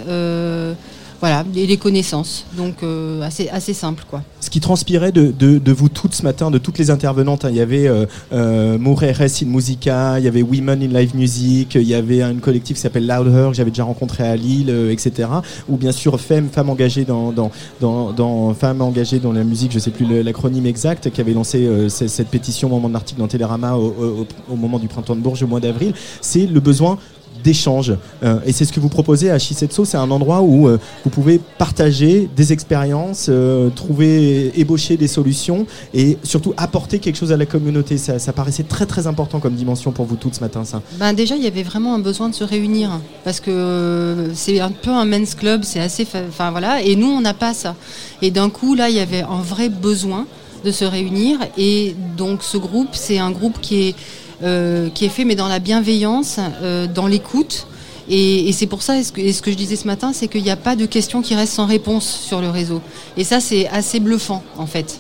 [1.20, 2.44] voilà, et des connaissances.
[2.56, 4.22] Donc euh, assez, assez simple, quoi.
[4.40, 7.48] Ce qui transpirait de, de, de vous toutes ce matin, de toutes les intervenantes, hein,
[7.50, 11.82] il y avait euh, euh, in Musica, il y avait Women in Live Music, il
[11.82, 14.90] y avait un collectif qui s'appelle Loud Her, que j'avais déjà rencontré à Lille, euh,
[14.92, 15.28] etc.
[15.68, 17.50] Ou bien sûr Femmes, femmes engagées dans, dans,
[17.80, 21.88] dans, Femmes engagées dans la musique, je sais plus l'acronyme exact, qui avait lancé euh,
[21.88, 25.20] cette pétition au moment de l'article dans Télérama au, au- au moment du printemps de
[25.20, 25.92] Bourges au mois d'avril.
[26.20, 26.98] C'est le besoin
[27.42, 27.94] d'échange.
[28.22, 31.10] Euh, et c'est ce que vous proposez à Shisetsu, c'est un endroit où euh, vous
[31.10, 37.36] pouvez partager des expériences, euh, trouver, ébaucher des solutions et surtout apporter quelque chose à
[37.36, 37.96] la communauté.
[37.98, 40.82] Ça, paraissait très très important comme dimension pour vous toutes ce matin, ça.
[40.98, 44.70] Ben déjà, il y avait vraiment un besoin de se réunir parce que c'est un
[44.70, 46.82] peu un men's club, c'est assez, enfin voilà.
[46.82, 47.74] Et nous, on n'a pas ça.
[48.22, 50.26] Et d'un coup, là, il y avait un vrai besoin
[50.64, 51.38] de se réunir.
[51.56, 53.94] Et donc, ce groupe, c'est un groupe qui est
[54.42, 57.66] euh, qui est fait, mais dans la bienveillance, euh, dans l'écoute.
[58.10, 60.12] Et, et c'est pour ça, et ce, que, et ce que je disais ce matin,
[60.12, 62.80] c'est qu'il n'y a pas de questions qui restent sans réponse sur le réseau.
[63.16, 64.98] Et ça, c'est assez bluffant, en fait.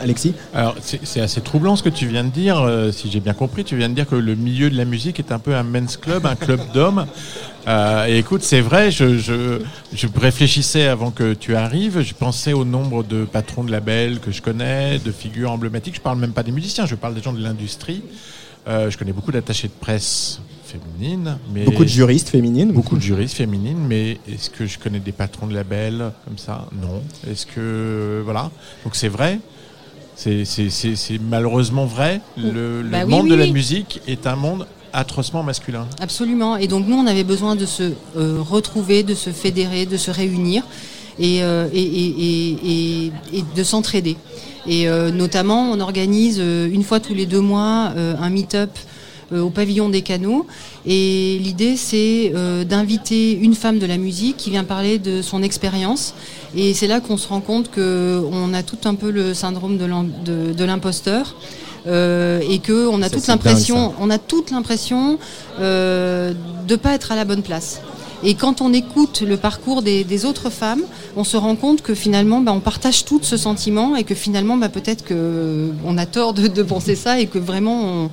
[0.00, 2.58] Alexis Alors, c'est assez troublant ce que tu viens de dire.
[2.58, 5.18] euh, si j'ai bien compris, tu viens de dire que le milieu de la musique
[5.18, 7.06] est un peu un men's club, un club d'hommes.
[7.68, 9.60] Euh, et écoute, c'est vrai, je, je,
[9.92, 14.30] je réfléchissais avant que tu arrives, je pensais au nombre de patrons de labels que
[14.32, 15.96] je connais, de figures emblématiques.
[15.96, 18.02] Je parle même pas des musiciens, je parle des gens de l'industrie.
[18.68, 21.38] Euh, je connais beaucoup d'attachés de presse féminines.
[21.52, 22.72] Mais Beaucoup de juristes féminines.
[22.72, 26.66] Beaucoup de juristes féminines, mais est-ce que je connais des patrons de labels comme ça?
[26.80, 27.02] Non.
[27.30, 28.20] Est-ce que.
[28.24, 28.50] Voilà.
[28.84, 29.40] Donc c'est vrai.
[30.14, 32.20] C'est c'est- c'est- c'est malheureusement vrai.
[32.36, 35.86] Le, le Bah oui, monde oui, de la musique est un monde atrocement masculin.
[36.00, 36.56] Absolument.
[36.56, 40.10] Et donc nous, on avait besoin de se euh, retrouver, de se fédérer, de se
[40.10, 40.62] réunir
[41.18, 42.58] et, euh, et, et, et,
[43.06, 44.16] et- et de s'entraider.
[44.66, 48.70] Et euh, notamment, on organise euh, une fois tous les deux mois euh, un meet-up
[49.32, 50.46] euh, au pavillon des canaux.
[50.86, 55.42] Et l'idée, c'est euh, d'inviter une femme de la musique qui vient parler de son
[55.42, 56.14] expérience.
[56.56, 59.84] Et c'est là qu'on se rend compte qu'on a tout un peu le syndrome de
[59.86, 61.36] l'im- de de l'imposteur.
[61.86, 65.18] Euh, et que on a Ça, toute c'est dingue, l'impression, on a toute l'impression
[65.60, 66.34] euh,
[66.68, 67.80] de pas être à la bonne place.
[68.22, 70.82] Et quand on écoute le parcours des, autres femmes,
[71.16, 74.56] on se rend compte que finalement, bah, on partage tout ce sentiment et que finalement,
[74.56, 78.10] bah, peut-être que on a tort de, penser ça et que vraiment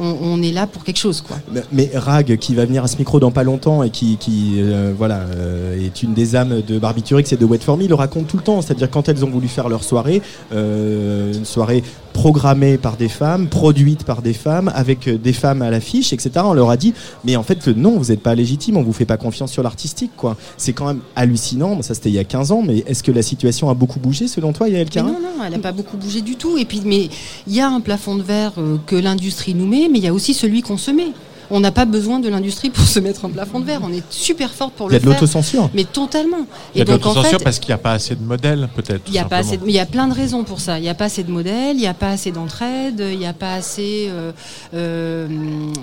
[0.00, 1.38] on, est là pour quelque chose, quoi.
[1.72, 4.18] Mais- Rag, qui va venir à ce micro dans pas longtemps et qui,
[4.58, 7.94] euh, voilà, euh, est une des âmes de Barbiturix et de Wet For Me, le
[7.94, 8.62] raconte tout le temps.
[8.62, 10.22] C'est-à-dire quand elles ont voulu faire leur soirée,
[10.52, 11.82] euh, une soirée
[12.18, 16.30] programmée par des femmes, produite par des femmes, avec euh, des femmes à l'affiche, etc.
[16.42, 16.92] On leur a dit,
[17.24, 20.10] mais en fait, non, vous n'êtes pas légitime, on vous fait pas confiance sur l'artistique,
[20.16, 20.36] quoi.
[20.56, 21.80] C'est quand même hallucinant.
[21.82, 24.26] Ça, c'était il y a 15 ans, mais est-ce que la situation a beaucoup bougé
[24.26, 26.58] selon toi, Yael Carin non, non, elle n'a pas beaucoup bougé du tout.
[26.58, 27.08] Et puis, mais
[27.46, 30.08] il y a un plafond de verre euh, que l'industrie nous met, mais il y
[30.08, 31.12] a aussi celui qu'on se met.
[31.50, 33.80] On n'a pas besoin de l'industrie pour se mettre un plafond de verre.
[33.82, 35.14] On est super forte pour Il y a le de faire.
[35.20, 35.70] l'autocensure.
[35.74, 36.46] Mais totalement.
[36.74, 39.02] Il y a de l'autocensure fait, parce qu'il n'y a pas assez de modèles, peut-être.
[39.06, 39.58] Il y a pas assez.
[39.66, 40.78] il y a plein de raisons pour ça.
[40.78, 43.26] Il n'y a pas assez de modèles, il n'y a pas assez d'entraide, il n'y
[43.26, 44.32] a pas assez, euh,
[44.74, 45.26] euh,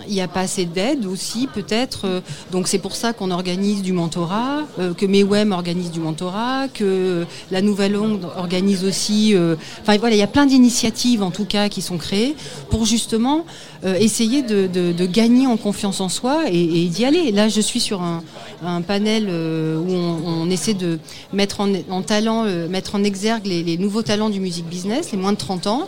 [0.08, 2.02] il n'y a pas assez d'aide aussi peut-être.
[2.06, 2.22] Euh,
[2.52, 7.26] Donc c'est pour ça qu'on organise du mentorat, euh, que Mewem organise du mentorat, que
[7.52, 9.34] la Nouvelle Onde organise aussi.
[9.36, 12.36] euh, Enfin voilà, il y a plein d'initiatives en tout cas qui sont créées
[12.70, 13.46] pour justement
[13.84, 17.32] euh, essayer de, de- de gagner en confiance en soi et, d'y aller.
[17.32, 18.24] Là, je suis sur un,
[18.82, 21.00] panel euh, où on, essaie de
[21.34, 25.18] mettre en, en talent, euh, mettre en exergue les, nouveaux talents du music business, les
[25.18, 25.88] moins de 30 ans.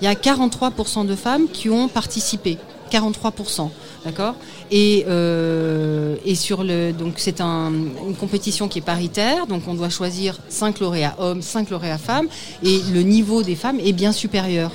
[0.00, 2.58] Il y a 43% de femmes qui ont participé.
[2.90, 3.70] 43%.
[4.04, 4.34] D'accord?
[4.70, 7.72] Et, euh, et sur le donc c'est un,
[8.06, 12.28] une compétition qui est paritaire, donc on doit choisir 5 lauréats hommes, 5 lauréats femmes,
[12.62, 14.70] et le niveau des femmes est bien supérieur.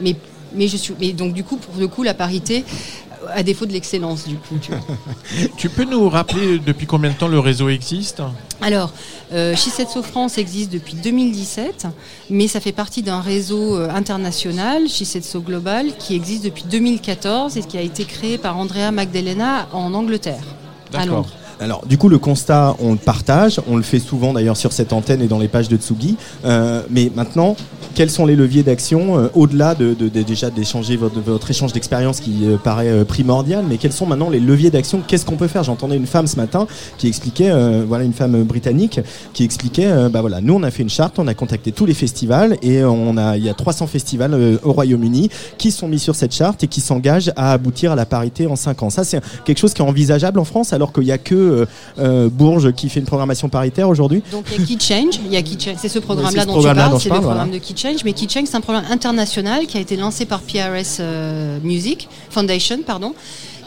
[0.00, 0.16] Mais,
[0.54, 2.64] mais, je suis, mais donc du coup, pour le coup, la parité,
[3.32, 4.56] à défaut de l'excellence, du coup.
[5.56, 8.22] Tu peux nous rappeler depuis combien de temps le réseau existe?
[8.60, 8.92] Alors,
[9.32, 11.86] euh, Shisetsu France existe depuis 2017,
[12.30, 17.62] mais ça fait partie d'un réseau euh, international, Shisetsu Global, qui existe depuis 2014 et
[17.62, 20.44] qui a été créé par Andrea Magdalena en Angleterre,
[20.94, 21.32] à Londres.
[21.58, 24.92] Alors, du coup, le constat, on le partage, on le fait souvent d'ailleurs sur cette
[24.92, 26.16] antenne et dans les pages de Tsugi.
[26.44, 27.56] Euh, mais maintenant,
[27.94, 31.72] quels sont les leviers d'action euh, au-delà de, de- de- déjà d'échanger votre, votre échange
[31.72, 35.00] d'expérience qui euh, paraît euh, primordial, mais quels sont maintenant les leviers d'action?
[35.08, 35.64] Qu'est-ce qu'on peut faire?
[35.64, 36.66] J'entendais une femme ce matin
[36.98, 39.00] qui expliquait, euh, voilà, une femme britannique
[39.32, 41.86] qui expliquait, euh, bah voilà, nous on a fait une charte, on a contacté tous
[41.86, 45.88] les festivals et on a, il y a 300 festivals euh, au Royaume-Uni qui sont
[45.88, 48.90] mis sur cette charte et qui s'engagent à aboutir à la parité en 5 ans.
[48.90, 51.66] Ça, c'est quelque chose qui est envisageable en France, alors qu'il n'y a que euh,
[51.98, 54.22] euh, Bourges qui fait une programmation paritaire aujourd'hui.
[54.30, 56.84] Donc il y a Key Change, il y a c'est ce programme-là ce dont programme-là
[56.84, 57.58] tu parles, c'est le programme voilà.
[57.58, 60.40] de Key Change, mais Key Change c'est un programme international qui a été lancé par
[60.40, 63.14] PRS euh, Music Foundation, pardon,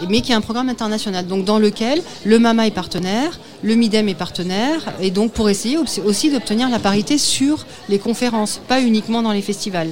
[0.10, 4.08] mais qui est un programme international, donc dans lequel le MAMA est partenaire, le MIDEM
[4.10, 9.22] est partenaire, et donc pour essayer aussi d'obtenir la parité sur les conférences, pas uniquement
[9.22, 9.90] dans les festivals.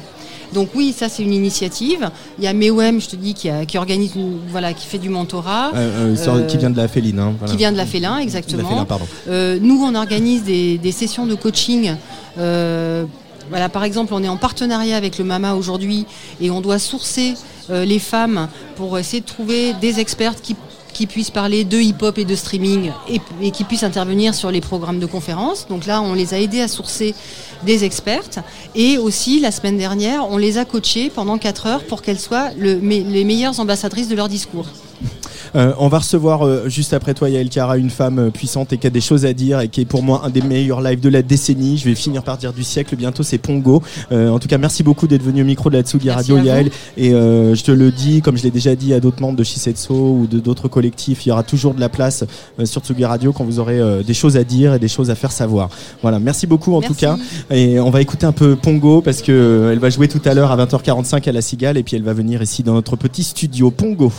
[0.53, 2.10] Donc oui, ça c'est une initiative.
[2.38, 4.98] Il y a MEWEM, je te dis, qui, a- qui organise, une- voilà, qui fait
[4.98, 7.19] du mentorat, Euh, euh, Euh, qui vient de la Féline.
[7.19, 7.52] hein, voilà.
[7.52, 8.64] qui vient de la Félin, exactement.
[8.64, 9.06] La Félin, pardon.
[9.30, 11.95] Euh, nous, on organise des, des sessions de coaching.
[12.38, 13.06] Euh,
[13.49, 16.06] voilà, par exemple, on est en partenariat avec le MAMA aujourd'hui
[16.41, 17.34] et on doit sourcer
[17.69, 20.56] euh, les femmes pour essayer de trouver des expertes qui
[20.98, 24.98] qui puissent parler de hip-hop et de streaming et, qui puissent intervenir sur les programmes
[24.98, 25.68] de conférences.
[25.68, 27.14] Donc là, on les a aidés à sourcer
[27.64, 28.40] des expertes.
[28.74, 32.49] Et aussi, la semaine dernière, on les a coachées pendant 4 heures pour qu'elles soient
[32.57, 34.65] les meilleures ambassadrices de leur discours.
[35.57, 38.77] Euh, on va recevoir euh, juste après toi Yael Cara, une femme euh, puissante et
[38.77, 40.99] qui a des choses à dire et qui est pour moi un des meilleurs lives
[40.99, 41.77] de la décennie.
[41.77, 43.81] Je vais finir par dire du siècle bientôt, c'est Pongo.
[44.11, 46.38] Euh, en tout cas, merci beaucoup d'être venu au micro de la Tsugi Radio.
[46.38, 46.69] Yael.
[46.95, 49.43] Et euh, je te le dis, comme je l'ai déjà dit à d'autres membres de
[49.43, 52.23] Shisetsu ou de d'autres collectifs, il y aura toujours de la place
[52.59, 55.09] euh, sur Tsugi Radio quand vous aurez euh, des choses à dire et des choses
[55.09, 55.69] à faire savoir.
[56.01, 56.93] Voilà, merci beaucoup en Merci.
[56.93, 57.17] tout cas.
[57.49, 60.51] Et on va écouter un peu Pongo parce que elle va jouer tout à l'heure
[60.51, 63.71] à 20h45 à la Cigale et puis elle va venir ici dans notre petit studio
[63.71, 64.11] Pongo.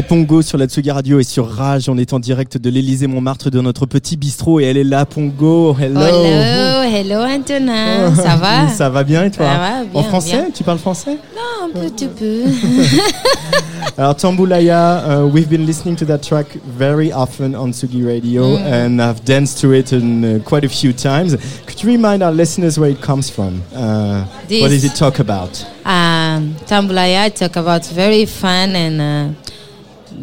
[0.00, 1.90] C'est Pongo sur la Tsugi Radio et sur Rage.
[1.90, 5.04] On est en direct de l'Élysée Montmartre de notre petit bistrot et elle est là,
[5.04, 5.76] Pongo.
[5.78, 6.00] Hello.
[6.00, 10.30] Hello, hello Antonin, ça va Ça va bien et toi Ça va, bien, En français
[10.40, 10.46] bien.
[10.54, 12.44] Tu parles français Non, un petit peu.
[13.98, 16.46] Alors Tambulaya, uh, we've been listening to that track
[16.78, 18.72] very often on Sugi Radio Mm.
[18.72, 21.36] and I've danced to it in, uh, quite a few times.
[21.66, 23.60] Could you remind our listeners where it comes from?
[23.76, 25.62] Uh, what does it talk about?
[25.84, 29.49] um, talk about very fun and uh,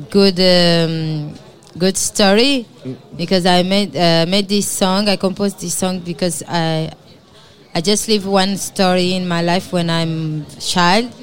[0.10, 1.34] good um,
[1.78, 2.66] good story
[3.16, 5.08] because I made uh, made this song.
[5.10, 6.92] I composed this song because I
[7.74, 11.14] I just live one story in my life when I'm child,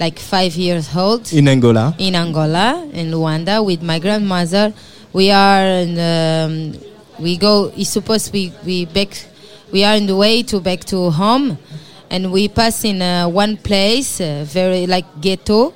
[0.00, 1.32] like five years old.
[1.32, 1.94] In Angola.
[1.98, 4.72] in Angola, in Luanda, with my grandmother.
[5.12, 6.80] We are, in, um,
[7.18, 7.72] we go.
[7.76, 9.10] It's supposed we we back.
[9.72, 11.58] We are in the way to back to home,
[12.10, 15.74] and we pass in uh, one place, uh, very like ghetto,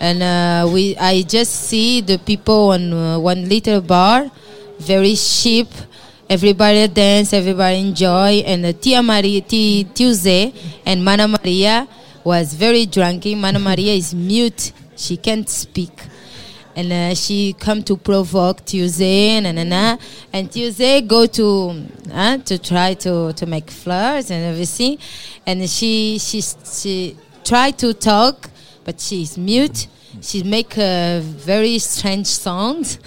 [0.00, 0.96] and uh, we.
[0.96, 4.30] I just see the people on uh, one little bar,
[4.78, 5.68] very cheap.
[6.28, 10.52] Everybody dance, everybody enjoy, and uh, Tia Maria, Ti- Tuesday,
[10.86, 11.88] and Mana Maria
[12.22, 13.36] was very drunky.
[13.36, 15.90] Mana Maria is mute; she can't speak,
[16.76, 19.96] and uh, she come to provoke Tuesday, na na na,
[20.32, 24.98] and Tuesday go to uh, to try to to make flowers and everything,
[25.46, 28.49] and she she she try to talk,
[28.90, 29.86] but she's mute.
[30.20, 32.98] She make uh, very strange sounds.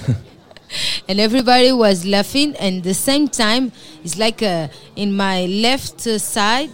[1.10, 6.18] and everybody was laughing and the same time it's like uh, in my left uh,
[6.18, 6.69] side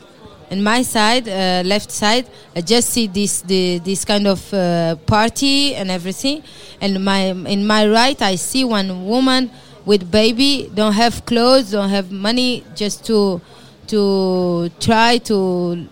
[0.51, 2.25] in my side uh, left side
[2.55, 6.41] i just see this the, this kind of uh, party and everything
[6.79, 7.21] and my
[7.55, 9.51] in my right i see one woman
[9.85, 13.41] with baby don't have clothes don't have money just to
[13.87, 15.89] to try to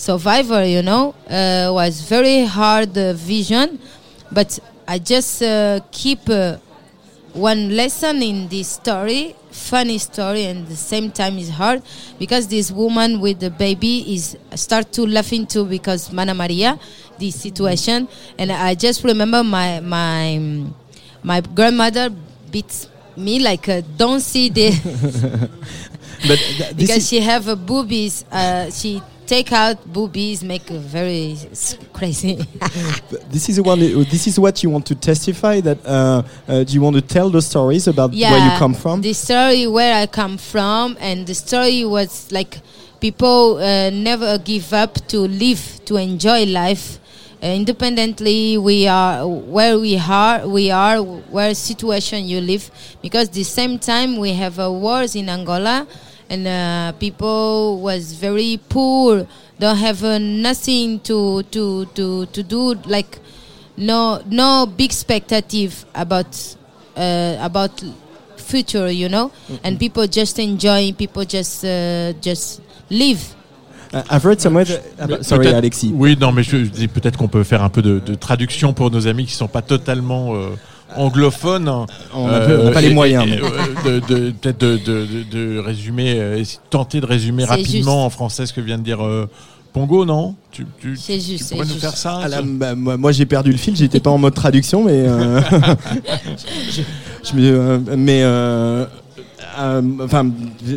[0.00, 3.78] survivor you know uh, was very hard uh, vision
[4.32, 4.58] but
[4.88, 6.56] i just uh, keep uh,
[7.34, 11.82] one lesson in this story funny story and the same time is hard
[12.18, 16.78] because this woman with the baby is start to laughing too because mana maria
[17.18, 18.08] this situation
[18.38, 20.40] and i just remember my my
[21.22, 22.08] my grandmother
[22.50, 24.70] beats me like uh, don't see the
[26.26, 29.00] But th- this because she have a boobies uh, she
[29.30, 31.38] take out boobies make a very
[31.92, 32.34] crazy
[33.30, 33.78] This is the one.
[34.14, 35.60] This is what you want to testify.
[35.60, 39.00] That uh, uh, do you want to tell the stories about where you come from?
[39.02, 42.58] The story where I come from, and the story was like
[42.98, 46.98] people uh, never give up to live, to enjoy life.
[47.42, 50.46] Uh, independently, we are where we are.
[50.46, 50.98] We are
[51.34, 52.68] where situation you live,
[53.00, 55.86] because the same time we have uh, wars in Angola,
[56.30, 59.26] and uh, people was very poor,
[59.58, 63.18] don't have uh, nothing to to to to do like
[63.76, 66.56] no no big spectative about
[66.96, 67.82] uh, about
[68.36, 69.30] future you know?
[69.64, 73.34] And people just enjoy people just uh, just live
[73.92, 74.66] Uh, I've read somewhere.
[74.66, 75.90] That, ah, bah, sorry, Alexis.
[75.92, 78.72] Oui, non, mais je, je dis peut-être qu'on peut faire un peu de, de traduction
[78.72, 80.32] pour nos amis qui sont pas totalement
[80.96, 81.68] euh, anglophones.
[81.68, 81.86] hein.
[82.14, 85.22] On n'a pas les moyens, euh, de, de- peut-être de, de, de-
[85.54, 87.88] de résumer, euh, de tenter de résumer rapidement juste.
[88.06, 89.28] en français ce que vient de dire euh,
[89.72, 90.34] Pongo, non?
[90.50, 91.80] Tu, tu, C'est juste, tu pourrais nous juste.
[91.80, 93.76] faire ça Ah bah, moi, moi, j'ai perdu le fil.
[93.76, 95.40] J'étais pas en mode traduction, mais euh,
[96.70, 96.82] je,
[97.22, 98.20] je euh, mais
[99.60, 100.30] euh, euh, enfin,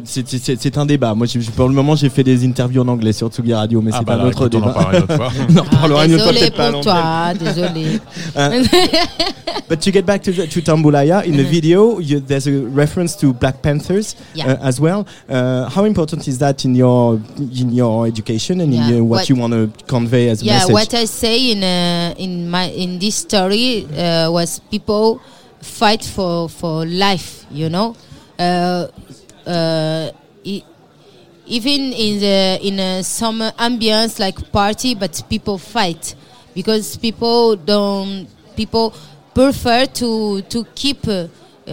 [0.06, 1.14] c'est- un débat.
[1.14, 3.98] Moi, pour le moment, j'ai fait des interviews en anglais sur Tsugi Radio, mais Ah,
[4.00, 4.74] c'est bah un autre écoute, on en débat.
[4.74, 5.32] parlera une autre fois.
[5.50, 8.00] on en reparlera une autre fois, désolé peut-être pas toi désolé
[8.36, 8.64] Uh,
[9.70, 11.50] but to get back to, the, to Tambulaya, in the Mhm.
[11.50, 14.54] video, you, there's a reference to Black Panthers Yeah.
[14.54, 15.06] uh, as well.
[15.30, 19.20] Uh, how important is that in your in your education and Yeah, in your, what,
[19.22, 20.74] what- you want to convey as a yeah message?
[20.74, 25.20] what i say in uh, in my in this story uh, was people
[25.62, 27.96] fight for for life you know?
[30.44, 30.64] E-
[31.46, 36.16] even in the in a some ambience like party but people fight.
[36.54, 38.94] Because people don't people
[39.34, 41.28] prefer to to keep uh,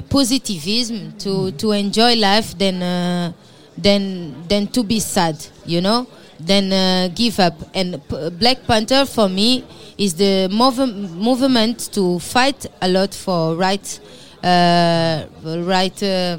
[0.08, 3.32] positivism to to enjoy life than uh,
[3.76, 6.06] than than to be sad you know?
[6.38, 7.54] Than uh, give up.
[7.74, 9.62] And P- black panther for me
[9.98, 14.00] is the mov- movement to fight a lot for right
[14.42, 16.38] uh, right uh,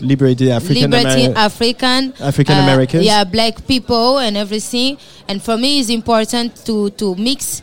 [0.00, 4.98] Liberated African liberty Ameri- African African uh, yeah black people and everything.
[5.28, 7.62] And for me it's important to to mix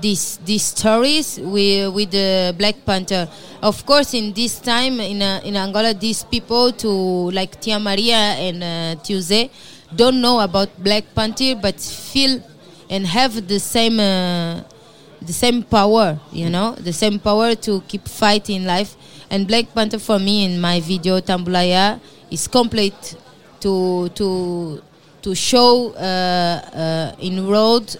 [0.00, 3.28] these these stories with with the Black Panther.
[3.62, 6.88] Of course in this time in uh, in Angola these people to
[7.30, 9.50] like Tia Maria and uh, Tuesday
[9.94, 12.40] don't know about Black Panther but feel
[12.88, 14.62] and have the same uh,
[15.22, 18.96] the same power, you know, the same power to keep fighting life.
[19.30, 22.00] And Black Panther for me in my video Tambulaya
[22.30, 23.16] is complete
[23.60, 24.82] to to
[25.22, 26.00] to show uh,
[26.74, 27.94] uh, in road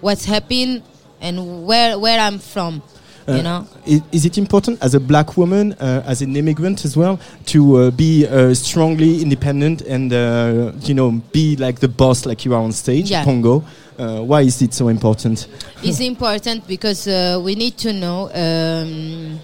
[0.00, 0.82] what's happening
[1.20, 2.82] and where where I'm from.
[3.28, 3.66] Uh, you know.
[4.12, 7.90] is it important as a black woman, uh, as an immigrant as well, to uh,
[7.90, 12.62] be uh, strongly independent and uh, you know be like the boss, like you are
[12.62, 13.24] on stage, Yeah.
[13.24, 13.62] Pongo?
[13.98, 15.46] Uh, why is it so important?
[15.82, 19.38] It's important because uh, we need to know um,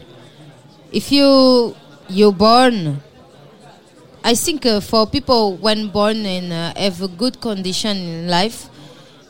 [0.96, 1.76] if you
[2.08, 3.02] you born.
[4.24, 8.68] I think uh, for people when born and uh, have a good condition in life,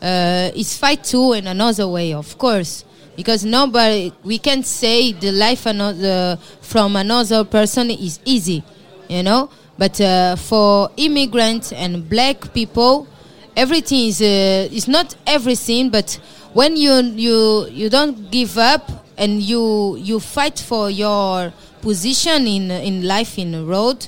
[0.01, 2.85] uh, it's fight too in another way, of course,
[3.17, 8.63] because nobody we can't say the life another from another person is easy,
[9.09, 9.51] you know.
[9.77, 13.09] But uh, for immigrants and black people,
[13.57, 16.15] everything is uh, is not everything, but
[16.55, 16.95] when you
[17.27, 23.39] you you don't give up and you you fight for your position in in life
[23.39, 24.07] in the road,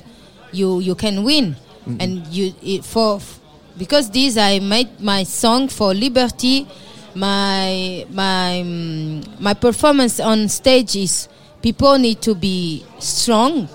[0.51, 1.55] you you can win.
[1.99, 3.19] And you it, for
[3.75, 6.67] because this I made my song for liberty.
[7.15, 11.27] My my mm, my performance on stage is
[11.63, 13.67] people need to be strong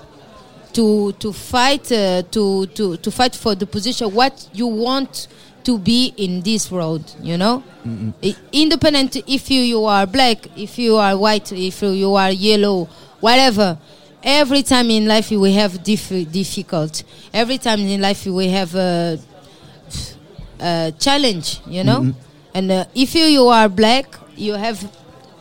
[0.73, 5.27] to to fight uh, to to to fight for the position what you want
[5.65, 7.63] to be in this road you know?
[8.23, 12.31] I- independent if you you are black if you are white if you, you are
[12.31, 12.85] yellow
[13.19, 13.77] whatever.
[14.23, 17.03] Every time in life we have diff- difficult.
[17.33, 19.19] Every time in life we have a,
[20.59, 22.01] a challenge you know?
[22.01, 22.15] Mhm.
[22.53, 24.79] and uh, if you you are black you have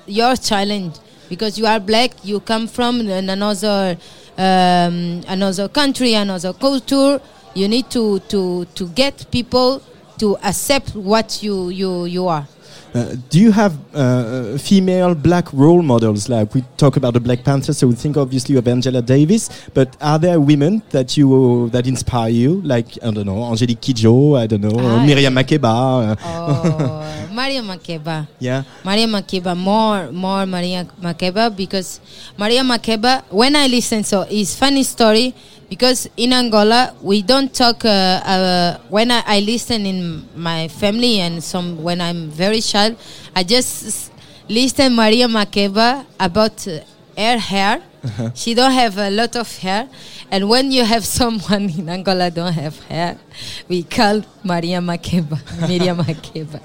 [0.06, 0.94] your challenge.
[1.28, 3.96] Because you are black you come from another
[4.36, 7.20] um, another country another culture.
[7.54, 9.80] You need to to to get people
[10.18, 12.46] to accept what you you you are
[12.94, 16.28] Uh, do you have uh, female black role models?
[16.30, 19.88] Like we talk about the Black Panther, so we think obviously of Angela Davis, but
[20.00, 21.26] are there women that you
[21.74, 22.62] that inspire you?
[22.62, 25.74] Like I don't know, Angelique Kidjo, I don't know, Ah, Miriam Makeba.
[25.74, 27.02] uh, oh,
[27.34, 28.62] Maria Makeba yeah.
[28.86, 31.98] Maria Makeba, more, more Maria Makeba because
[32.38, 35.34] Maria Makeba, when I listen, so it's funny story
[35.74, 37.84] because in Angola we don't talk.
[37.84, 42.96] Uh, uh, when I, I listen in my family and some when I'm very child,
[43.34, 44.12] I just
[44.48, 46.78] listen Maria Makeba about uh,
[47.18, 47.82] her hair.
[48.04, 48.30] Uh-huh.
[48.34, 49.88] She don't have a lot of hair,
[50.30, 53.18] and when you have someone in Angola don't have hair,
[53.66, 56.60] we call Maria Makeba, Miriam Makeba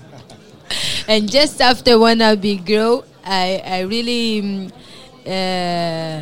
[1.08, 4.70] and just after when I be grow, I I really
[5.26, 6.22] uh,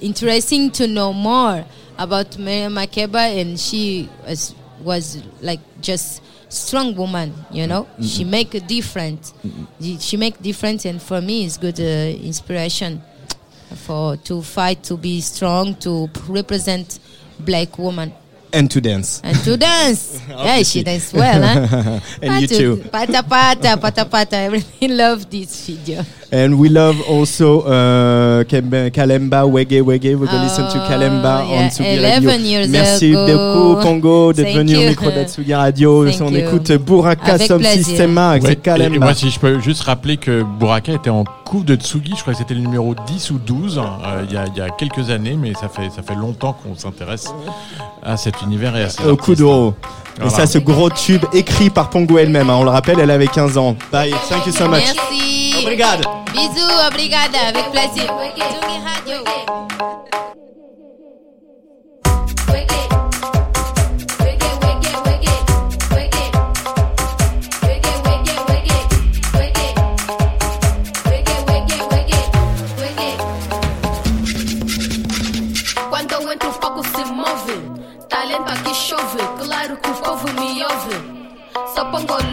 [0.00, 1.64] interesting to know more
[2.00, 7.84] about Makeba, and she was was like just strong woman, you know.
[7.84, 8.02] Mm-hmm.
[8.02, 8.30] She mm-hmm.
[8.30, 9.34] make a difference.
[9.46, 9.98] Mm-hmm.
[9.98, 11.84] She make difference, and for me, it's good uh,
[12.24, 13.02] inspiration
[13.84, 16.98] for to fight to be strong to represent
[17.38, 18.12] black woman
[18.52, 19.20] And to dance.
[19.22, 20.20] and to dance.
[20.28, 22.00] yeah, she dance well, huh?
[22.22, 22.88] And you to- too.
[22.90, 24.36] Pata pata, pata pata.
[24.36, 26.02] Everything love this video.
[26.32, 30.14] And we love also uh, Kalemba, Wege Wege.
[30.14, 32.48] We're going to listen to Kalemba Oh, yeah, on Tsugi 11 Radio.
[32.50, 33.26] years Merci ago.
[33.26, 36.04] beaucoup, Pongo, d'être venu au micro d'Atsugi Radio.
[36.08, 36.36] Thank on you.
[36.38, 37.84] écoute Buraka Som plaisir.
[37.84, 39.06] Systema avec Ouais, cette et- et Kalemba.
[39.06, 42.32] moi, si je peux juste rappeler que Buraka était en coupe de Tsugi, je crois
[42.34, 45.10] que c'était le numéro 10 ou 12, euh, il y, a, il y a quelques
[45.10, 47.26] années, mais ça fait, ça fait longtemps qu'on s'intéresse
[48.04, 49.74] à cet univers et à ces Au coup d'eau.
[50.18, 50.30] Et Voilà.
[50.30, 52.50] ça, ce gros tube écrit par Pongo elle-même.
[52.50, 52.56] hein.
[52.60, 53.74] On le rappelle, elle avait 15 ans.
[53.90, 54.12] Bye.
[54.28, 54.82] Thank you so much.
[54.84, 55.39] Merci.
[55.62, 56.02] Obrigado.
[56.32, 58.06] Bisous, obrigada, avec plaisir.
[58.06, 59.24] Tsugi Radio.
[75.90, 78.06] Quando eu entro, o foco se move.
[78.08, 81.20] Talento aqui chove, claro que o povo me ouve.
[81.74, 82.29] Só pongo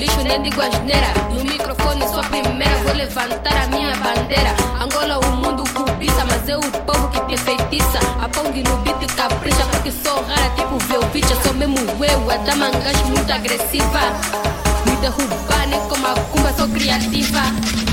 [0.00, 1.12] lixo, nem digo asneira.
[1.30, 4.54] No microfone, sou a primeira, vou levantar a minha bandeira.
[4.80, 7.98] Angola, o mundo cobiça, mas é o povo que te feitiça.
[8.20, 11.36] A Pong no beat capricha, porque sou rara, tipo Velvicha.
[11.42, 14.00] Sou mesmo eu, a damangas muito agressiva.
[14.86, 17.89] Me derrubar, nem como a cumba, sou criativa.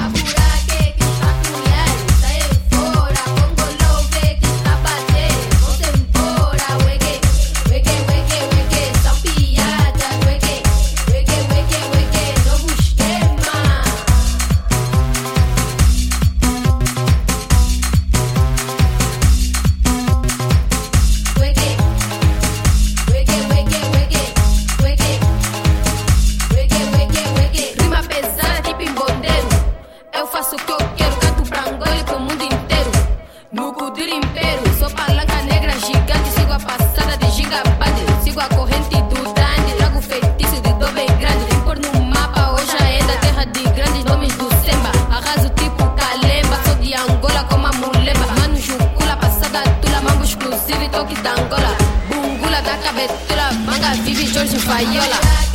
[54.68, 55.47] Fayola.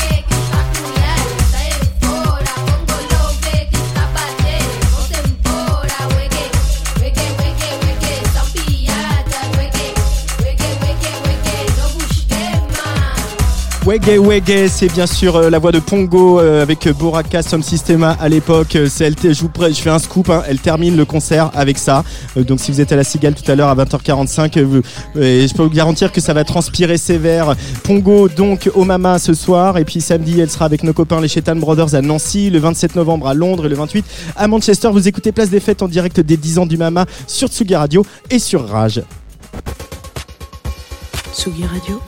[13.84, 17.64] Wege Wege, c'est bien sûr euh, la voix de Pongo euh, avec euh, Boraka Som
[17.64, 18.68] Systema à l'époque.
[18.74, 22.04] Je je fais un scoop, hein, elle termine le concert avec ça.
[22.36, 24.82] Donc si vous êtes à la Cigale tout à l'heure à 20h45, euh, vous-
[25.20, 27.56] euh, je peux vous garantir que ça va transpirer sévère.
[27.82, 31.26] Pongo donc au Mama ce soir et puis samedi elle sera avec nos copains les
[31.28, 34.04] Chetan Brothers à Nancy, le 27 novembre à Londres et le 28
[34.36, 34.90] à Manchester.
[34.92, 38.06] Vous écoutez Place des Fêtes en direct des 10 ans du Mama sur Tsugi Radio
[38.30, 39.02] et sur Rage.
[41.34, 42.00] Tsugi Radio.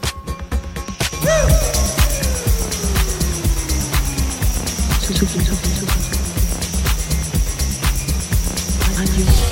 [8.97, 9.44] Radio.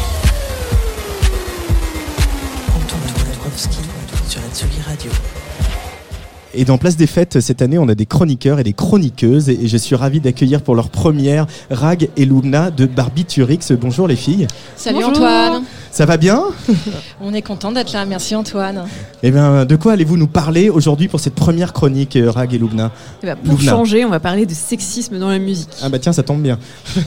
[6.54, 9.48] Et dans Place des Fêtes, cette année, on a des chroniqueurs et des chroniqueuses.
[9.48, 13.72] Et je suis ravi d'accueillir pour leur première Rag et Lumna de Barbiturix.
[13.80, 14.46] Bonjour les filles.
[14.76, 15.10] Salut Bonjour.
[15.10, 15.62] Antoine.
[15.90, 16.42] Ça va bien?
[17.22, 18.04] On est content d'être là.
[18.04, 18.84] Merci Antoine.
[19.22, 22.58] Eh bien, de quoi allez-vous nous parler aujourd'hui pour cette première chronique, euh, Rag et
[22.58, 22.90] Lumna?
[23.22, 25.70] Eh ben, pour changer, on va parler de sexisme dans la musique.
[25.82, 26.58] Ah bah tiens, ça tombe bien.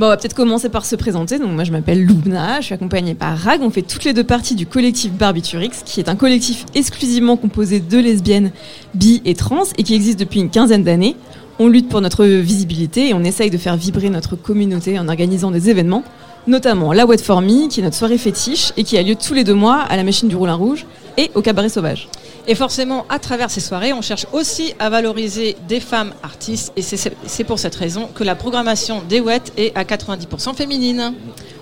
[0.00, 1.38] Bon, on va peut-être commencer par se présenter.
[1.38, 3.60] Donc, moi, je m'appelle Loubna, je suis accompagnée par Rag.
[3.62, 7.80] On fait toutes les deux parties du collectif Barbiturix, qui est un collectif exclusivement composé
[7.80, 8.50] de lesbiennes,
[8.94, 11.16] bi et trans, et qui existe depuis une quinzaine d'années.
[11.58, 15.50] On lutte pour notre visibilité et on essaye de faire vibrer notre communauté en organisant
[15.50, 16.02] des événements,
[16.46, 19.34] notamment la Wet For Me, qui est notre soirée fétiche et qui a lieu tous
[19.34, 20.86] les deux mois à la machine du Roulin Rouge
[21.18, 22.08] et au Cabaret Sauvage.
[22.46, 26.72] Et forcément, à travers ces soirées, on cherche aussi à valoriser des femmes artistes.
[26.76, 31.14] Et c'est pour cette raison que la programmation des WET est à 90% féminine.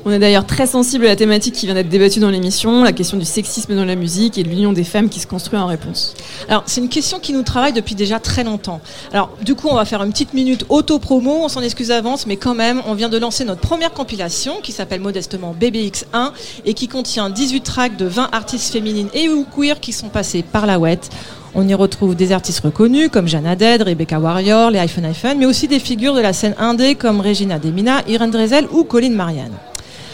[0.04, 2.92] On est d'ailleurs très sensible à la thématique qui vient d'être débattue dans l'émission, la
[2.92, 5.66] question du sexisme dans la musique et de l'union des femmes qui se construit en
[5.66, 6.14] réponse.
[6.48, 8.80] Alors, c'est une question qui nous travaille depuis déjà très longtemps.
[9.12, 12.36] Alors, du coup, on va faire une petite minute auto-promo, on s'en excuse avance, mais
[12.36, 16.30] quand même, on vient de lancer notre première compilation qui s'appelle modestement BBX1
[16.64, 20.42] et qui contient 18 tracks de 20 artistes féminines et ou queer qui sont passés
[20.42, 21.10] par la WET.
[21.54, 25.46] On y retrouve des artistes reconnus comme Jeanne Dead, Rebecca Warrior, les iPhone iPhone, mais
[25.46, 29.54] aussi des figures de la scène indé comme Regina Demina, Irene Drezel ou Colin Marianne.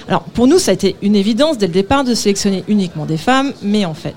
[0.08, 3.16] Alors, pour nous, ça a été une évidence dès le départ de sélectionner uniquement des
[3.16, 4.14] femmes, mais en fait,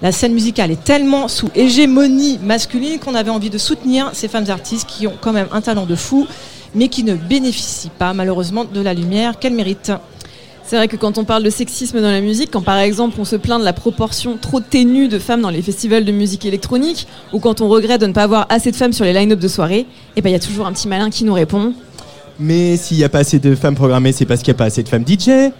[0.00, 4.48] la scène musicale est tellement sous hégémonie masculine qu'on avait envie de soutenir ces femmes
[4.48, 6.26] artistes qui ont quand même un talent de fou,
[6.74, 9.92] mais qui ne bénéficient pas malheureusement de la lumière qu'elles méritent.
[10.64, 13.24] C'est vrai que quand on parle de sexisme dans la musique, quand par exemple on
[13.24, 17.08] se plaint de la proportion trop ténue de femmes dans les festivals de musique électronique,
[17.32, 19.48] ou quand on regrette de ne pas avoir assez de femmes sur les line-up de
[19.48, 19.86] soirée,
[20.16, 21.74] et ben il y a toujours un petit malin qui nous répond.
[22.40, 24.64] Mais s'il n'y a pas assez de femmes programmées, c'est parce qu'il n'y a pas
[24.64, 25.52] assez de femmes DJ.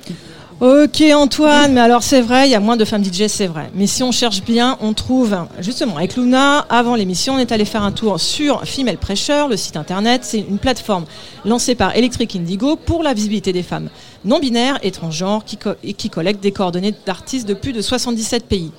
[0.61, 3.70] Ok Antoine, mais alors c'est vrai, il y a moins de femmes DJ, c'est vrai.
[3.74, 7.65] Mais si on cherche bien, on trouve, justement, avec Luna, avant l'émission, on est allé
[7.65, 10.20] faire un tour sur Female Pressure, le site internet.
[10.23, 11.07] C'est une plateforme
[11.47, 13.89] lancée par Electric Indigo pour la visibilité des femmes
[14.27, 15.59] non binaires et transgenres qui,
[15.94, 18.70] qui collecte des coordonnées d'artistes de plus de 77 pays.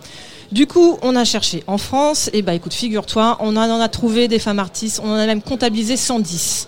[0.52, 4.28] Du coup, on a cherché en France, et bah écoute, figure-toi, on en a trouvé
[4.28, 6.68] des femmes artistes, on en a même comptabilisé 110.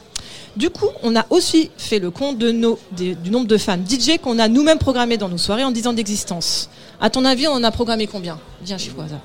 [0.56, 3.84] Du coup, on a aussi fait le compte de nos, des- du nombre de femmes
[3.88, 6.70] DJ qu'on a nous-mêmes programmées dans nos soirées en 10 ans d'existence.
[7.02, 8.38] À ton avis, on en a programmé combien?
[8.70, 9.20] Un chiffre au hasard.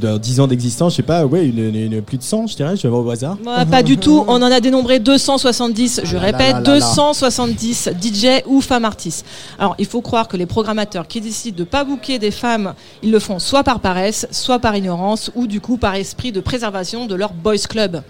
[0.00, 2.56] Dans 10 ans d'existence, je sais pas, ouais, une, une- une- plus de 100, je
[2.56, 3.38] dirais, je vais voir au hasard.
[3.46, 6.74] Ouais, pas du tout, on en a dénombré 270, je Ah répète, là là là.
[6.80, 9.24] 270 DJ ou femmes artistes.
[9.58, 12.74] Alors, il faut croire que les programmateurs qui décident de pas booker des femmes,
[13.04, 16.40] ils le font soit par paresse, soit par ignorance, ou du coup par esprit de
[16.40, 18.02] préservation de leur boys club.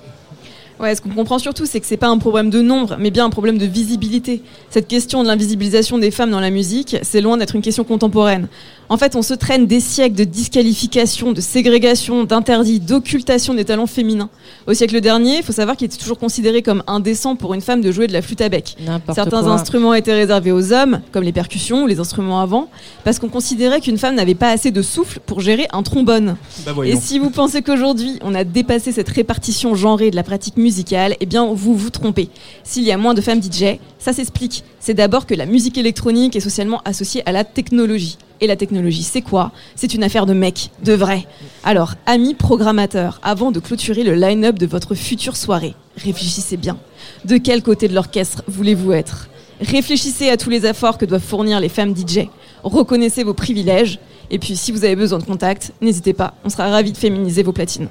[0.78, 3.24] Ouais, ce qu'on comprend surtout, c'est que c'est pas un problème de nombre, mais bien
[3.24, 4.43] un problème de visibilité.
[4.69, 8.47] Cette question de l'invisibilisation des femmes dans la musique, c'est loin d'être une question contemporaine.
[8.88, 13.86] En fait, on se traîne des siècles de disqualification, de ségrégation, d'interdits, d'occultation des talents
[13.86, 14.30] féminins.
[14.66, 17.80] Au siècle dernier, il faut savoir qu'il était toujours considéré comme indécent pour une femme
[17.80, 18.76] de jouer de la flûte à bec.
[19.12, 19.52] Certains quoi.
[19.52, 22.68] instruments étaient réservés aux hommes, comme les percussions ou les instruments avant,
[23.04, 26.36] parce qu'on considérait qu'une femme n'avait pas assez de souffle pour gérer un trombone.
[26.64, 26.72] Bah.
[26.84, 31.16] Et si vous pensez qu'aujourd'hui, on a dépassé cette répartition genrée de la pratique musicale,
[31.20, 32.28] eh bien, vous vous trompez.
[32.62, 34.62] S'il y a moins de femmes DJ, ça s'explique.
[34.86, 38.18] C'est d'abord que la musique électronique est socialement associée à la technologie.
[38.40, 39.50] Et la technologie, c'est quoi?
[39.74, 41.26] C'est une affaire de mecs, de vrai.
[41.64, 46.78] Alors, amis programmateurs, avant de clôturer le line-up de votre future soirée, réfléchissez bien.
[47.24, 49.28] De quel côté de l'orchestre voulez-vous être?
[49.60, 52.28] Réfléchissez à tous les efforts que doivent fournir les femmes DJ.
[52.62, 53.98] Reconnaissez vos privilèges.
[54.30, 56.34] Et puis, si vous avez besoin de contact, n'hésitez pas.
[56.44, 57.88] On sera ravis de féminiser vos platines.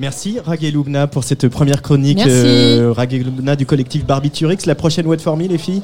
[0.00, 2.16] Merci Rag et Lubna pour cette première chronique.
[2.16, 2.30] Merci.
[2.32, 4.56] euh, Rag et Lubna du collectif Barbiturix.
[4.64, 5.82] La prochaine What for Me, les filles?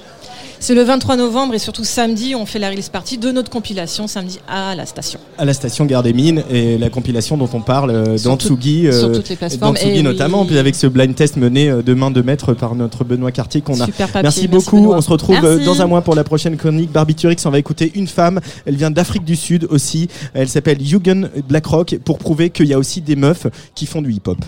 [0.58, 4.06] C'est le 23 novembre et surtout samedi, on fait la release party de notre compilation
[4.06, 5.18] samedi à la station.
[5.38, 8.36] à la station Gare des Mines et la compilation dont on parle euh, Sur dans
[8.36, 9.74] tout- Tsugi, sur toutes les plateformes.
[9.74, 10.46] dans Tsugi Et notamment, oui.
[10.48, 13.60] puis avec ce blind test mené euh, de main de maître par notre Benoît Cartier
[13.60, 13.84] qu'on a.
[13.86, 14.76] Super papier, merci beaucoup.
[14.80, 14.96] Benoît.
[14.96, 15.64] On se retrouve euh, Merci.
[15.66, 17.36] dans un mois pour la prochaine chronique Barbiturix.
[17.44, 18.40] On va écouter une femme.
[18.64, 20.08] Elle vient d'Afrique du Sud aussi.
[20.34, 24.12] Elle s'appelle Yugen Blackrock pour prouver qu'il y a aussi des meufs qui font du
[24.12, 24.38] hip-hop.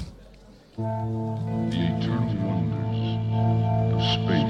[0.79, 4.48] The eternal wonders of space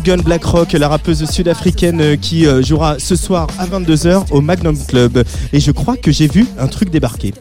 [0.00, 4.74] Yugen Blackrock, la rappeuse sud-africaine euh, qui euh, jouera ce soir à 22h au Magnum
[4.86, 5.22] Club.
[5.52, 7.34] Et je crois que j'ai vu un truc débarquer.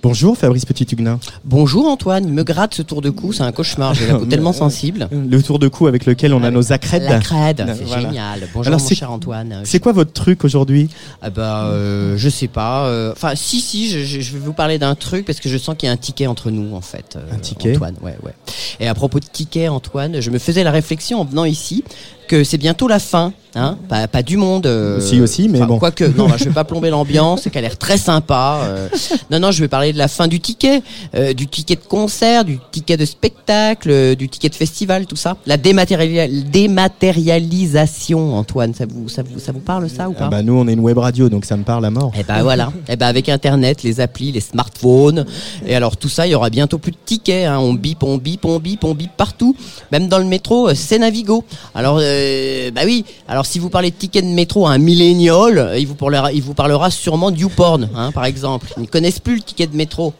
[0.00, 1.18] Bonjour Fabrice Petit-Huguenin.
[1.48, 4.24] Bonjour Antoine, il me gratte ce tour de cou, c'est un cauchemar, j'ai la peau
[4.24, 5.08] tellement sensible.
[5.12, 7.04] Le tour de cou avec lequel on a nos accrèdes.
[7.04, 8.02] La crède, c'est Voilà.
[8.02, 8.40] génial.
[8.52, 9.60] Bonjour Alors, mon cher Antoine.
[9.62, 10.88] C'est quoi votre truc aujourd'hui?
[11.22, 12.86] Ah bah, euh, je sais pas.
[12.86, 15.86] euh, Enfin, si, si, je, vais vous parler d'un truc parce que je sens qu'il
[15.86, 17.14] y a un ticket entre nous, en fait.
[17.14, 17.76] euh, Un ticket?
[17.76, 18.34] Antoine, ouais, ouais.
[18.80, 21.84] Et à propos de ticket, Antoine, je me faisais la réflexion en venant ici
[22.26, 24.66] que c'est bientôt la fin, hein pas, pas du monde.
[24.66, 25.78] euh, Si, aussi, mais bon.
[25.78, 28.62] Quoique, non, bah, je vais pas plomber l'ambiance, c'est qu'elle a l'air très sympa.
[28.64, 28.88] euh.
[29.30, 30.82] non, non, je vais parler de la fin du ticket,
[31.14, 35.16] euh, du ticket de concert, du ticket de spectacle, euh, du ticket de festival, tout
[35.16, 35.36] ça.
[35.46, 40.30] La dématériali- dématérialisation, Antoine, ça vous, ça vous, ça vous parle ça ou pas Ah
[40.30, 42.12] bah nous on est une web radio donc ça me parle à mort.
[42.18, 42.72] eh ben voilà.
[42.88, 45.26] Eh ben avec Internet, les applis, les smartphones,
[45.66, 47.46] et alors tout ça, il y aura bientôt plus de tickets.
[47.46, 47.58] Hein.
[47.58, 49.56] On bip, on bip, on bip, on bip partout.
[49.92, 51.44] Même dans le métro, euh, c'est Navigo.
[51.74, 53.04] Alors euh, bah oui.
[53.28, 56.42] Alors si vous parlez de tickets de métro à un millénial, il vous parlera, il
[56.42, 58.72] vous parlera sûrement de YouPorn, hein, par exemple.
[58.76, 60.14] Ils ne connaissent plus le ticket de métro.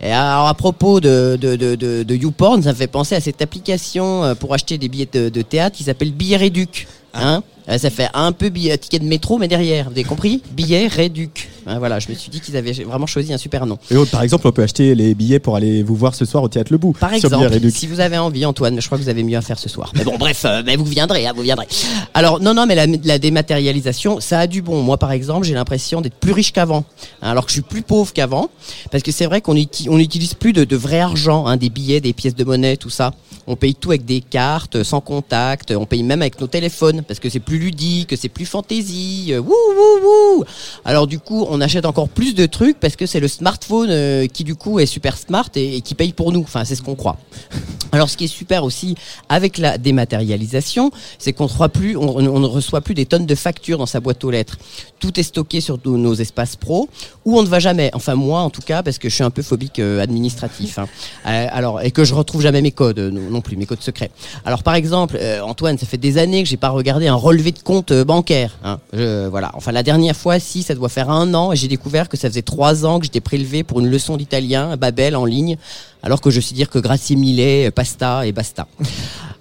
[0.00, 3.40] Et alors propos de de de de, de YouPorn, ça me fait penser à cette
[3.40, 6.86] application euh, pour acheter des billets de, de théâtre qui s'appelle Billet Réduc.
[7.14, 10.42] Hein Euh, ça fait un peu billet, ticket de métro, mais derrière, vous avez compris?
[10.52, 11.48] Billet réduc.
[11.70, 13.78] Hein, voilà, je me suis dit qu'ils avaient vraiment choisi un super nom.
[13.90, 16.48] Et par exemple, on peut acheter les billets pour aller vous voir ce soir au
[16.48, 16.92] Théâtre Le Bout.
[16.98, 19.58] Par exemple, si vous avez envie, Antoine, je crois que vous avez mieux à faire
[19.58, 19.92] ce soir.
[19.94, 21.68] Mais bon, bref, euh, mais vous viendrez, hein, vous viendrez.
[22.12, 24.82] Alors, non, non, mais la, la dématérialisation, ça a du bon.
[24.82, 26.84] Moi, par exemple, j'ai l'impression d'être plus riche qu'avant,
[27.22, 28.50] hein, alors que je suis plus pauvre qu'avant,
[28.90, 32.00] parce que c'est vrai qu'on uti- on n'utilise plus de, de vrai argent, des billets,
[32.00, 33.12] des pièces de monnaie, tout ça.
[33.46, 35.72] On paye tout avec des cartes, sans contact.
[35.72, 39.28] On paye même avec nos téléphones, parce que c'est plus ludique, c'est plus fantaisie.
[39.32, 40.44] euh, Wouh, wouh, wouh.
[40.84, 44.26] Alors du coup, on achète encore plus de trucs parce que c'est le smartphone euh,
[44.26, 46.40] qui du coup est super smart et, qui paye pour nous.
[46.40, 47.18] Enfin, c'est ce qu'on croit.
[47.92, 48.94] Alors, ce qui est super aussi
[49.28, 53.86] avec la dématérialisation, c'est qu'on ne reçoit plus, on, on des tonnes de factures dans
[53.86, 54.58] sa boîte aux lettres.
[55.00, 56.88] Tout est stocké sur nos, espaces pro,
[57.24, 57.90] où on ne va jamais.
[57.92, 60.78] Enfin, moi, en tout cas, parce que je suis un peu phobique euh, administratif.
[60.78, 60.86] hein.
[61.26, 64.10] Euh, alors, et que je retrouve jamais mes codes non, plus, mes codes secrets.
[64.44, 67.58] Alors, par exemple, Antoine, ça fait des années que j'ai pas regardé un relevé de
[67.58, 68.56] compte bancaire.
[68.62, 68.78] Hein.
[68.92, 69.50] Voilà.
[69.54, 72.28] Enfin, la dernière fois, si, ça doit faire un an, et j'ai découvert que ça
[72.28, 75.56] faisait trois ans que j'étais prélevé pour une leçon d'italien à Babel en ligne,
[76.02, 78.66] alors que je sais dire que grazie mille, euh, pasta et basta.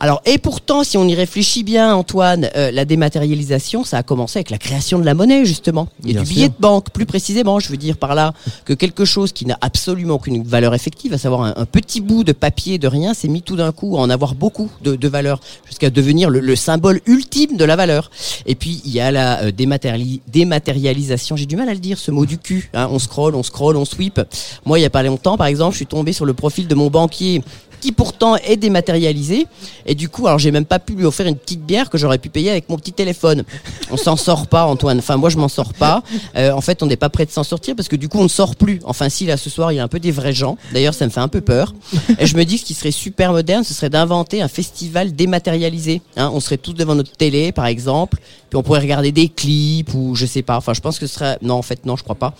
[0.02, 4.40] Alors, et pourtant, si on y réfléchit bien, Antoine, euh, la dématérialisation, ça a commencé
[4.40, 6.36] avec la création de la monnaie, justement, et Bien du sûr.
[6.36, 7.60] billet de banque, plus précisément.
[7.60, 8.34] Je veux dire par là
[8.64, 12.24] que quelque chose qui n'a absolument aucune valeur effective, à savoir un, un petit bout
[12.24, 15.08] de papier de rien, s'est mis tout d'un coup à en avoir beaucoup de, de
[15.10, 18.10] valeur, jusqu'à devenir le, le symbole ultime de la valeur.
[18.46, 21.98] Et puis, il y a la euh, dématériali- dématérialisation, j'ai du mal à le dire,
[21.98, 22.70] ce mot du cul.
[22.74, 22.88] hein.
[22.90, 24.22] On scroll, on scroll, on sweep.
[24.66, 26.74] Moi, il y a pas longtemps, par exemple, je suis tombé sur le profil de
[26.74, 27.44] mon banquier
[27.80, 29.46] qui pourtant est dématérialisé.
[29.86, 32.18] Et du coup alors j'ai même pas pu lui offrir une petite bière que j'aurais
[32.18, 33.44] pu payer avec mon petit téléphone.
[33.92, 34.98] On s'en sort pas Antoine.
[34.98, 36.04] Enfin moi je m'en sors pas.
[36.36, 38.24] Euh, en fait on n'est pas prêt de s'en sortir parce que du coup on
[38.24, 38.80] ne sort plus.
[38.84, 40.58] Enfin si là ce soir il y a un peu des vrais gens.
[40.74, 41.74] D'ailleurs ça me fait un peu peur.
[42.18, 46.02] Et je me dis ce qui serait super moderne ce serait d'inventer un festival dématérialisé
[46.18, 48.18] hein, on serait tous devant notre télé par exemple
[48.50, 50.58] puis on pourrait regarder des clips ou je sais pas.
[50.58, 52.34] Enfin je pense que ce serait non en fait non je crois pas.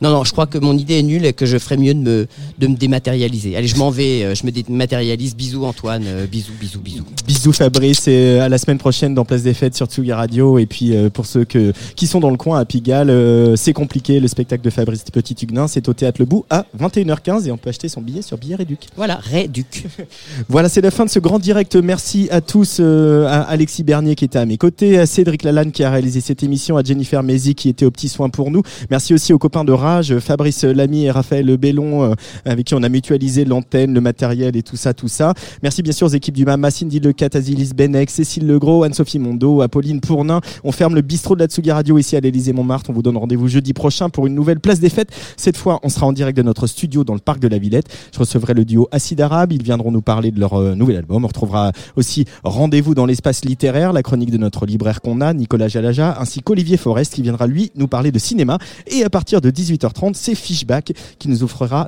[0.00, 2.00] Non non je crois que mon idée est nulle et que je ferais mieux de
[2.00, 2.26] me
[2.58, 3.56] de me dématérialiser.
[3.56, 5.36] Allez je m'en vais euh, je me dématérialise.
[5.36, 6.04] Bisous Antoine.
[6.06, 7.04] Euh, bisous bisous bisous.
[7.26, 10.58] Bisous Fabrice et à la semaine prochaine dans Place des Fêtes sur Tsugi Radio.
[10.58, 13.72] Et puis euh, pour ceux que, qui sont dans le coin à Pigalle euh, c'est
[13.72, 17.50] compliqué le spectacle de Fabrice Petit Huguenin c'est au Théâtre Le Bout à 21h15 et
[17.50, 18.86] on peut acheter son billet sur Billet Réduc.
[18.96, 19.86] Voilà Réduc
[20.48, 21.76] voilà c'est la fin de ce grand direct.
[21.76, 25.72] Merci à tous euh, à Alexis Bernier qui était à mes côtés à Cédric Lalanne
[25.72, 28.60] qui a réalisé cette émission à Jennifer Mézi qui était aux petits soins pour nous.
[28.90, 32.14] Merci aussi aux copains de Rage Fabrice Lamy et Raphaël Bellon euh,
[32.44, 35.32] avec qui on a mutualisé l'antenne le matériel et tout ça tout ça.
[35.62, 39.62] Merci bien sûr aux équipes du Mama Cindy Lecat Azilis Benek Cécile Legros Anne-Sophie Mondo
[39.62, 40.42] Apolline Pournin.
[40.64, 42.90] On ferme le bistrot de la Tsugi Radio ici à l'Élysée Montmartre.
[42.90, 45.10] On vous donne rendez-vous jeudi prochain pour une nouvelle place des fêtes.
[45.38, 47.86] Cette fois on sera en direct de notre studio dans le parc de la Villette.
[48.12, 49.52] Je recevrai le duo Acide Arabe.
[49.52, 51.24] Ils viendront nous parler de leur euh, nouvel album.
[51.24, 55.68] On retrouvera aussi rendez-vous dans l'espace littéraire la chronique de notre libraire qu'on a Nicolas
[55.68, 58.58] Jalaja ainsi qu'Olivier Forest qui viendra lui nous parler de cinéma.
[58.86, 61.86] Et à partir de 18h30 c'est Fishback qui nous offrira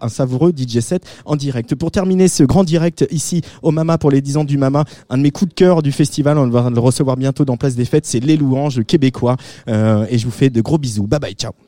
[0.00, 1.74] un savoureux DJ set en direct.
[1.74, 5.18] Pour terminer ce grand direct ici au Mama pour les 10 ans du Mama un
[5.18, 7.84] de mes coups de cœur du festival on va le recevoir bientôt dans Place des
[7.84, 9.36] Fêtes c'est les louanges québécois.
[9.68, 11.06] Euh, et je vous fais de gros bisous.
[11.06, 11.63] Bye bye ciao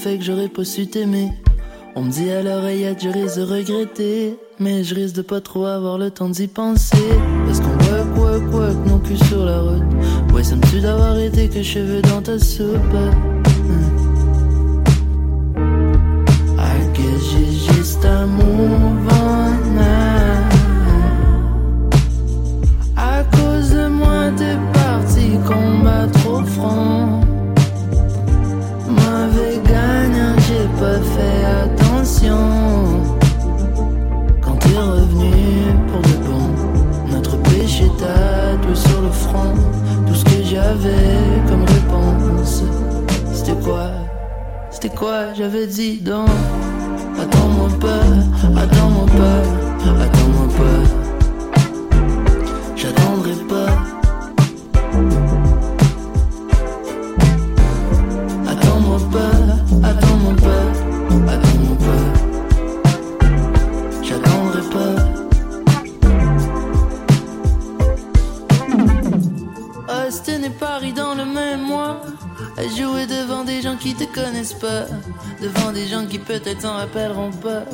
[0.00, 1.28] fait que j'aurais pas su t'aimer
[1.94, 5.66] On me dit à l'oreillette je risque de regretter Mais je risque de pas trop
[5.66, 6.96] avoir le temps d'y penser
[7.46, 9.82] Parce qu'on work, work, work nos culs sur la route
[10.32, 12.96] Ouais ça me tue d'avoir été que cheveux dans ta soupe
[13.68, 14.80] Hmm.
[16.58, 19.50] I guess j'ai juste un move on.
[22.96, 26.99] À cause de moi, t'es parti combattre au front.
[34.42, 35.32] Quand t'es revenu
[35.88, 39.54] pour de bon, notre péché tatoué sur le front.
[40.06, 41.16] Tout ce que j'avais
[41.48, 42.62] comme réponse,
[43.32, 43.86] c'était quoi?
[44.70, 45.32] C'était quoi?
[45.34, 46.28] J'avais dit donc?
[47.18, 48.04] Attends-moi pas,
[48.60, 49.42] attends-moi pas,
[50.02, 50.99] attends-moi pas.
[70.40, 72.00] n'est pas dans le même mois.
[72.56, 74.86] À jouer devant des gens qui te connaissent pas.
[75.42, 77.64] Devant des gens qui peut-être s'en rappelleront pas.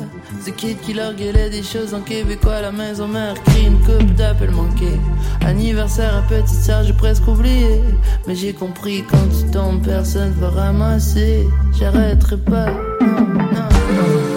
[0.45, 2.61] Ce kid qui leur gueulait des choses en québécois.
[2.61, 4.99] La maison mère crie une coupe d'appel manqués.
[5.45, 7.81] Anniversaire à petite sœur, j'ai presque oublié.
[8.27, 11.47] Mais j'ai compris quand tu tombes, personne va ramasser.
[11.79, 12.71] J'arrêterai pas.
[13.01, 14.36] Non, non, non.